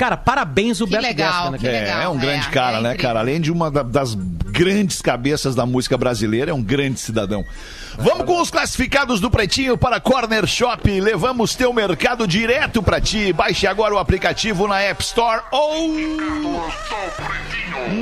Cara, 0.00 0.16
parabéns, 0.16 0.80
Humberto 0.80 1.06
legal, 1.06 1.30
Gessinger, 1.30 1.50
né, 1.52 1.58
que? 1.58 1.66
É, 1.66 1.80
legal, 1.80 2.00
é 2.00 2.08
um 2.08 2.16
grande 2.18 2.46
é, 2.46 2.50
cara, 2.50 2.78
é 2.78 2.80
né, 2.80 2.94
cara? 2.94 3.18
Além 3.20 3.38
de 3.38 3.52
uma 3.52 3.70
da- 3.70 3.82
das 3.82 4.14
grandes 4.14 5.02
cabeças 5.02 5.54
da 5.54 5.66
música 5.66 5.98
brasileira, 5.98 6.50
é 6.52 6.54
um 6.54 6.62
grande 6.62 6.98
cidadão. 6.98 7.44
Vamos 7.98 8.24
com 8.24 8.40
os 8.40 8.50
classificados 8.50 9.20
do 9.20 9.30
Pretinho 9.30 9.76
para 9.76 10.00
Corner 10.00 10.46
Shop. 10.46 11.00
Levamos 11.00 11.54
teu 11.54 11.72
mercado 11.72 12.26
direto 12.26 12.82
pra 12.82 13.00
ti. 13.00 13.32
Baixe 13.32 13.66
agora 13.66 13.94
o 13.94 13.98
aplicativo 13.98 14.66
na 14.66 14.80
App 14.80 15.02
Store 15.02 15.42
ou 15.50 15.90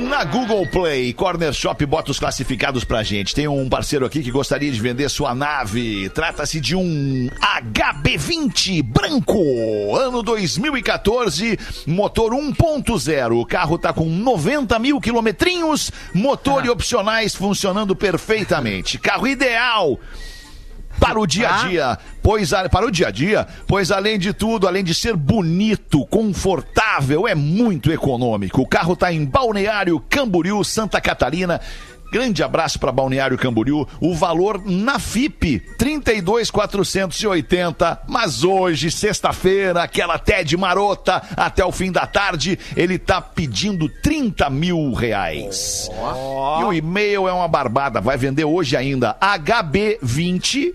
na 0.07 0.23
Google 0.23 0.67
Play. 0.67 1.13
Corner 1.13 1.53
Shop 1.53 1.85
bota 1.85 2.11
os 2.11 2.19
classificados 2.19 2.83
pra 2.83 3.03
gente. 3.03 3.33
Tem 3.33 3.47
um 3.47 3.67
parceiro 3.67 4.05
aqui 4.05 4.21
que 4.21 4.31
gostaria 4.31 4.71
de 4.71 4.79
vender 4.79 5.09
sua 5.09 5.33
nave. 5.33 6.09
Trata-se 6.09 6.59
de 6.59 6.75
um 6.75 7.29
HB20 7.41 8.83
branco, 8.83 9.95
ano 9.95 10.21
2014, 10.21 11.57
motor 11.87 12.31
1.0. 12.31 13.41
O 13.41 13.45
carro 13.45 13.77
tá 13.77 13.91
com 13.91 14.05
90 14.05 14.77
mil 14.79 14.99
quilometrinhos, 14.99 15.91
motor 16.13 16.65
e 16.65 16.69
opcionais 16.69 17.35
funcionando 17.35 17.95
perfeitamente. 17.95 18.97
Carro 18.97 19.27
ideal 19.27 19.78
para 20.99 21.19
o 21.19 21.25
dia 21.25 21.49
a 21.49 21.67
dia, 21.67 21.97
pois 22.21 22.51
a- 22.51 22.67
para 22.67 22.85
o 22.85 22.91
dia 22.91 23.07
a 23.07 23.11
dia, 23.11 23.47
pois 23.65 23.89
além 23.91 24.19
de 24.19 24.33
tudo, 24.33 24.67
além 24.67 24.83
de 24.83 24.93
ser 24.93 25.15
bonito, 25.15 26.05
confortável, 26.07 27.25
é 27.27 27.33
muito 27.33 27.91
econômico. 27.91 28.61
O 28.61 28.67
carro 28.67 28.93
está 28.93 29.11
em 29.13 29.23
Balneário 29.25 29.99
Camboriú, 30.09 30.61
Santa 30.63 30.99
Catarina. 30.99 31.61
Grande 32.11 32.41
abraço 32.41 32.79
para 32.79 32.91
Balneário 32.91 33.37
Camboriú. 33.37 33.87
O 34.01 34.15
valor 34.15 34.63
na 34.65 34.97
FIP 34.97 35.59
32,480, 35.77 38.01
mas 38.07 38.43
hoje, 38.43 38.89
sexta-feira, 38.89 39.83
aquela 39.83 40.17
TED 40.17 40.57
marota, 40.57 41.21
até 41.37 41.63
o 41.63 41.71
fim 41.71 41.91
da 41.91 42.07
tarde, 42.07 42.57
ele 42.75 42.97
tá 42.97 43.21
pedindo 43.21 43.87
30 44.01 44.49
mil 44.49 44.91
reais. 44.93 45.87
E 46.59 46.63
o 46.63 46.73
e-mail 46.73 47.27
é 47.27 47.33
uma 47.33 47.47
barbada, 47.47 48.01
vai 48.01 48.17
vender 48.17 48.45
hoje 48.45 48.75
ainda. 48.75 49.15
HB20 49.21 50.73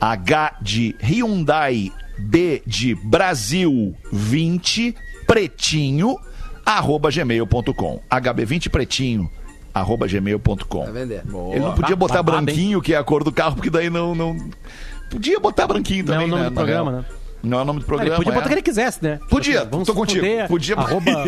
H 0.00 0.56
de 0.60 0.94
Hyundai, 1.00 1.92
B 2.18 2.62
de 2.66 2.94
Brasil 2.94 3.94
20, 4.12 4.94
pretinho, 5.26 6.16
arroba 6.64 7.10
gmail.com. 7.10 8.00
HB20 8.10 8.68
pretinho, 8.68 9.30
arroba 9.74 10.06
gmail.com. 10.06 10.92
Vender. 10.92 11.22
Ele 11.52 11.60
não 11.60 11.74
podia 11.74 11.96
botar 11.96 12.22
Babado, 12.22 12.38
hein? 12.38 12.44
branquinho, 12.44 12.80
que 12.80 12.94
é 12.94 12.96
a 12.96 13.02
cor 13.04 13.24
do 13.24 13.32
carro, 13.32 13.56
porque 13.56 13.68
daí 13.68 13.90
não. 13.90 14.14
não... 14.14 14.36
Podia 15.10 15.38
botar 15.38 15.66
branquinho 15.66 16.04
Não 16.06 16.14
é 16.14 16.16
também. 16.16 16.26
o 16.26 16.30
nome 16.30 16.42
né, 16.42 16.48
do 16.50 16.54
programa, 16.54 16.90
real. 16.90 17.02
né? 17.02 17.08
Não 17.42 17.58
é 17.58 17.62
o 17.62 17.64
nome 17.64 17.80
do 17.80 17.86
programa. 17.86 18.10
Ele 18.10 18.16
podia 18.16 18.32
é. 18.32 18.34
botar 18.34 18.46
o 18.46 18.48
que 18.48 18.54
ele 18.54 18.62
quisesse, 18.62 19.04
né? 19.04 19.20
Podia, 19.28 19.60
Assim, 19.60 19.70
vamos 19.70 19.86
tô 19.86 19.94
contigo. 19.94 20.24
fuder, 20.24 20.48
Podia. 20.48 20.76
Arroba... 20.80 21.24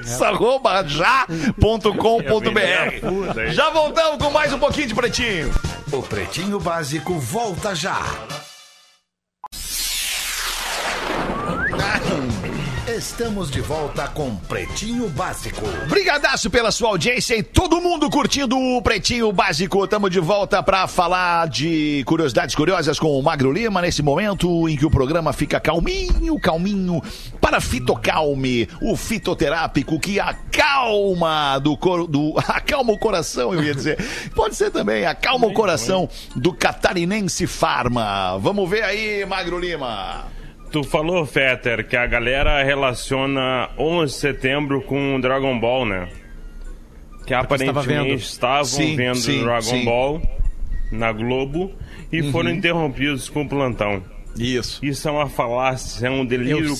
Isso, 0.00 0.22
arroba 0.24 0.84
já.com.br. 0.86 1.88
Já 3.50 3.70
voltamos 3.70 4.22
com 4.22 4.30
mais 4.30 4.52
um 4.52 4.58
pouquinho 4.58 4.88
de 4.88 4.94
pretinho. 4.94 5.50
O 5.90 6.02
Pretinho 6.02 6.60
Básico 6.60 7.14
volta 7.18 7.74
já. 7.74 7.98
Estamos 12.98 13.48
de 13.48 13.60
volta 13.60 14.08
com 14.08 14.34
Pretinho 14.34 15.08
Básico. 15.10 15.64
Brigadaço 15.88 16.50
pela 16.50 16.72
sua 16.72 16.88
audiência 16.88 17.36
e 17.36 17.44
todo 17.44 17.80
mundo 17.80 18.10
curtindo 18.10 18.58
o 18.58 18.82
Pretinho 18.82 19.30
Básico. 19.30 19.84
Estamos 19.84 20.10
de 20.10 20.18
volta 20.18 20.60
para 20.64 20.84
falar 20.88 21.46
de 21.46 22.02
curiosidades 22.04 22.56
curiosas 22.56 22.98
com 22.98 23.16
o 23.16 23.22
Magro 23.22 23.52
Lima 23.52 23.80
nesse 23.80 24.02
momento 24.02 24.68
em 24.68 24.76
que 24.76 24.84
o 24.84 24.90
programa 24.90 25.32
fica 25.32 25.60
calminho, 25.60 26.40
calminho 26.40 27.00
para 27.40 27.60
Fitocalme, 27.60 28.68
o 28.82 28.96
fitoterápico 28.96 30.00
que 30.00 30.18
acalma 30.18 31.60
do, 31.60 31.76
cor, 31.76 32.04
do 32.04 32.34
acalma 32.48 32.92
o 32.92 32.98
coração, 32.98 33.54
eu 33.54 33.62
ia 33.62 33.76
dizer. 33.76 33.96
Pode 34.34 34.56
ser 34.56 34.72
também 34.72 35.06
acalma 35.06 35.46
o 35.46 35.52
coração 35.52 36.08
do 36.34 36.52
catarinense 36.52 37.46
Farma. 37.46 38.36
Vamos 38.38 38.68
ver 38.68 38.82
aí, 38.82 39.24
Magro 39.24 39.56
Lima. 39.56 40.36
Tu 40.70 40.84
falou, 40.84 41.24
Fetter, 41.24 41.86
que 41.86 41.96
a 41.96 42.06
galera 42.06 42.62
relaciona 42.62 43.70
11 43.78 44.12
de 44.12 44.18
setembro 44.18 44.82
com 44.82 45.18
Dragon 45.20 45.58
Ball, 45.58 45.86
né? 45.86 46.08
Que 47.26 47.34
vendo. 47.34 47.40
aparentemente 47.42 48.24
estavam 48.24 48.64
Sim, 48.64 48.96
vendo 48.96 49.16
sim, 49.16 49.42
Dragon 49.42 49.62
sim. 49.62 49.84
Ball 49.84 50.22
na 50.92 51.12
Globo 51.12 51.72
e 52.12 52.30
foram 52.30 52.50
interrompidos 52.50 53.28
com 53.28 53.42
o 53.42 53.48
plantão. 53.48 54.02
Isso. 54.36 54.84
Isso 54.84 55.08
é 55.08 55.10
uma 55.10 55.28
falácia, 55.28 56.06
é 56.06 56.10
um 56.10 56.24
delírio 56.24 56.64
Eu 56.64 56.76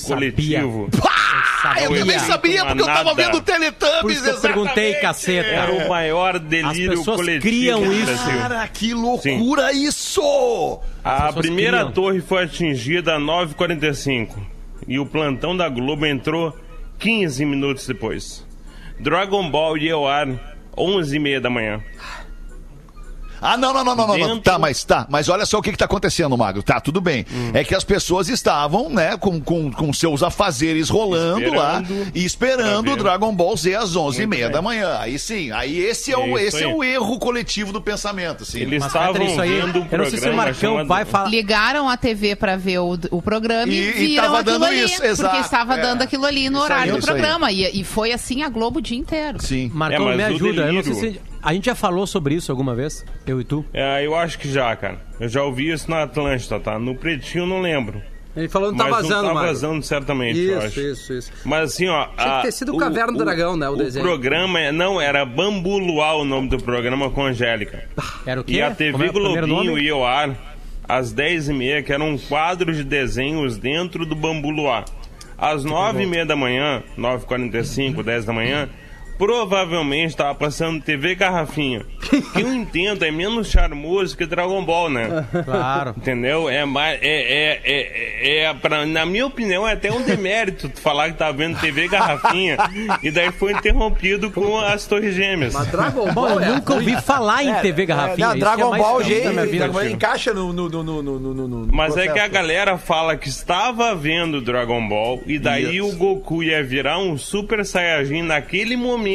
sabia. 1.61 1.81
Ah, 1.81 1.83
eu 1.83 1.89
também 1.99 2.19
Sabia. 2.19 2.33
sabia 2.33 2.65
porque 2.65 2.81
eu 2.81 2.85
tava 2.85 3.13
vendo 3.13 3.37
o 3.37 3.41
Teletubbies. 3.41 4.01
Por 4.01 4.11
isso 4.11 4.23
que 4.23 4.29
eu 4.29 4.41
perguntei, 4.41 4.93
caceta. 4.95 5.47
Era 5.49 5.71
o 5.71 5.89
maior 5.89 6.39
delírio 6.39 6.97
pessoas 6.97 7.17
coletivo. 7.17 7.41
criam 7.43 7.91
isso. 7.93 8.25
Cara, 8.25 8.67
que 8.67 8.93
loucura 8.93 9.71
isso! 9.73 10.79
A 11.03 11.31
primeira 11.33 11.77
criam. 11.79 11.91
torre 11.91 12.21
foi 12.21 12.43
atingida 12.43 13.15
a 13.15 13.19
9h45 13.19 14.29
e 14.87 14.99
o 14.99 15.05
plantão 15.05 15.55
da 15.55 15.67
Globo 15.69 16.05
entrou 16.05 16.57
15 16.99 17.45
minutos 17.45 17.87
depois. 17.87 18.45
Dragon 18.99 19.49
Ball 19.49 19.77
ia 19.77 19.93
ao 19.93 20.07
ar 20.07 20.27
11 20.77 21.15
e 21.15 21.19
meia 21.19 21.39
da 21.41 21.49
manhã. 21.49 21.81
Ah, 23.41 23.57
não, 23.57 23.73
não, 23.73 23.83
não, 23.83 23.95
não, 23.95 24.17
não, 24.17 24.39
Tá, 24.39 24.57
mas 24.59 24.83
tá. 24.83 25.05
Mas 25.09 25.29
olha 25.29 25.45
só 25.45 25.57
o 25.59 25.61
que, 25.61 25.71
que 25.71 25.77
tá 25.77 25.85
acontecendo, 25.85 26.37
Magro. 26.37 26.61
Tá, 26.63 26.79
tudo 26.79 26.99
bem. 27.01 27.25
Hum. 27.31 27.51
É 27.53 27.63
que 27.63 27.73
as 27.75 27.83
pessoas 27.83 28.29
estavam, 28.29 28.89
né, 28.89 29.17
com, 29.17 29.39
com, 29.39 29.71
com 29.71 29.93
seus 29.93 30.21
afazeres 30.23 30.89
rolando 30.89 31.39
Esperando 31.39 31.57
lá 31.57 31.83
e 32.13 32.25
esperando 32.25 32.91
o. 32.91 32.97
Dragon 32.97 33.33
Ball 33.33 33.55
Z 33.55 33.75
às 33.75 33.95
11h30 33.95 34.27
bem. 34.27 34.51
da 34.51 34.61
manhã. 34.61 34.97
Aí 34.99 35.17
sim, 35.17 35.51
aí 35.51 35.79
esse 35.79 36.11
é, 36.11 36.17
o, 36.17 36.37
esse 36.37 36.63
é 36.63 36.67
aí. 36.67 36.73
o 36.73 36.83
erro 36.83 37.17
coletivo 37.19 37.71
do 37.71 37.81
pensamento, 37.81 38.43
assim. 38.43 38.59
Eles 38.59 38.79
Mas, 38.83 38.87
estavam 38.87 39.21
isso 39.25 39.39
aí, 39.41 39.61
vendo 39.61 39.81
um 39.81 39.87
eu 39.91 39.97
não 39.97 40.05
sei 40.05 40.11
se 40.11 40.17
o 40.17 40.21
programa 40.21 40.43
Marcão 40.43 40.85
vai 40.85 41.05
falar. 41.05 41.29
Ligaram 41.29 41.89
a 41.89 41.95
TV 41.97 42.35
pra 42.35 42.55
ver 42.57 42.79
o, 42.79 42.97
o 43.11 43.21
programa 43.21 43.71
e, 43.71 43.75
E- 43.75 43.89
e 43.89 43.91
viram 44.07 44.23
tava 44.23 44.39
aquilo 44.39 44.53
dando 44.59 44.65
ali. 44.65 44.83
isso, 44.83 45.03
exato, 45.03 45.29
porque 45.29 45.45
estava 45.45 45.75
é. 45.75 45.81
dando 45.81 46.01
aquilo 46.01 46.25
ali 46.25 46.49
no 46.49 46.57
Isso 46.57 46.65
horário 46.65 46.93
aí, 46.95 46.99
do 46.99 47.05
programa. 47.05 47.51
E, 47.51 47.79
e 47.81 47.83
foi 47.83 48.11
assim 48.11 48.43
a 48.43 48.49
Globo 48.49 48.79
o 48.79 48.81
dia 48.81 48.97
inteiro. 48.97 49.41
Sim. 49.41 49.71
Marcão, 49.73 50.09
É, 50.11 50.15
me 50.17 50.23
ajuda. 50.23 50.61
Eu 50.67 50.73
não 50.73 50.83
sei 50.83 50.93
se. 50.95 51.21
A 51.41 51.53
gente 51.53 51.65
já 51.65 51.75
falou 51.75 52.05
sobre 52.05 52.35
isso 52.35 52.51
alguma 52.51 52.75
vez? 52.75 53.05
Eu 53.25 53.39
e 53.39 53.43
tu? 53.43 53.63
É, 53.73 54.05
eu 54.05 54.15
acho 54.15 54.37
que 54.37 54.51
já, 54.51 54.75
cara. 54.75 54.99
Eu 55.19 55.29
já 55.29 55.43
ouvi 55.43 55.71
isso 55.71 55.89
na 55.89 56.03
Atlântida, 56.03 56.59
tá? 56.59 56.77
No 56.77 56.95
Pretinho 56.95 57.43
eu 57.43 57.47
não 57.47 57.61
lembro. 57.61 58.01
Ele 58.35 58.47
falou 58.47 58.71
que 58.71 58.77
não 58.77 58.85
tá 58.85 58.91
Mas 58.91 59.01
vazando, 59.07 59.27
não 59.27 59.33
tá 59.33 59.41
vazando 59.41 59.83
certamente, 59.83 60.39
eu 60.39 60.57
Isso, 60.59 60.67
acho. 60.67 60.79
isso, 60.81 61.13
isso. 61.13 61.31
Mas 61.43 61.71
assim, 61.73 61.87
ó. 61.87 62.05
Tinha 62.07 62.35
que 62.37 62.41
ter 62.43 62.47
a- 62.47 62.51
sido 62.51 62.73
o 62.75 62.77
Caverna 62.77 63.11
do 63.13 63.17
Dragão, 63.17 63.57
né, 63.57 63.67
o 63.67 63.75
desenho. 63.75 64.05
programa, 64.05 64.59
é- 64.59 64.71
não, 64.71 65.01
era 65.01 65.25
Bambu 65.25 65.77
Luar 65.79 66.15
o 66.17 66.23
nome 66.23 66.47
do 66.47 66.57
programa 66.61 67.09
com 67.09 67.25
a 67.25 67.29
Angélica. 67.29 67.85
Era 68.25 68.39
o 68.41 68.43
quê? 68.43 68.53
E 68.53 68.61
a 68.61 68.69
TV 68.73 69.07
é 69.07 69.09
o 69.09 69.13
Globinho 69.13 69.77
ia 69.79 69.93
ao 69.93 70.05
ar 70.05 70.35
às 70.87 71.11
10h30, 71.11 71.81
que 71.83 71.91
era 71.91 72.03
um 72.03 72.17
quadro 72.17 72.71
de 72.73 72.83
desenhos 72.83 73.57
dentro 73.57 74.05
do 74.05 74.15
Bambu 74.15 74.51
Luar. 74.51 74.85
Às 75.37 75.65
9h30 75.65 76.25
da 76.25 76.35
manhã, 76.35 76.83
9h45, 76.97 78.03
10 78.03 78.25
da 78.25 78.31
manhã, 78.33 78.69
provavelmente 79.19 80.11
estava 80.11 80.33
passando 80.33 80.81
TV 80.81 81.13
Garrafinha. 81.13 81.85
que 82.33 82.41
eu 82.41 82.53
entendo, 82.53 83.03
é 83.03 83.11
menos 83.11 83.49
charmoso 83.49 84.15
que 84.15 84.25
Dragon 84.25 84.63
Ball, 84.63 84.89
né? 84.89 85.27
Claro. 85.43 85.93
Entendeu? 85.97 86.49
É 86.49 86.63
mais. 86.63 86.97
É, 87.01 87.05
é, 87.05 87.61
é, 87.65 88.43
é 88.45 88.53
pra, 88.53 88.85
na 88.85 89.05
minha 89.05 89.27
opinião, 89.27 89.67
é 89.67 89.73
até 89.73 89.91
um 89.91 90.01
demérito 90.01 90.71
falar 90.81 91.11
que 91.11 91.17
tá 91.17 91.31
vendo 91.31 91.59
TV 91.59 91.89
Garrafinha 91.89 92.57
e 93.03 93.11
daí 93.11 93.29
foi 93.33 93.51
interrompido 93.51 94.31
com 94.31 94.57
as 94.57 94.85
Torres 94.85 95.13
Gêmeas. 95.13 95.53
Mas 95.53 95.67
Dragon 95.67 96.05
Bom, 96.05 96.13
Ball 96.13 96.29
eu 96.29 96.39
é 96.39 96.49
nunca 96.51 96.73
ouvi 96.75 97.01
falar 97.01 97.43
em 97.43 97.53
TV 97.55 97.85
Garrafinha. 97.85 98.27
Não, 98.27 98.35
é 98.35 98.39
Dragon 98.39 98.69
mais 98.69 98.81
Ball 98.81 98.97
triste 98.97 99.13
G 99.15 99.23
da 99.23 99.31
minha 99.31 99.45
vida. 99.45 99.57
Dragon 99.57 99.73
Ball 99.73 99.85
encaixa 99.87 100.33
no, 100.33 100.53
no, 100.53 100.69
no, 100.69 100.83
no, 100.83 101.03
no, 101.03 101.19
no, 101.19 101.47
no 101.47 101.75
Mas 101.75 101.97
é 101.97 102.03
que 102.03 102.09
a 102.09 102.13
processo. 102.13 102.31
galera 102.31 102.77
fala 102.77 103.17
que 103.17 103.27
estava 103.27 103.93
vendo 103.93 104.39
Dragon 104.39 104.87
Ball 104.87 105.21
e 105.25 105.37
daí 105.37 105.77
Isso. 105.77 105.89
o 105.89 105.97
Goku 105.97 106.41
ia 106.41 106.63
virar 106.63 106.99
um 106.99 107.17
Super 107.17 107.65
Saiyajin 107.65 108.21
naquele 108.21 108.77
momento. 108.77 109.08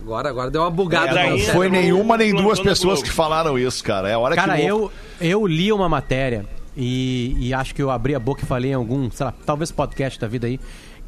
Agora, 0.00 0.28
agora 0.28 0.50
deu 0.50 0.62
uma 0.62 0.70
bugada. 0.70 1.18
É, 1.20 1.30
Não 1.30 1.38
foi 1.38 1.68
nenhuma 1.68 2.16
nem 2.16 2.34
duas 2.34 2.58
pessoas 2.60 3.02
que 3.02 3.10
falaram 3.10 3.58
isso, 3.58 3.82
cara. 3.84 4.08
É 4.08 4.14
a 4.14 4.18
hora 4.18 4.34
Cara, 4.34 4.56
que. 4.56 4.64
eu, 4.64 4.90
eu 5.20 5.46
li 5.46 5.72
uma 5.72 5.88
matéria 5.88 6.46
e, 6.76 7.36
e 7.38 7.54
acho 7.54 7.74
que 7.74 7.82
eu 7.82 7.90
abri 7.90 8.14
a 8.14 8.20
boca 8.20 8.42
e 8.42 8.46
falei 8.46 8.70
em 8.70 8.74
algum, 8.74 9.10
sei 9.10 9.26
lá, 9.26 9.34
talvez 9.44 9.70
podcast 9.70 10.18
da 10.18 10.26
vida 10.28 10.46
aí, 10.46 10.58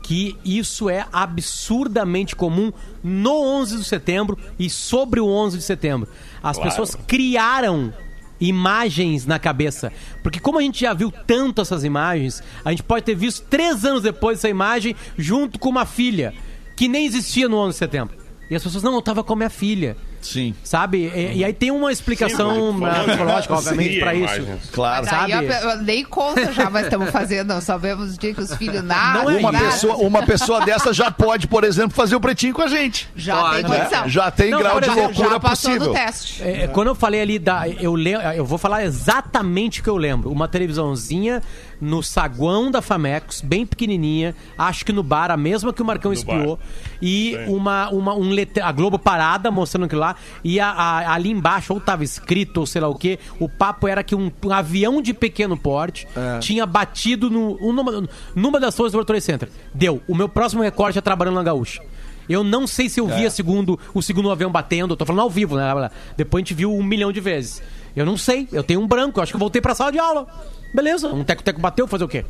que 0.03 0.37
isso 0.45 0.91
é 0.91 1.07
absurdamente 1.12 2.35
comum 2.35 2.73
no 3.03 3.41
11 3.61 3.79
de 3.79 3.85
setembro 3.85 4.37
e 4.59 4.68
sobre 4.68 5.20
o 5.20 5.27
11 5.29 5.59
de 5.59 5.64
setembro. 5.64 6.09
As 6.43 6.57
Claro. 6.57 6.70
pessoas 6.70 6.95
criaram 7.07 7.93
imagens 8.41 9.25
na 9.25 9.39
cabeça. 9.39 9.93
Porque 10.23 10.41
como 10.41 10.59
a 10.59 10.62
gente 10.62 10.81
já 10.81 10.93
viu 10.93 11.12
tanto 11.27 11.61
essas 11.62 11.85
imagens, 11.85 12.43
a 12.64 12.70
gente 12.70 12.83
pode 12.83 13.05
ter 13.05 13.14
visto 13.14 13.47
três 13.49 13.85
anos 13.85 14.03
depois 14.03 14.39
essa 14.39 14.49
imagem 14.49 14.97
junto 15.16 15.59
com 15.61 15.68
uma 15.68 15.87
filha 15.87 16.35
que 16.77 16.89
nem 16.89 17.05
existia 17.07 17.49
no 17.49 17.57
11 17.59 17.70
de 17.75 17.79
setembro. 17.79 18.16
E 18.51 18.55
as 18.57 18.62
pessoas, 18.62 18.83
não, 18.85 18.95
eu 18.95 19.01
tava 19.03 19.25
com 19.25 19.33
a 19.33 19.37
minha 19.37 19.51
filha. 19.51 19.97
Sim. 20.20 20.55
Sabe? 20.62 21.11
E, 21.12 21.39
e 21.39 21.45
aí 21.45 21.53
tem 21.55 21.70
uma 21.73 21.91
explicação 21.91 22.73
Sim, 22.75 22.81
psicológica, 23.09 23.55
obviamente, 23.55 23.99
pra 23.99 24.14
isso. 24.14 24.47
Claro. 24.73 25.07
Sabe? 25.07 25.33
eu 25.33 25.79
nem 25.83 26.05
conta 26.05 26.53
já, 26.53 26.68
mas 26.70 26.85
estamos 26.85 27.11
fazendo. 27.11 27.49
Não 27.49 27.61
sabemos 27.62 28.14
o 28.14 28.18
dia 28.20 28.33
que 28.35 28.41
os 28.43 28.55
filhos 28.55 28.85
nascem. 28.85 29.23
Não 29.25 29.31
é 29.31 29.37
Uma 29.39 29.53
nada. 29.53 29.64
pessoa, 29.64 29.97
uma 29.97 30.23
pessoa 30.23 30.64
dessa 30.66 30.93
já 30.93 31.11
pode, 31.11 31.49
por 31.49 31.64
exemplo, 31.64 31.91
fazer 31.97 32.14
o 32.14 32.20
pretinho 32.20 32.53
com 32.55 32.62
a 32.62 32.68
gente. 32.68 33.09
Já 33.16 33.35
tem 33.55 33.62
Pode, 33.64 33.77
condição. 33.79 34.09
Já 34.09 34.31
tem 34.31 34.51
Não, 34.51 34.59
grau 34.59 34.73
por 34.75 34.83
de 34.83 34.87
exemplo, 34.91 35.03
loucura 35.05 35.31
já 35.31 35.41
passou 35.41 35.70
possível. 35.70 35.89
do 35.89 35.95
teste. 35.95 36.43
É, 36.43 36.66
quando 36.68 36.89
eu 36.89 36.95
falei 36.95 37.20
ali 37.23 37.39
da. 37.39 37.68
Eu, 37.68 37.95
lem- 37.95 38.14
eu 38.37 38.45
vou 38.45 38.59
falar 38.59 38.85
exatamente 38.85 39.81
o 39.81 39.83
que 39.83 39.91
eu 39.91 39.97
lembro. 39.97 40.31
Uma 40.31 40.47
televisãozinha 40.47 41.43
no 41.83 42.01
saguão 42.01 42.70
da 42.70 42.80
Famecos, 42.80 43.41
bem 43.41 43.66
pequenininha, 43.66 44.37
acho 44.57 44.85
que 44.85 44.93
no 44.93 45.03
bar, 45.03 45.33
a 45.33 45.37
mesma 45.37 45.72
que 45.72 45.83
o 45.83 45.85
Marcão 45.85 46.12
espiou. 46.12 46.57
E 47.03 47.37
Sim. 47.45 47.53
uma, 47.57 47.89
uma, 47.91 48.14
um 48.14 48.30
letre... 48.30 48.62
a 48.62 48.70
Globo 48.70 49.01
parada 49.01 49.51
mostrando 49.51 49.87
aquilo 49.87 50.01
lá. 50.01 50.14
E 50.45 50.61
a- 50.61 50.70
a- 50.70 51.12
ali 51.12 51.30
embaixo, 51.33 51.74
ou 51.74 51.80
tava 51.80 52.05
escrito, 52.05 52.59
ou 52.59 52.66
sei 52.66 52.80
lá 52.80 52.87
o 52.89 52.95
que, 52.95 53.18
o 53.41 53.49
papo 53.49 53.89
era 53.89 54.05
que 54.05 54.14
um, 54.14 54.30
um 54.45 54.53
avião 54.53 55.03
de 55.03 55.12
pequeno 55.12 55.57
porte 55.57 56.07
tinha 56.41 56.64
batido 56.64 57.28
no, 57.28 57.59
um, 57.61 57.72
numa, 57.72 58.09
numa 58.35 58.61
das 58.61 58.74
torres 58.76 58.93
do 58.93 58.97
World 58.97 59.09
Trade 59.09 59.24
Center. 59.24 59.49
Deu. 59.74 60.01
O 60.07 60.14
meu 60.14 60.28
próximo 60.28 60.62
recorde 60.62 60.99
é 60.99 61.03
trabalhando 61.03 61.35
na 61.35 61.43
Gaúcha. 61.43 61.83
Eu 62.28 62.45
não 62.45 62.64
sei 62.68 62.89
se 62.89 63.01
eu 63.01 63.09
via 63.09 63.28
segundo, 63.28 63.76
o 63.93 64.01
segundo 64.01 64.30
avião 64.30 64.53
batendo. 64.53 64.93
Eu 64.93 64.97
tô 64.97 65.05
falando 65.05 65.22
ao 65.22 65.28
vivo, 65.30 65.57
né? 65.57 65.91
Depois 66.16 66.41
a 66.41 66.45
gente 66.45 66.55
viu 66.55 66.72
um 66.72 66.83
milhão 66.83 67.11
de 67.11 67.20
vezes. 67.20 67.61
Eu 67.97 68.07
não 68.07 68.16
sei. 68.16 68.47
Eu 68.53 68.62
tenho 68.62 68.80
um 68.80 68.87
branco. 68.87 69.18
Eu 69.18 69.22
acho 69.24 69.33
que 69.33 69.37
eu 69.37 69.41
voltei 69.41 69.61
pra 69.61 69.74
sala 69.74 69.91
de 69.91 69.99
aula. 69.99 70.28
Beleza. 70.75 71.09
Um 71.09 71.25
teco-teco 71.25 71.61
bateu, 71.61 71.87
fazer 71.87 72.05
o 72.05 72.09
quê? 72.09 72.25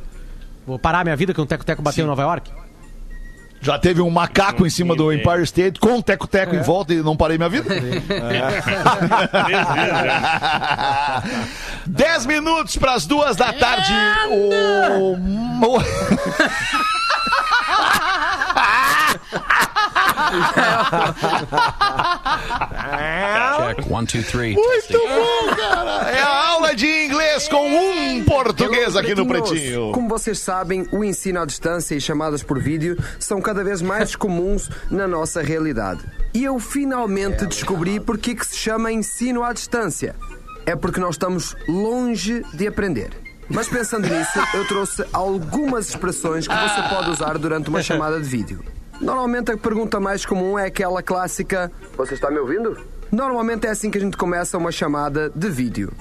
Vou 0.66 0.78
parar 0.78 1.04
minha 1.04 1.16
vida 1.16 1.32
que 1.34 1.40
um 1.40 1.46
teco-teco 1.46 1.82
bateu 1.82 2.04
em 2.04 2.08
Nova 2.08 2.22
York? 2.22 2.50
Já 3.60 3.78
teve 3.78 4.00
um 4.02 4.10
macaco 4.10 4.66
em 4.66 4.70
cima 4.70 4.96
do 4.96 5.08
Sim, 5.12 5.18
Empire 5.18 5.42
State 5.44 5.78
com 5.78 5.90
um 5.94 6.02
teco-teco 6.02 6.56
É. 6.56 6.58
em 6.58 6.62
volta 6.62 6.92
e 6.92 7.00
não 7.02 7.16
parei 7.16 7.38
minha 7.38 7.48
vida? 7.48 7.72
Já. 10.02 11.22
10 11.86 12.26
minutos 12.26 12.76
para 12.76 12.94
as 12.94 13.06
duas 13.06 13.36
da 13.36 13.52
tarde. 13.52 13.92
O... 14.30 15.16
Check, 23.56 23.90
one, 23.90 24.06
two, 24.06 24.22
three. 24.22 24.54
Muito 24.54 24.98
bom, 24.98 25.54
cara. 25.56 26.10
É 26.10 26.20
a 26.22 26.48
aula 26.50 26.74
de 26.74 26.86
inglês 26.86 27.48
com 27.48 27.68
um 27.68 28.24
português 28.24 28.96
aqui 28.96 29.14
no 29.14 29.26
Pretinho. 29.26 29.92
Como 29.92 30.08
vocês 30.08 30.38
sabem, 30.38 30.86
o 30.92 31.04
ensino 31.04 31.40
à 31.40 31.44
distância 31.44 31.94
e 31.94 32.00
chamadas 32.00 32.42
por 32.42 32.58
vídeo 32.58 32.96
são 33.18 33.40
cada 33.40 33.62
vez 33.62 33.82
mais 33.82 34.16
comuns 34.16 34.70
na 34.90 35.06
nossa 35.06 35.42
realidade. 35.42 36.02
E 36.34 36.44
eu 36.44 36.58
finalmente 36.58 37.46
descobri 37.46 38.00
porque 38.00 38.34
que 38.34 38.46
se 38.46 38.56
chama 38.56 38.90
ensino 38.90 39.44
à 39.44 39.52
distância. 39.52 40.14
É 40.64 40.76
porque 40.76 41.00
nós 41.00 41.14
estamos 41.14 41.56
longe 41.68 42.42
de 42.54 42.66
aprender. 42.66 43.10
Mas 43.48 43.68
pensando 43.68 44.08
nisso, 44.08 44.38
eu 44.54 44.66
trouxe 44.66 45.04
algumas 45.12 45.88
expressões 45.88 46.46
que 46.46 46.54
você 46.54 46.82
pode 46.88 47.10
usar 47.10 47.36
durante 47.36 47.68
uma 47.68 47.82
chamada 47.82 48.20
de 48.20 48.28
vídeo. 48.28 48.64
Normalmente 49.02 49.50
a 49.50 49.56
pergunta 49.56 49.98
mais 49.98 50.24
comum 50.24 50.56
é 50.56 50.66
aquela 50.66 51.02
clássica: 51.02 51.72
Você 51.96 52.14
está 52.14 52.30
me 52.30 52.38
ouvindo? 52.38 52.78
Normalmente 53.10 53.66
é 53.66 53.70
assim 53.70 53.90
que 53.90 53.98
a 53.98 54.00
gente 54.00 54.16
começa 54.16 54.56
uma 54.56 54.70
chamada 54.70 55.28
de 55.34 55.50
vídeo. 55.50 55.92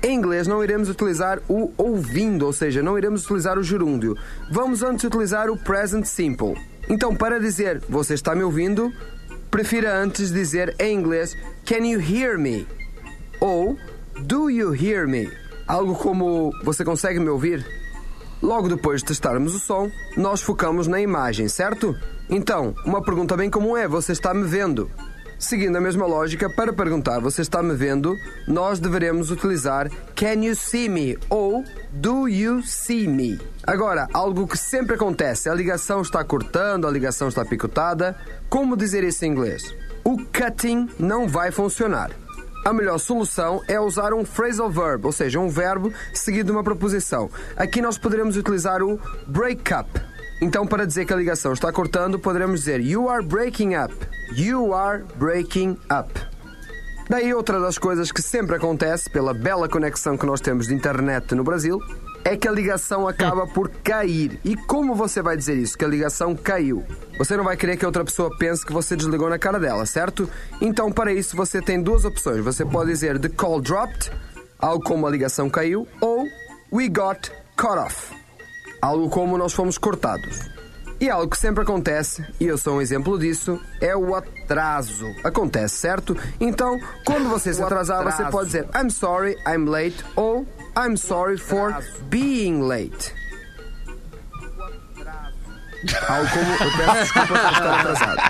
Em 0.00 0.14
inglês 0.14 0.46
não 0.46 0.62
iremos 0.62 0.88
utilizar 0.88 1.40
o 1.48 1.72
ouvindo, 1.76 2.46
ou 2.46 2.52
seja, 2.52 2.80
não 2.80 2.96
iremos 2.96 3.24
utilizar 3.24 3.58
o 3.58 3.62
gerúndio. 3.62 4.16
Vamos 4.52 4.84
antes 4.84 5.04
utilizar 5.04 5.50
o 5.50 5.56
present 5.56 6.04
simple. 6.04 6.54
Então, 6.88 7.16
para 7.16 7.40
dizer 7.40 7.82
você 7.88 8.14
está 8.14 8.36
me 8.36 8.44
ouvindo, 8.44 8.92
prefira 9.50 9.96
antes 9.96 10.30
dizer 10.30 10.76
em 10.78 10.96
inglês 10.96 11.36
can 11.66 11.84
you 11.84 12.00
hear 12.00 12.38
me? 12.38 12.68
Ou 13.40 13.76
do 14.20 14.48
you 14.48 14.72
hear 14.74 15.08
me? 15.08 15.28
Algo 15.66 15.96
como 15.96 16.52
você 16.62 16.84
consegue 16.84 17.18
me 17.18 17.30
ouvir? 17.30 17.83
Logo 18.44 18.68
depois 18.68 19.00
de 19.00 19.06
testarmos 19.06 19.54
o 19.54 19.58
som, 19.58 19.90
nós 20.18 20.42
focamos 20.42 20.86
na 20.86 21.00
imagem, 21.00 21.48
certo? 21.48 21.96
Então, 22.28 22.74
uma 22.84 23.02
pergunta 23.02 23.34
bem 23.34 23.48
comum 23.48 23.74
é: 23.74 23.88
você 23.88 24.12
está 24.12 24.34
me 24.34 24.46
vendo? 24.46 24.90
Seguindo 25.38 25.76
a 25.76 25.80
mesma 25.80 26.04
lógica, 26.04 26.50
para 26.50 26.70
perguntar 26.70 27.20
você 27.20 27.40
está 27.40 27.62
me 27.62 27.74
vendo, 27.74 28.14
nós 28.46 28.78
deveremos 28.78 29.30
utilizar 29.30 29.90
Can 30.14 30.44
you 30.44 30.54
see 30.54 30.90
me? 30.90 31.16
ou 31.30 31.64
Do 31.90 32.28
you 32.28 32.62
see 32.62 33.08
me? 33.08 33.40
Agora, 33.66 34.08
algo 34.12 34.46
que 34.46 34.58
sempre 34.58 34.94
acontece, 34.94 35.48
a 35.48 35.54
ligação 35.54 36.02
está 36.02 36.22
cortando, 36.22 36.86
a 36.86 36.90
ligação 36.90 37.28
está 37.28 37.46
picotada. 37.46 38.14
Como 38.50 38.76
dizer 38.76 39.04
isso 39.04 39.24
em 39.24 39.30
inglês? 39.30 39.74
O 40.04 40.18
cutting 40.18 40.90
não 40.98 41.26
vai 41.26 41.50
funcionar. 41.50 42.10
A 42.64 42.72
melhor 42.72 42.98
solução 42.98 43.62
é 43.68 43.78
usar 43.78 44.14
um 44.14 44.24
phrasal 44.24 44.70
verb, 44.70 45.04
ou 45.04 45.12
seja, 45.12 45.38
um 45.38 45.50
verbo 45.50 45.92
seguido 46.14 46.46
de 46.46 46.52
uma 46.52 46.64
preposição. 46.64 47.30
Aqui 47.56 47.82
nós 47.82 47.98
poderemos 47.98 48.38
utilizar 48.38 48.82
o 48.82 48.98
break 49.26 49.74
up. 49.74 49.90
Então, 50.40 50.66
para 50.66 50.86
dizer 50.86 51.04
que 51.04 51.12
a 51.12 51.16
ligação 51.16 51.52
está 51.52 51.70
cortando, 51.70 52.18
poderemos 52.18 52.60
dizer 52.60 52.80
You 52.80 53.10
are 53.10 53.24
breaking 53.24 53.74
up. 53.76 53.94
You 54.34 54.72
are 54.72 55.04
breaking 55.16 55.78
up. 55.92 56.10
Daí 57.08 57.34
outra 57.34 57.60
das 57.60 57.76
coisas 57.76 58.10
que 58.10 58.22
sempre 58.22 58.56
acontece 58.56 59.10
pela 59.10 59.34
bela 59.34 59.68
conexão 59.68 60.16
que 60.16 60.24
nós 60.24 60.40
temos 60.40 60.66
de 60.66 60.74
internet 60.74 61.34
no 61.34 61.44
Brasil 61.44 61.78
é 62.24 62.36
que 62.36 62.48
a 62.48 62.50
ligação 62.50 63.06
acaba 63.06 63.46
por 63.46 63.68
cair. 63.68 64.40
E 64.44 64.56
como 64.56 64.94
você 64.94 65.20
vai 65.20 65.36
dizer 65.36 65.56
isso? 65.56 65.76
Que 65.76 65.84
a 65.84 65.88
ligação 65.88 66.34
caiu? 66.34 66.82
Você 67.18 67.36
não 67.36 67.44
vai 67.44 67.56
querer 67.56 67.76
que 67.76 67.84
a 67.84 67.88
outra 67.88 68.04
pessoa 68.04 68.34
pense 68.38 68.64
que 68.64 68.72
você 68.72 68.96
desligou 68.96 69.28
na 69.28 69.38
cara 69.38 69.60
dela, 69.60 69.84
certo? 69.84 70.28
Então 70.60 70.90
para 70.90 71.12
isso 71.12 71.36
você 71.36 71.60
tem 71.60 71.82
duas 71.82 72.04
opções. 72.04 72.42
Você 72.42 72.64
pode 72.64 72.90
dizer 72.90 73.18
the 73.18 73.28
call 73.28 73.60
dropped, 73.60 74.10
algo 74.58 74.82
como 74.82 75.06
a 75.06 75.10
ligação 75.10 75.50
caiu, 75.50 75.86
ou 76.00 76.26
we 76.72 76.88
got 76.88 77.30
cut 77.56 77.78
off, 77.78 78.14
algo 78.80 79.08
como 79.10 79.36
nós 79.36 79.52
fomos 79.52 79.76
cortados. 79.76 80.54
E 81.00 81.10
algo 81.10 81.28
que 81.28 81.36
sempre 81.36 81.62
acontece, 81.62 82.24
e 82.40 82.46
eu 82.46 82.56
sou 82.56 82.76
um 82.76 82.80
exemplo 82.80 83.18
disso, 83.18 83.60
é 83.80 83.94
o 83.94 84.14
atraso. 84.14 85.04
Acontece, 85.22 85.76
certo? 85.76 86.16
Então, 86.40 86.78
quando 87.04 87.28
você 87.28 87.52
se 87.52 87.62
atrasar, 87.62 88.02
você 88.02 88.24
pode 88.30 88.46
dizer 88.46 88.66
I'm 88.74 88.88
sorry, 88.88 89.36
I'm 89.46 89.68
late 89.68 90.02
ou 90.16 90.46
I'm 90.76 90.96
sorry 90.96 91.38
for 91.38 91.76
being 92.10 92.62
late. 92.62 93.12
Algo 96.08 96.28
como 96.30 96.52
eu 96.52 96.76
peço 96.76 96.94
desculpa 97.02 97.26
por 97.26 97.52
estar 97.52 97.80
atrasado. 97.80 98.22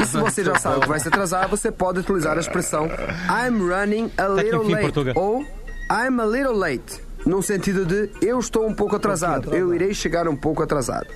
E 0.00 0.06
se 0.06 0.16
você 0.16 0.44
já 0.44 0.58
sabe 0.58 0.80
que 0.80 0.88
vai 0.88 1.00
se 1.00 1.08
atrasar, 1.08 1.48
você 1.48 1.70
pode 1.70 2.00
utilizar 2.00 2.36
a 2.36 2.40
expressão 2.40 2.86
I'm 3.28 3.58
running 3.68 4.10
a 4.16 4.28
little 4.28 4.62
enfim, 4.62 4.74
late 4.74 5.18
ou 5.18 5.44
I'm 5.90 6.20
a 6.20 6.24
little 6.24 6.56
late, 6.56 7.02
no 7.26 7.42
sentido 7.42 7.84
de 7.84 8.10
eu 8.24 8.38
estou 8.38 8.66
um 8.66 8.74
pouco 8.74 8.96
atrasado, 8.96 9.54
eu 9.54 9.74
irei 9.74 9.92
chegar 9.92 10.28
um 10.28 10.36
pouco 10.36 10.62
atrasado. 10.62 11.08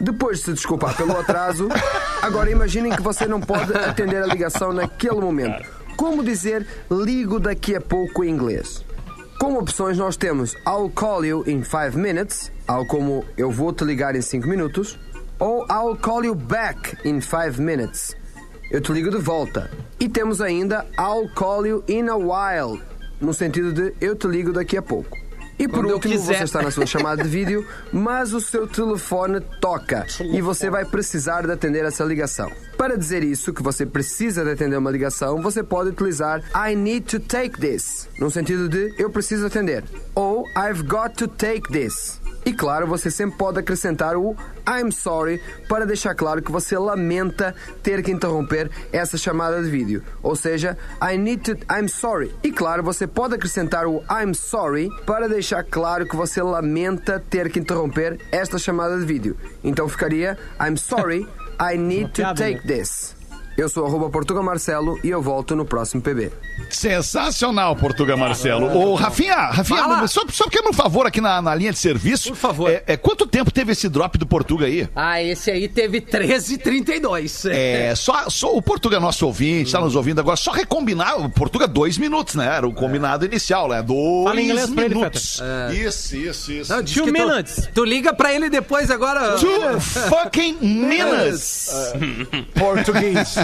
Depois 0.00 0.38
de 0.38 0.44
se 0.44 0.52
desculpar 0.52 0.96
pelo 0.96 1.18
atraso, 1.18 1.68
agora 2.22 2.50
imaginem 2.50 2.94
que 2.94 3.02
você 3.02 3.26
não 3.26 3.40
pode 3.40 3.72
atender 3.72 4.22
a 4.22 4.26
ligação 4.26 4.72
naquele 4.72 5.20
momento. 5.20 5.66
Como 5.96 6.22
dizer 6.22 6.66
ligo 6.90 7.40
daqui 7.40 7.74
a 7.74 7.80
pouco 7.80 8.22
em 8.22 8.30
inglês? 8.30 8.84
Como 9.38 9.60
opções 9.60 9.96
nós 9.96 10.16
temos 10.16 10.54
I'll 10.66 10.90
call 10.92 11.24
you 11.24 11.44
in 11.46 11.62
5 11.62 11.96
minutes, 11.96 12.50
algo 12.66 12.86
como 12.86 13.24
eu 13.36 13.52
vou 13.52 13.72
te 13.72 13.84
ligar 13.84 14.16
em 14.16 14.20
5 14.20 14.48
minutos, 14.48 14.98
ou 15.38 15.64
I'll 15.70 15.96
call 15.96 16.24
you 16.24 16.34
back 16.34 16.96
in 17.04 17.20
5 17.20 17.62
minutes. 17.62 18.16
Eu 18.68 18.80
te 18.80 18.92
ligo 18.92 19.10
de 19.10 19.18
volta. 19.18 19.70
E 20.00 20.08
temos 20.08 20.40
ainda 20.40 20.84
I'll 20.98 21.32
call 21.36 21.64
you 21.64 21.84
in 21.86 22.08
a 22.08 22.16
while, 22.16 22.82
no 23.20 23.32
sentido 23.32 23.72
de 23.72 23.94
eu 24.00 24.16
te 24.16 24.26
ligo 24.26 24.52
daqui 24.52 24.76
a 24.76 24.82
pouco. 24.82 25.16
E 25.58 25.66
por 25.66 25.84
Quando 25.84 25.94
último, 25.94 26.18
você 26.18 26.44
está 26.44 26.62
na 26.62 26.70
sua 26.70 26.86
chamada 26.86 27.22
de 27.22 27.28
vídeo, 27.28 27.66
mas 27.92 28.32
o 28.32 28.40
seu 28.40 28.66
telefone 28.66 29.40
toca 29.60 30.06
e 30.20 30.40
você 30.40 30.70
vai 30.70 30.84
precisar 30.84 31.44
de 31.46 31.52
atender 31.52 31.84
essa 31.84 32.04
ligação. 32.04 32.50
Para 32.76 32.96
dizer 32.96 33.24
isso, 33.24 33.52
que 33.52 33.62
você 33.62 33.84
precisa 33.84 34.44
de 34.44 34.50
atender 34.50 34.76
uma 34.76 34.90
ligação, 34.90 35.42
você 35.42 35.62
pode 35.62 35.90
utilizar 35.90 36.42
I 36.54 36.76
need 36.76 37.06
to 37.06 37.18
take 37.18 37.58
this, 37.58 38.08
no 38.20 38.30
sentido 38.30 38.68
de 38.68 38.94
eu 38.96 39.10
preciso 39.10 39.46
atender, 39.46 39.82
ou 40.14 40.44
I've 40.56 40.84
got 40.84 41.14
to 41.16 41.26
take 41.26 41.72
this. 41.72 42.17
E 42.48 42.52
claro, 42.54 42.86
você 42.86 43.10
sempre 43.10 43.36
pode 43.36 43.58
acrescentar 43.58 44.16
o 44.16 44.34
I'm 44.66 44.90
sorry 44.90 45.38
para 45.68 45.84
deixar 45.84 46.14
claro 46.14 46.40
que 46.40 46.50
você 46.50 46.78
lamenta 46.78 47.54
ter 47.82 48.02
que 48.02 48.10
interromper 48.10 48.70
essa 48.90 49.18
chamada 49.18 49.62
de 49.62 49.68
vídeo. 49.68 50.02
Ou 50.22 50.34
seja, 50.34 50.74
I 51.02 51.18
need 51.18 51.42
to 51.42 51.52
I'm 51.70 51.86
sorry. 51.88 52.34
E 52.42 52.50
claro, 52.50 52.82
você 52.82 53.06
pode 53.06 53.34
acrescentar 53.34 53.86
o 53.86 54.02
I'm 54.10 54.32
sorry 54.32 54.88
para 55.04 55.28
deixar 55.28 55.62
claro 55.62 56.06
que 56.08 56.16
você 56.16 56.40
lamenta 56.40 57.22
ter 57.28 57.52
que 57.52 57.60
interromper 57.60 58.18
esta 58.32 58.58
chamada 58.58 58.98
de 58.98 59.04
vídeo. 59.04 59.36
Então 59.62 59.86
ficaria 59.86 60.38
I'm 60.58 60.78
sorry, 60.78 61.28
I 61.60 61.76
need 61.76 62.12
to 62.12 62.22
take 62.34 62.66
né? 62.66 62.78
this. 62.78 63.14
Eu 63.58 63.68
sou 63.68 63.84
arroba 63.84 64.08
Portuga 64.08 64.42
Marcelo 64.42 64.98
e 65.04 65.10
eu 65.10 65.20
volto 65.20 65.54
no 65.54 65.66
próximo 65.66 66.00
PB. 66.00 66.32
Sensacional, 66.70 67.74
Portuga 67.76 68.16
Marcelo. 68.16 68.76
Ô, 68.76 68.94
Rafinha, 68.94 69.34
Rafinha, 69.36 69.82
Fala. 69.82 70.06
só, 70.08 70.22
só 70.30 70.44
pequeno 70.44 70.72
favor 70.72 71.06
aqui 71.06 71.20
na, 71.20 71.40
na 71.42 71.54
linha 71.54 71.72
de 71.72 71.78
serviço. 71.78 72.28
Por 72.30 72.36
favor. 72.36 72.70
É, 72.70 72.82
é, 72.86 72.96
quanto 72.96 73.26
tempo 73.26 73.50
teve 73.50 73.72
esse 73.72 73.88
drop 73.88 74.16
do 74.18 74.26
Portuga 74.26 74.66
aí? 74.66 74.88
Ah, 74.94 75.22
esse 75.22 75.50
aí 75.50 75.68
teve 75.68 76.00
13,32. 76.00 77.50
É, 77.50 77.94
só, 77.96 78.28
só 78.28 78.54
o 78.56 78.62
Portuga 78.62 78.96
é 78.96 79.00
nosso 79.00 79.26
ouvinte, 79.26 79.72
tá 79.72 79.80
nos 79.80 79.94
ouvindo 79.96 80.20
agora. 80.20 80.36
Só 80.36 80.50
recombinar, 80.50 81.18
o 81.20 81.28
Portuga 81.30 81.66
dois 81.66 81.98
minutos, 81.98 82.34
né? 82.34 82.46
Era 82.56 82.66
o 82.66 82.72
combinado 82.72 83.24
inicial, 83.24 83.68
né? 83.68 83.82
Dois 83.82 84.24
Fala 84.24 84.40
inglês 84.40 84.70
pra 84.70 84.84
ele, 84.84 84.94
minutos. 84.94 85.42
Isso, 85.72 86.16
isso, 86.16 86.52
isso. 86.52 86.72
Não, 86.72 86.82
Two 86.84 87.04
que 87.04 87.12
tu- 87.12 87.12
minutes. 87.12 87.68
Tu, 87.74 87.84
liga 87.84 88.12
pra 88.12 88.32
ele 88.34 88.48
depois 88.50 88.90
agora. 88.90 89.36
Two 89.38 89.80
fucking 89.80 90.58
minutes. 90.60 91.70
Português. 92.58 93.34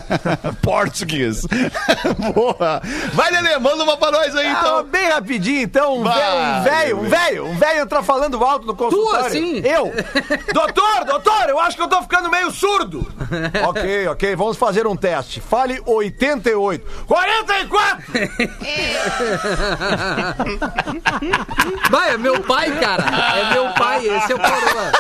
Português. 0.63 1.43
Boa. 2.35 2.81
Vai, 3.15 3.31
Lelê, 3.31 3.59
manda 3.59 3.85
uma 3.85 3.97
pra 3.97 4.11
nós 4.11 4.35
aí, 4.35 4.47
Ah, 4.47 4.59
então. 4.61 4.83
bem 4.85 5.09
rapidinho, 5.09 5.63
então, 5.63 5.99
um 5.99 6.05
velho, 6.05 6.19
um 6.59 6.63
velho, 6.63 7.47
um 7.47 7.55
velho, 7.57 7.79
um 7.79 7.83
entra 7.83 8.03
falando 8.03 8.43
alto 8.45 8.67
no 8.67 8.75
consultório. 8.75 9.27
assim? 9.27 9.59
Eu. 9.65 9.93
doutor, 10.53 11.05
doutor, 11.05 11.49
eu 11.49 11.61
acho 11.61 11.77
que 11.77 11.83
eu 11.83 11.89
tô 11.89 12.03
ficando 12.03 12.29
meio 12.31 12.51
surdo. 12.51 13.07
ok, 13.69 14.09
ok, 14.09 14.37
vamos 14.37 14.57
fazer 14.57 14.87
um 14.87 14.97
teste. 14.97 15.41
Fale 15.41 15.81
88. 15.87 16.85
44! 17.07 18.05
Vai, 21.91 22.15
é 22.15 22.19
meu 22.19 22.41
pai, 22.43 22.71
cara. 22.81 23.05
É 23.39 23.53
meu 23.53 23.71
pai, 23.75 24.07
esse 24.07 24.33
é 24.33 24.35
o 24.35 24.39
problema. 24.39 24.93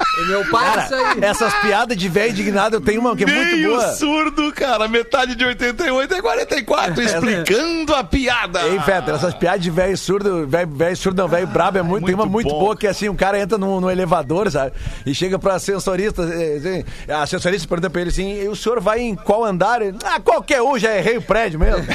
É 0.20 0.26
meu 0.26 0.44
pai, 0.50 0.88
é 0.90 0.94
aí. 0.94 1.18
Essas 1.22 1.54
piadas 1.54 1.96
de 1.96 2.08
velho 2.08 2.30
indignado, 2.30 2.76
eu 2.76 2.80
tenho 2.80 3.00
uma 3.00 3.16
que 3.16 3.24
é 3.24 3.26
muito 3.26 3.56
Meio 3.56 3.70
boa. 3.70 3.88
surdo, 3.94 4.52
cara. 4.52 4.86
Metade 4.88 5.34
de 5.34 5.44
88 5.44 6.14
é 6.14 6.20
44. 6.22 7.00
Explicando 7.02 7.94
a 7.94 8.04
piada. 8.04 8.62
Ei, 8.62 8.78
Fetter, 8.80 9.14
essas 9.14 9.34
piadas 9.34 9.60
de 9.62 9.70
velho 9.70 9.96
surdo, 9.96 10.46
velho 10.46 10.96
surdo 10.96 11.22
não, 11.22 11.28
velho 11.28 11.46
brabo, 11.46 11.78
é 11.78 11.82
muito, 11.82 12.06
tem 12.06 12.14
uma 12.14 12.24
muito 12.26 12.40
muito 12.40 12.50
bom. 12.50 12.58
boa 12.60 12.76
que 12.76 12.86
assim, 12.86 13.08
um 13.08 13.16
cara 13.16 13.38
entra 13.38 13.58
no, 13.58 13.80
no 13.80 13.90
elevador, 13.90 14.50
sabe? 14.50 14.72
E 15.04 15.14
chega 15.14 15.38
pra 15.38 15.58
sensorista, 15.58 16.22
eh, 16.22 16.56
assim, 16.56 16.84
a 17.12 17.26
sensorista 17.26 17.68
pergunta 17.68 17.90
pra 17.90 18.00
ele 18.00 18.10
assim, 18.10 18.42
e 18.42 18.48
o 18.48 18.56
senhor 18.56 18.80
vai 18.80 19.00
em 19.00 19.14
qual 19.14 19.44
andar? 19.44 19.82
Ele, 19.82 19.96
ah, 20.04 20.20
qualquer 20.20 20.62
um, 20.62 20.78
já 20.78 20.94
errei 20.96 21.16
o 21.18 21.22
prédio 21.22 21.58
mesmo. 21.60 21.84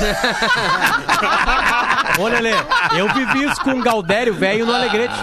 Ô, 2.20 2.28
Lelê, 2.28 2.54
eu 2.98 3.12
vivi 3.14 3.44
isso 3.46 3.62
com 3.62 3.72
um 3.72 3.82
Galdério 3.82 4.34
velho 4.34 4.66
no 4.66 4.74
Alegrete. 4.74 5.16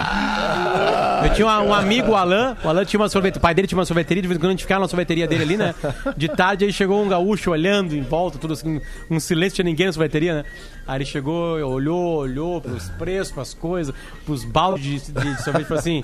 Eu 1.23 1.33
tinha 1.33 1.47
um, 1.47 1.69
um 1.69 1.73
amigo, 1.73 2.11
o 2.11 2.15
Alan, 2.15 2.57
o 2.63 2.69
Alan 2.69 2.85
tinha 2.85 2.99
uma 2.99 3.09
sorveteria, 3.09 3.39
o 3.39 3.41
pai 3.41 3.53
dele 3.53 3.67
tinha 3.67 3.77
uma 3.77 3.85
sorveteria, 3.85 4.21
de 4.21 4.27
vez 4.27 4.37
em 4.37 4.41
quando 4.41 4.49
a 4.49 4.51
gente 4.51 4.63
ficava 4.63 4.81
na 4.81 4.87
sorveteria 4.87 5.27
dele 5.27 5.43
ali, 5.43 5.57
né? 5.57 5.73
De 6.17 6.27
tarde, 6.27 6.65
aí 6.65 6.73
chegou 6.73 7.01
um 7.03 7.07
gaúcho 7.07 7.51
olhando 7.51 7.95
em 7.95 8.01
volta, 8.01 8.37
tudo 8.37 8.53
assim, 8.53 8.81
um 9.09 9.19
silêncio, 9.19 9.55
tinha 9.55 9.65
ninguém 9.65 9.87
na 9.87 9.93
sorveteria, 9.93 10.35
né? 10.35 10.45
Aí 10.85 10.97
ele 10.97 11.05
chegou, 11.05 11.57
olhou, 11.59 12.17
olhou 12.17 12.59
pros 12.61 12.89
preços, 12.89 13.33
pras 13.33 13.53
coisas, 13.53 13.95
pros 14.25 14.43
baldes 14.43 15.07
de, 15.07 15.11
de 15.13 15.43
sorvete, 15.43 15.65
falou 15.65 15.79
assim, 15.79 16.03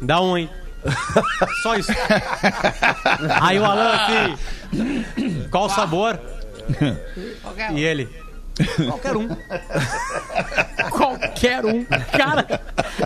dá 0.00 0.20
um, 0.20 0.36
hein? 0.36 0.50
Só 1.62 1.76
isso. 1.76 1.92
Aí 3.40 3.58
o 3.58 3.64
Alan 3.64 3.92
assim, 3.92 5.44
qual 5.50 5.66
o 5.66 5.68
sabor? 5.68 6.18
E 7.74 7.82
ele, 7.82 8.08
qualquer 8.86 9.16
um. 9.16 9.28
Qualquer 10.90 11.64
um. 11.64 11.84
Cara, 11.84 12.60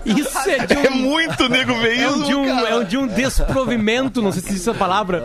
isso 0.04 0.38
é 0.48 0.66
de 0.66 0.76
um. 0.76 0.84
É 0.84 0.90
muito 0.90 1.48
nego 1.48 1.72
É 1.72 1.74
um, 1.74 1.80
veículo, 1.80 2.24
de 2.24 2.34
um, 2.34 2.66
é 2.66 2.84
de 2.84 2.96
um 2.96 3.06
desprovimento, 3.06 4.22
não 4.22 4.32
sei 4.32 4.42
se 4.42 4.48
existe 4.50 4.68
essa 4.68 4.78
palavra, 4.78 5.22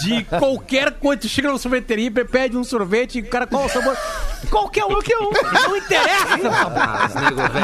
de 0.00 0.24
qualquer 0.38 0.92
coisa. 0.92 1.22
Tu 1.22 1.28
chega 1.28 1.50
na 1.50 1.58
sorveteria 1.58 2.06
e 2.06 2.24
pede 2.24 2.56
um 2.56 2.64
sorvete 2.64 3.18
e 3.18 3.22
o 3.22 3.26
cara, 3.26 3.46
qual 3.46 3.64
o 3.64 3.68
sabor? 3.68 3.96
Qualquer 4.50 4.84
um, 4.84 4.90
qualquer 4.90 5.16
um. 5.18 5.30
Não 5.30 5.76
interessa. 5.76 6.38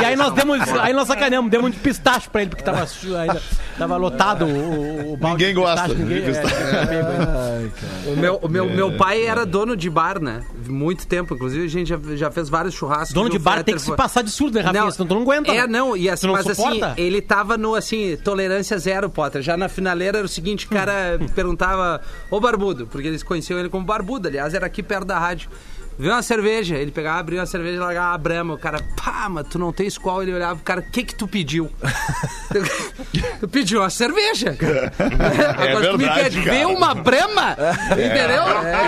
E 0.00 0.04
aí 0.04 0.16
nós 0.16 0.28
são 0.28 0.36
demos, 0.36 0.68
aí 0.80 0.92
nós 0.92 1.08
sacaneamos, 1.08 1.50
demos 1.50 1.68
um 1.68 1.70
de 1.70 1.78
pistache 1.78 2.28
pra 2.30 2.42
ele, 2.42 2.50
porque 2.50 2.64
tava, 2.64 2.86
ainda, 3.20 3.42
tava 3.76 3.96
lotado 3.96 4.44
o, 4.44 5.12
o 5.12 5.16
balde 5.16 5.46
Ninguém 5.46 5.54
de 5.54 5.60
pistache, 5.60 5.94
gosta 5.94 6.04
Ninguém, 6.04 6.22
de 6.22 6.38
é, 6.38 6.42
ninguém 6.42 7.04
pegou 7.04 7.12
ainda. 7.12 7.72
O 8.06 8.16
meu, 8.16 8.36
o 8.36 8.48
meu, 8.48 8.66
meu 8.66 8.96
pai 8.96 9.26
era 9.26 9.44
dono 9.44 9.76
de 9.76 9.90
bar, 9.90 10.20
né? 10.20 10.42
Muito 10.66 11.06
tempo. 11.06 11.34
Inclusive, 11.34 11.64
a 11.64 11.68
gente 11.68 11.88
já, 11.88 11.98
já 12.16 12.30
fez 12.30 12.48
vários 12.48 12.74
churrascos. 12.74 13.12
Dono 13.12 13.28
de 13.30 13.38
bar 13.38 13.52
Fetter 13.58 13.64
tem 13.64 13.74
que 13.74 13.80
se 13.80 13.86
foi- 13.88 13.96
passar 13.96 14.22
de 14.22 14.30
surdo, 14.30 14.54
né, 14.54 14.60
Rafinha? 14.62 14.90
Senão 14.90 15.06
tu 15.06 15.14
não 15.14 15.22
aguenta. 15.22 15.52
É, 15.52 15.66
não, 15.66 15.96
e 15.96 16.08
assim, 16.08 16.26
não 16.26 16.34
mas 16.34 16.44
suporta? 16.46 16.92
assim, 16.92 17.00
ele 17.02 17.20
tava 17.20 17.56
no, 17.58 17.74
assim, 17.74 18.16
tolerância 18.22 18.78
zero, 18.78 19.10
Potter. 19.10 19.42
Já 19.42 19.56
na 19.56 19.68
finaleira 19.68 20.18
era 20.18 20.24
o 20.24 20.28
seguinte, 20.28 20.66
o 20.66 20.68
cara 20.70 21.18
perguntava, 21.34 22.00
ô 22.30 22.40
Barbudo, 22.40 22.86
porque 22.86 23.08
eles 23.08 23.22
conheciam 23.22 23.58
ele 23.58 23.68
como 23.68 23.84
Barbudo, 23.84 24.28
aliás, 24.28 24.54
era 24.54 24.66
aqui 24.66 24.82
perto 24.82 25.04
da 25.06 25.18
rádio. 25.18 25.50
Viu 25.98 26.12
uma 26.12 26.22
cerveja? 26.22 26.76
Ele 26.76 26.92
pegava, 26.92 27.18
abria 27.18 27.40
uma 27.40 27.46
cerveja 27.46 27.74
e 27.74 27.78
largava 27.80 28.14
a 28.14 28.18
brama. 28.18 28.54
O 28.54 28.58
cara, 28.58 28.78
pá, 28.96 29.28
mas 29.28 29.48
tu 29.48 29.58
não 29.58 29.72
tem 29.72 29.88
qual? 30.00 30.22
Ele 30.22 30.32
olhava, 30.32 30.54
o 30.54 30.62
cara, 30.62 30.80
o 30.80 30.82
que 30.84 31.02
que 31.02 31.14
tu 31.14 31.26
pediu? 31.26 31.68
tu 33.40 33.48
pediu 33.48 33.80
uma 33.80 33.90
cerveja. 33.90 34.56
Agora 35.58 35.90
tu 35.90 35.98
me 35.98 36.04
verdade, 36.04 36.42
cara. 36.42 36.56
vê 36.56 36.64
uma 36.64 36.94
brama? 36.94 37.56
Entendeu? 37.90 38.44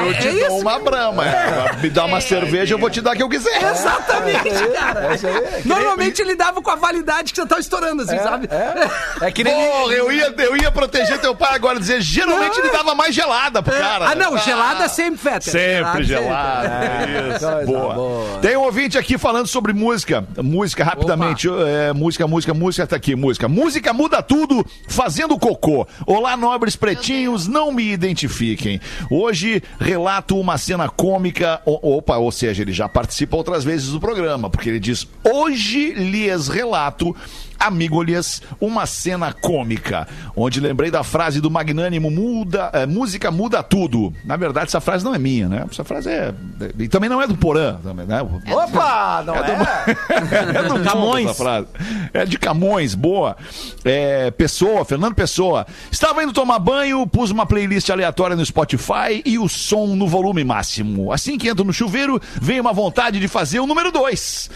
Eu 0.07 0.15
te 0.15 0.29
é 0.29 0.33
dou 0.33 0.57
isso. 0.57 0.61
uma 0.61 0.79
brama. 0.79 1.27
é. 1.27 1.77
Me 1.83 1.91
dá 1.91 2.05
uma 2.05 2.21
cerveja, 2.21 2.75
eu 2.75 2.79
vou 2.79 2.89
te 2.89 3.01
dar 3.01 3.15
o 3.15 3.17
que 3.17 3.23
eu 3.23 3.29
quiser. 3.29 3.61
Exatamente, 3.61 4.69
cara. 4.73 5.09
é 5.15 5.63
Normalmente 5.65 6.23
ele 6.23 6.37
dava 6.37 6.63
com 6.63 6.71
a 6.71 6.77
validade 6.77 7.33
que 7.33 7.41
você 7.41 7.47
tava 7.47 7.61
estourando, 7.61 8.03
assim, 8.03 8.19
sabe? 8.19 8.49
É 9.21 9.31
que 9.31 9.45
nem. 9.45 9.53
Porra, 9.53 9.93
eu 9.93 10.11
ia, 10.11 10.35
eu 10.39 10.57
ia 10.57 10.71
proteger 10.71 11.19
teu 11.21 11.35
pai 11.35 11.55
agora, 11.55 11.79
dizer, 11.79 12.01
geralmente 12.01 12.59
ele 12.59 12.71
dava 12.71 12.95
mais 12.95 13.15
gelada 13.15 13.63
pro 13.63 13.73
cara. 13.73 14.11
Ah, 14.11 14.15
não, 14.15 14.39
gelada 14.39 14.89
sempre, 14.89 15.19
Fetter. 15.19 15.53
Sempre 15.53 16.05
gelada. 16.05 16.99
Coisa 17.07 17.64
Boa. 17.66 17.94
boa. 17.94 18.38
Tem 18.38 18.57
um 18.57 18.62
ouvinte 18.62 18.98
aqui 18.98 19.16
falando 19.18 19.46
sobre 19.46 19.72
música. 19.72 20.26
Música, 20.42 20.84
rapidamente. 20.84 21.48
É, 21.48 21.92
música, 21.92 22.26
música, 22.26 22.55
música, 22.55 22.86
tá 22.86 22.96
aqui, 22.96 23.14
música. 23.14 23.48
Música 23.48 23.92
muda 23.92 24.22
tudo, 24.22 24.64
fazendo 24.88 25.38
cocô. 25.38 25.86
Olá, 26.07 26.36
nobres 26.36 26.76
pretinhos, 26.76 27.46
não 27.46 27.72
me 27.72 27.90
identifiquem. 27.92 28.80
Hoje 29.11 29.62
relato 29.78 30.38
uma 30.38 30.59
cena 30.59 30.88
cômica. 30.88 31.61
o- 31.66 31.96
Opa, 31.96 32.16
ou 32.16 32.30
seja, 32.30 32.62
ele 32.62 32.72
já 32.72 32.88
participa 32.88 33.36
outras 33.36 33.64
vezes 33.64 33.88
do 33.88 34.01
programa, 34.01 34.48
porque 34.51 34.68
ele 34.68 34.80
diz: 34.80 35.07
Hoje 35.24 35.92
lhes 35.92 36.48
relato. 36.48 37.14
Amigo-lhes, 37.61 38.41
uma 38.59 38.87
cena 38.87 39.33
cômica, 39.33 40.09
onde 40.35 40.61
lembrei 40.61 40.91
da 40.91 41.05
frase 41.05 41.41
do 41.41 41.51
magnânimo 41.51 42.11
muda, 42.11 42.71
é, 42.73 42.87
música 42.87 43.31
muda 43.31 43.63
tudo. 43.63 44.13
Na 44.25 44.37
verdade, 44.37 44.69
essa 44.69 44.81
frase 44.81 45.05
não 45.05 45.15
é 45.15 45.19
minha, 45.19 45.47
né? 45.49 45.67
Essa 45.71 45.85
frase 45.85 46.09
é. 46.09 46.33
E 46.79 46.89
também 46.89 47.11
não 47.11 47.21
é 47.21 47.27
do 47.27 47.37
Porã, 47.37 47.77
também, 47.83 48.07
né? 48.07 48.23
Opa, 48.23 49.23
não 49.27 49.35
é? 49.35 49.41
É 50.51 50.63
do 50.63 50.81
Camões. 50.81 50.85
Camões. 50.85 51.27
Essa 51.27 51.35
frase. 51.35 51.67
É 52.15 52.25
de 52.25 52.39
Camões, 52.39 52.95
boa. 52.95 53.37
É, 53.85 54.31
Pessoa, 54.31 54.85
Fernando 54.85 55.15
Pessoa. 55.15 55.67
Estava 55.91 56.23
indo 56.23 56.33
tomar 56.33 56.59
banho, 56.59 57.07
pus 57.07 57.31
uma 57.31 57.47
playlist 57.47 57.91
aleatória 57.91 58.37
no 58.37 58.45
Spotify 58.45 59.23
e 59.25 59.39
o 59.39 59.49
som 59.49 59.89
no 59.89 60.07
volume 60.07 60.45
máximo. 60.45 61.13
Assim 61.13 61.37
que 61.37 61.49
entro 61.49 61.65
no 61.65 61.73
chuveiro, 61.73 62.21
vem 62.41 62.61
uma 62.61 62.73
vontade 62.73 63.21
de 63.21 63.29
fazer 63.29 63.61
o 63.61 63.67
número 63.67 63.93
2. 63.93 64.51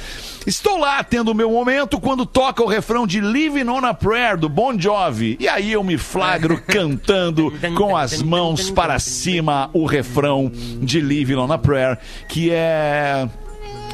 Estou 0.47 0.77
lá 0.77 1.03
tendo 1.03 1.31
o 1.31 1.35
meu 1.35 1.51
momento 1.51 1.99
quando 1.99 2.27
toca 2.27 2.63
o 2.63 2.67
refrão 2.67 2.93
de 3.05 3.20
Living 3.20 3.68
on 3.68 3.84
a 3.84 3.92
Prayer 3.92 4.36
do 4.36 4.49
Bon 4.49 4.78
Jovi. 4.78 5.36
E 5.40 5.49
aí 5.49 5.72
eu 5.72 5.82
me 5.82 5.99
flagro 5.99 6.62
cantando 6.62 7.53
com 7.76 7.97
as 7.97 8.22
mãos 8.22 8.70
para 8.70 9.01
cima 9.01 9.68
o 9.72 9.84
refrão 9.84 10.51
de 10.80 11.01
Living 11.01 11.34
on 11.34 11.53
a 11.53 11.59
Prayer, 11.59 11.99
que 12.28 12.53
é 12.53 13.28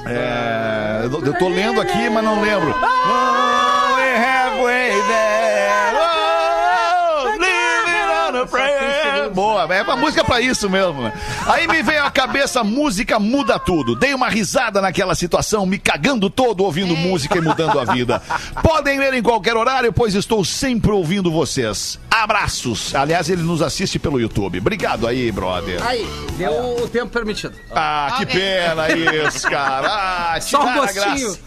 é, 0.07 1.05
eu 1.05 1.35
tô 1.35 1.49
lendo 1.49 1.81
aqui, 1.81 2.09
mas 2.09 2.25
não 2.25 2.41
lembro. 2.41 2.69
We're 2.69 4.17
halfway 4.17 4.91
there. 5.09 5.93
Oh, 5.95 7.37
living 7.39 8.09
on 8.29 8.43
a 8.43 8.47
prayer. 8.47 9.31
Boa, 9.31 9.75
é 9.75 9.83
uma 9.83 9.97
música 9.97 10.25
pra 10.31 10.41
isso 10.41 10.71
mesmo. 10.71 11.03
né? 11.03 11.13
Aí 11.49 11.67
me 11.67 11.83
veio 11.83 12.05
à 12.05 12.11
cabeça, 12.11 12.63
música 12.63 13.19
muda 13.19 13.59
tudo. 13.59 13.97
Dei 13.97 14.15
uma 14.15 14.29
risada 14.29 14.81
naquela 14.81 15.17
situação, 15.17 15.67
me 15.67 15.77
cagando 15.77 16.31
todo 16.31 16.63
ouvindo 16.63 16.97
música 16.97 17.37
e 17.37 17.41
mudando 17.41 17.81
a 17.81 17.85
vida. 17.93 18.23
Podem 18.63 18.97
ler 18.97 19.13
em 19.15 19.23
qualquer 19.23 19.57
horário, 19.57 19.93
pois 19.93 20.15
estou 20.15 20.45
sempre 20.45 20.93
ouvindo 20.93 21.33
vocês. 21.33 21.99
Abraços. 22.09 22.95
Aliás, 22.95 23.29
ele 23.29 23.43
nos 23.43 23.61
assiste 23.61 23.99
pelo 23.99 24.21
YouTube. 24.21 24.59
Obrigado 24.59 25.09
aí, 25.09 25.33
brother. 25.33 25.85
Aí, 25.85 26.07
deu 26.39 26.77
o 26.81 26.89
tempo 26.89 27.09
permitido. 27.09 27.55
Ah, 27.75 28.15
que 28.19 28.27
pena 28.27 28.87
isso, 29.27 29.49
cara. 29.51 29.89
Ah, 29.91 30.41
Só 30.41 30.65
um 30.65 30.75
gostinho. 30.75 31.03
graça. 31.17 31.41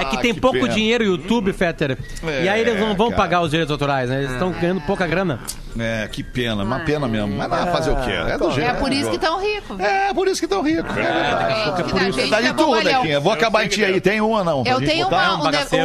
É 0.00 0.04
que 0.06 0.16
Ah, 0.16 0.20
tem 0.20 0.34
pouco 0.34 0.60
pena. 0.60 0.72
dinheiro 0.72 1.04
o 1.04 1.06
YouTube, 1.08 1.52
Fetter. 1.52 1.98
É, 2.26 2.44
e 2.44 2.48
aí 2.48 2.60
eles 2.62 2.80
não 2.80 2.94
vão 2.96 3.10
cara. 3.10 3.22
pagar 3.22 3.40
os 3.42 3.50
direitos 3.50 3.70
autorais, 3.72 4.08
né? 4.08 4.18
Eles 4.20 4.32
estão 4.32 4.50
ganhando 4.52 4.80
pouca 4.82 5.06
grana. 5.06 5.40
É, 5.78 6.08
que 6.10 6.22
pena, 6.22 6.62
uma 6.62 6.80
pena 6.80 7.08
mesmo. 7.08 7.36
Mas 7.36 7.48
vai 7.50 7.72
fazer 7.72 7.90
o 7.90 7.96
quê? 7.96 8.13
É 8.14 8.38
do 8.38 8.50
jeito. 8.50 8.70
É 8.70 8.74
por 8.74 8.92
isso 8.92 9.10
que 9.10 9.16
estão 9.16 9.40
ricos. 9.40 9.80
É, 9.80 10.14
por 10.14 10.28
isso 10.28 10.40
que 10.40 10.46
estão 10.46 10.62
ricos. 10.62 10.90
É 10.96 11.02
verdade. 11.02 11.64
Gente, 11.76 11.92
que 11.92 12.12
gente 12.22 12.30
Dá 12.30 12.40
de 12.40 12.46
é 12.48 12.52
tudo. 12.52 12.82
Nequinha. 12.82 13.20
Vou 13.20 13.32
acabar 13.32 13.64
em 13.64 13.68
ti 13.68 13.84
aí. 13.84 14.00
Tem 14.00 14.20
uma 14.20 14.42
não? 14.44 14.62
Eu 14.66 14.78
tenho 14.80 15.08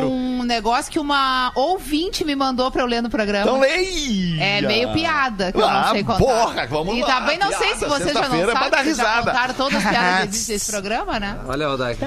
um 0.09 0.43
negócio 0.43 0.91
que 0.91 0.99
uma 0.99 1.51
ouvinte 1.55 2.23
me 2.23 2.35
mandou 2.35 2.71
pra 2.71 2.81
eu 2.81 2.85
ler 2.87 3.01
no 3.01 3.09
programa. 3.09 3.43
Então 3.45 3.59
leia! 3.59 4.41
É 4.41 4.61
meio 4.61 4.91
piada, 4.93 5.51
que 5.51 5.57
eu 5.59 5.65
Ah, 5.65 5.81
não 5.85 5.91
sei 5.91 6.03
contar. 6.03 6.19
porra, 6.19 6.67
vamos 6.67 6.95
e 6.97 7.01
lá, 7.01 7.07
também 7.07 7.37
não 7.37 7.51
sei 7.51 7.75
se 7.75 7.85
vocês 7.85 8.13
já 8.13 8.27
não 8.29 8.35
é 8.49 8.51
sabem, 8.51 8.69
dar 8.69 8.77
já 8.77 8.83
risada. 8.83 9.31
contaram 9.31 9.53
todas 9.53 9.85
as 9.85 9.89
piadas 9.91 10.45
que 10.45 10.51
nesse 10.53 10.71
programa, 10.71 11.19
né? 11.19 11.37
Olha, 11.47 11.69
Odak. 11.69 11.99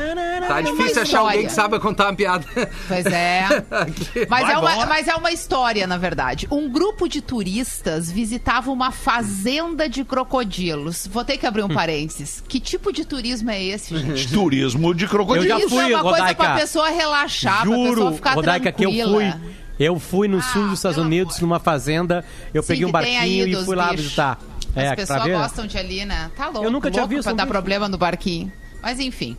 Tá 0.48 0.60
difícil 0.60 1.02
achar 1.02 1.18
alguém 1.20 1.46
que 1.46 1.52
saiba 1.52 1.78
contar 1.78 2.06
uma 2.06 2.14
piada. 2.14 2.44
Pois 2.88 3.06
é. 3.06 3.46
Mas, 4.28 4.48
é 4.48 4.58
uma, 4.58 4.86
mas 4.86 5.08
é 5.08 5.14
uma 5.14 5.30
história, 5.30 5.86
na 5.86 5.96
verdade. 5.98 6.46
Um 6.50 6.68
grupo 6.70 7.08
de 7.08 7.20
turistas 7.20 8.10
visitava 8.10 8.70
uma 8.70 8.90
fazenda 8.90 9.88
de 9.88 10.04
crocodilos. 10.12 11.06
Vou 11.10 11.24
ter 11.24 11.36
que 11.38 11.46
abrir 11.46 11.62
um 11.62 11.66
Hum. 11.66 11.74
parênteses. 11.74 12.42
Que 12.46 12.60
tipo 12.60 12.92
de 12.92 13.04
turismo 13.04 13.50
é 13.50 13.62
esse, 13.62 13.96
gente? 13.98 14.28
Turismo 14.32 14.94
de 14.94 15.06
crocodilo. 15.08 15.44
Eu 15.46 15.48
já 15.48 15.58
Isso 15.58 15.68
fui, 15.70 15.78
é 15.92 15.96
uma 15.96 16.02
coisa 16.02 16.18
Rodaica. 16.18 16.44
pra 16.44 16.54
pessoa 16.56 16.88
relaxar, 16.90 17.62
pra 17.62 17.64
Juro, 17.64 17.90
pessoa 17.94 18.12
ficar 18.12 18.34
Rodaica, 18.34 18.72
que 18.72 18.84
eu 18.84 18.90
tranquila. 18.90 19.32
fui. 19.32 19.52
Eu 19.78 19.98
fui 19.98 20.28
no 20.28 20.40
sul 20.42 20.68
dos 20.68 20.78
Estados 20.78 20.98
Unidos, 20.98 21.36
amor. 21.38 21.48
numa 21.48 21.58
fazenda. 21.60 22.24
Eu 22.54 22.62
Sim, 22.62 22.68
peguei 22.68 22.84
um 22.86 22.90
barquinho 22.92 23.48
e 23.48 23.64
fui 23.64 23.74
lá 23.74 23.84
bichos. 23.90 24.02
visitar. 24.04 24.38
As 24.70 24.76
É, 24.76 24.86
pra 24.88 24.96
pessoas 24.96 25.22
gostam 25.28 25.66
de 25.66 25.78
ali, 25.78 26.04
né? 26.04 26.30
Tá 26.36 26.48
louco. 26.48 26.64
Eu 26.64 26.70
nunca 26.70 26.90
tinha 26.90 27.06
visto 27.06 27.24
pra 27.24 27.32
um 27.32 27.36
dar 27.36 27.44
bicho. 27.44 27.52
problema 27.52 27.88
no 27.88 27.98
barquinho. 27.98 28.52
Mas 28.82 29.00
enfim. 29.00 29.36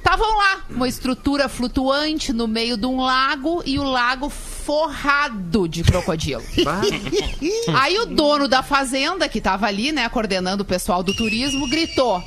Estavam 0.00 0.34
lá, 0.34 0.64
uma 0.70 0.88
estrutura 0.88 1.46
flutuante 1.46 2.32
no 2.32 2.48
meio 2.48 2.78
de 2.78 2.86
um 2.86 3.02
lago 3.02 3.62
e 3.66 3.78
o 3.78 3.82
lago 3.82 4.30
forrado 4.30 5.68
de 5.68 5.84
crocodilo. 5.84 6.42
Aí 7.78 7.98
o 7.98 8.06
dono 8.06 8.48
da 8.48 8.62
fazenda, 8.62 9.28
que 9.28 9.42
tava 9.42 9.66
ali, 9.66 9.92
né, 9.92 10.08
coordenando 10.08 10.62
o 10.62 10.66
pessoal 10.66 11.02
do 11.02 11.14
turismo, 11.14 11.68
gritou: 11.68 12.24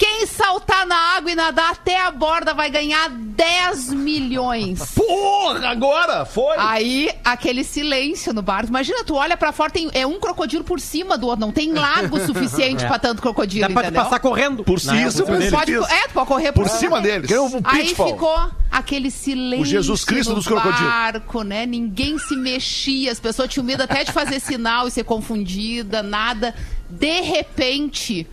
Quem 0.00 0.24
saltar 0.26 0.86
na 0.86 0.96
água 0.96 1.30
e 1.30 1.34
nadar 1.34 1.72
até 1.72 2.00
a 2.00 2.10
borda 2.10 2.54
vai 2.54 2.70
ganhar 2.70 3.10
10 3.10 3.90
milhões. 3.92 4.80
Porra, 4.94 5.68
agora 5.68 6.24
foi. 6.24 6.56
Aí, 6.56 7.10
aquele 7.22 7.62
silêncio 7.62 8.32
no 8.32 8.40
barco. 8.40 8.68
Imagina, 8.70 9.04
tu 9.04 9.14
olha 9.16 9.36
pra 9.36 9.52
fora, 9.52 9.70
tem 9.70 9.90
é 9.92 10.06
um 10.06 10.18
crocodilo 10.18 10.64
por 10.64 10.80
cima 10.80 11.18
do 11.18 11.26
outro. 11.26 11.40
Não 11.42 11.52
tem 11.52 11.74
lago 11.74 12.18
suficiente 12.24 12.82
É. 12.82 12.88
pra 12.88 12.98
tanto 12.98 13.20
crocodilo, 13.20 13.68
Dá 13.68 13.74
pra 13.74 13.82
entendeu? 13.88 14.02
passar 14.02 14.20
correndo. 14.20 14.64
Por 14.64 14.82
Na 14.84 15.02
isso, 15.06 15.18
época 15.22 15.36
dele. 15.38 15.50
Pode, 15.50 15.74
é, 15.74 16.08
tu 16.08 16.14
pode 16.14 16.26
correr 16.28 16.52
por, 16.52 16.62
Por 16.66 16.70
cima 16.70 16.98
deles. 17.02 17.26
Que 17.28 17.34
é 17.34 17.40
um 17.42 17.60
Aí 17.62 17.88
ficou 17.88 18.50
aquele 18.70 19.10
silêncio 19.10 19.60
O 19.60 19.66
Jesus 19.66 20.02
Cristo 20.02 20.30
no 20.30 20.36
dos 20.36 20.46
crocodilos. 20.46 20.80
barco, 20.80 21.42
né? 21.42 21.66
Ninguém 21.66 22.18
se 22.18 22.34
mexia, 22.36 23.12
as 23.12 23.20
pessoas 23.20 23.50
tinham 23.50 23.66
medo 23.66 23.82
até 23.82 24.02
de 24.02 24.12
fazer 24.12 24.40
sinal 24.40 24.88
e 24.88 24.90
ser 24.90 25.04
confundida, 25.04 26.02
nada. 26.02 26.54
De 26.88 27.20
repente, 27.20 28.26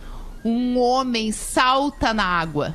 um 0.48 0.78
homem 0.78 1.30
salta 1.32 2.14
na 2.14 2.24
água. 2.24 2.74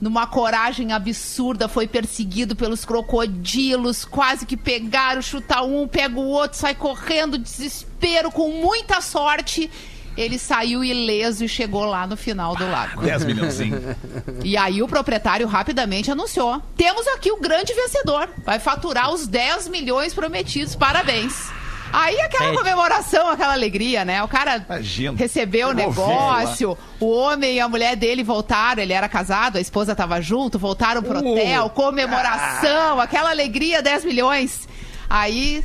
Numa 0.00 0.26
coragem 0.26 0.92
absurda, 0.92 1.68
foi 1.68 1.86
perseguido 1.86 2.54
pelos 2.54 2.84
crocodilos, 2.84 4.04
quase 4.04 4.44
que 4.44 4.56
pegaram, 4.56 5.22
chuta 5.22 5.62
um, 5.62 5.88
pega 5.88 6.18
o 6.18 6.26
outro, 6.26 6.58
sai 6.58 6.74
correndo, 6.74 7.38
desespero, 7.38 8.30
com 8.30 8.50
muita 8.50 9.00
sorte. 9.00 9.70
Ele 10.16 10.38
saiu 10.38 10.84
ileso 10.84 11.44
e 11.44 11.48
chegou 11.48 11.84
lá 11.84 12.06
no 12.06 12.16
final 12.16 12.54
do 12.54 12.68
lago. 12.70 13.02
10 13.02 13.24
milhãozinho. 13.24 13.96
E 14.44 14.56
aí 14.56 14.82
o 14.82 14.86
proprietário 14.86 15.46
rapidamente 15.46 16.10
anunciou: 16.10 16.62
temos 16.76 17.06
aqui 17.08 17.32
o 17.32 17.40
grande 17.40 17.72
vencedor. 17.72 18.28
Vai 18.44 18.58
faturar 18.58 19.12
os 19.12 19.26
10 19.26 19.68
milhões 19.68 20.14
prometidos. 20.14 20.76
Parabéns. 20.76 21.50
Aí 21.96 22.20
aquela 22.20 22.46
Pede. 22.46 22.56
comemoração, 22.58 23.28
aquela 23.28 23.52
alegria, 23.52 24.04
né? 24.04 24.20
O 24.22 24.26
cara 24.26 24.64
Imagina. 24.68 25.16
recebeu 25.16 25.68
o 25.68 25.72
negócio, 25.72 26.76
o 26.98 27.08
homem 27.08 27.54
e 27.56 27.60
a 27.60 27.68
mulher 27.68 27.94
dele 27.94 28.24
voltaram, 28.24 28.82
ele 28.82 28.92
era 28.92 29.08
casado, 29.08 29.58
a 29.58 29.60
esposa 29.60 29.94
tava 29.94 30.20
junto, 30.20 30.58
voltaram 30.58 31.02
pro 31.02 31.20
Uh. 31.24 31.32
hotel, 31.32 31.70
comemoração, 31.70 32.98
aquela 33.00 33.30
alegria, 33.30 33.80
10 33.80 34.04
milhões. 34.04 34.68
Aí, 35.08 35.64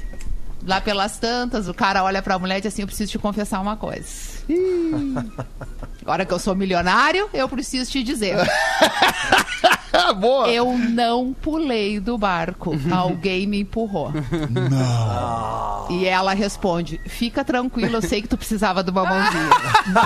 lá 0.67 0.79
pelas 0.79 1.17
tantas, 1.17 1.67
o 1.67 1.73
cara 1.73 2.03
olha 2.03 2.21
pra 2.21 2.37
mulher 2.37 2.59
e 2.59 2.61
diz 2.61 2.73
assim: 2.73 2.83
Eu 2.83 2.87
preciso 2.87 3.09
te 3.11 3.17
confessar 3.17 3.59
uma 3.59 3.75
coisa. 3.75 4.07
Agora 6.01 6.25
que 6.25 6.33
eu 6.33 6.39
sou 6.39 6.53
milionário, 6.55 7.27
eu 7.33 7.49
preciso 7.49 7.89
te 7.89 8.03
dizer. 8.03 8.35
Ah, 9.99 10.13
boa. 10.13 10.47
Eu 10.47 10.77
não 10.77 11.33
pulei 11.33 11.99
do 11.99 12.17
barco. 12.17 12.73
Alguém 12.91 13.45
me 13.45 13.59
empurrou. 13.61 14.11
Não. 14.49 15.87
E 15.89 16.05
ela 16.05 16.33
responde: 16.33 17.01
Fica 17.05 17.43
tranquila, 17.43 17.97
eu 17.97 18.01
sei 18.01 18.21
que 18.21 18.27
tu 18.27 18.37
precisava 18.37 18.83
de 18.83 18.91
uma 18.91 19.03
mãozinha. 19.03 19.49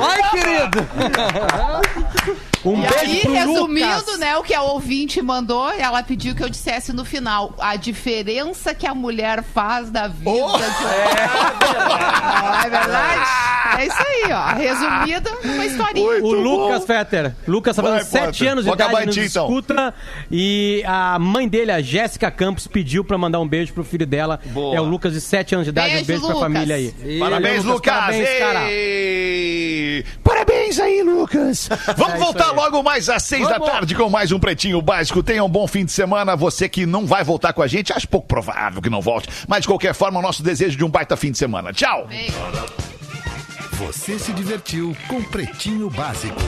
Vai, 0.00 0.30
querido! 0.30 0.78
Um 2.64 2.78
E 2.78 2.86
beijo 2.86 2.94
aí, 2.98 3.20
pro 3.22 3.32
resumindo, 3.32 3.96
Lucas. 3.96 4.18
né, 4.18 4.36
o 4.36 4.42
que 4.42 4.54
a 4.54 4.62
ouvinte 4.62 5.20
mandou, 5.20 5.70
ela 5.72 6.02
pediu 6.02 6.34
que 6.34 6.42
eu 6.44 6.48
dissesse 6.48 6.92
no 6.92 7.04
final 7.04 7.54
a 7.58 7.74
diferença 7.76 8.72
que 8.74 8.86
a 8.86 8.94
mulher 8.94 9.42
faz 9.42 9.90
da 9.90 10.06
vida. 10.06 10.30
Oh! 10.30 10.56
de... 10.58 10.62
É 12.64 12.70
verdade? 12.70 13.22
É 13.78 13.86
isso 13.86 13.96
aí, 13.98 14.32
ó. 14.32 14.54
Resumido, 14.54 15.30
uma 15.44 15.64
historinha. 15.66 16.06
Oi. 16.06 16.20
O 16.20 16.22
Muito 16.26 16.40
Lucas 16.42 16.80
bom. 16.80 16.86
Fetter. 16.86 17.34
Lucas 17.48 17.76
tá 17.76 17.82
fazendo 17.82 17.96
Vai, 17.98 18.04
sete 18.06 18.26
Potter. 18.38 18.48
anos 18.52 18.64
de 18.64 18.70
idade, 18.70 19.06
nos 19.06 19.14
ti, 19.14 19.20
então. 19.22 19.46
escuta. 19.46 19.94
E 20.30 20.82
a 20.86 21.18
mãe 21.18 21.48
dele, 21.48 21.72
a 21.72 21.80
Jéssica 21.80 22.30
Campos, 22.30 22.66
pediu 22.66 23.04
pra 23.04 23.16
mandar 23.18 23.40
um 23.40 23.48
beijo 23.48 23.72
pro 23.72 23.82
filho 23.84 24.06
dela. 24.06 24.38
Boa. 24.46 24.76
É 24.76 24.80
o 24.80 24.84
Lucas 24.84 25.12
de 25.12 25.20
sete 25.20 25.54
anos 25.54 25.64
de 25.66 25.70
idade. 25.70 25.88
Beijo, 25.90 26.02
um 26.04 26.06
beijo 26.06 26.20
pra 26.22 26.34
Lucas. 26.34 26.42
família 26.42 26.76
aí. 26.76 27.18
Parabéns, 27.18 27.64
Lucas! 27.64 27.94
Parabéns, 27.94 28.38
cara. 28.38 28.60
Parabéns 30.22 30.78
aí, 30.80 31.02
Lucas! 31.02 31.68
Vamos 31.96 32.14
É 32.14 32.18
voltar 32.18 32.51
logo 32.54 32.82
mais 32.82 33.08
às 33.08 33.22
seis 33.22 33.46
Vamos. 33.46 33.66
da 33.66 33.72
tarde 33.72 33.94
com 33.94 34.08
mais 34.08 34.32
um 34.32 34.38
Pretinho 34.38 34.80
Básico. 34.80 35.22
Tenha 35.22 35.44
um 35.44 35.48
bom 35.48 35.66
fim 35.66 35.84
de 35.84 35.92
semana. 35.92 36.36
Você 36.36 36.68
que 36.68 36.86
não 36.86 37.06
vai 37.06 37.24
voltar 37.24 37.52
com 37.52 37.62
a 37.62 37.66
gente, 37.66 37.92
acho 37.92 38.08
pouco 38.08 38.26
provável 38.26 38.80
que 38.80 38.90
não 38.90 39.00
volte. 39.00 39.28
Mas 39.48 39.62
de 39.62 39.68
qualquer 39.68 39.94
forma, 39.94 40.18
o 40.18 40.22
nosso 40.22 40.42
desejo 40.42 40.76
de 40.76 40.84
um 40.84 40.88
baita 40.88 41.16
fim 41.16 41.30
de 41.30 41.38
semana. 41.38 41.72
Tchau! 41.72 42.08
Você 43.72 44.18
se 44.18 44.32
divertiu 44.32 44.96
com 45.08 45.22
Pretinho 45.24 45.90
Básico. 45.90 46.40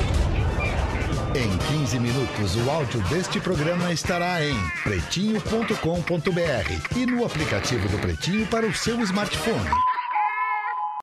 Em 1.34 1.78
15 1.78 1.98
minutos, 1.98 2.55
o 2.55 2.70
áudio 2.70 3.00
deste 3.09 3.40
programa 3.40 3.92
estará 3.92 4.44
em 4.44 4.55
pretinho.com.br 4.84 6.96
e 6.96 7.07
no 7.07 7.24
aplicativo 7.24 7.88
do 7.88 7.98
Pretinho 7.98 8.46
para 8.46 8.64
o 8.64 8.72
seu 8.72 9.00
smartphone. 9.00 9.70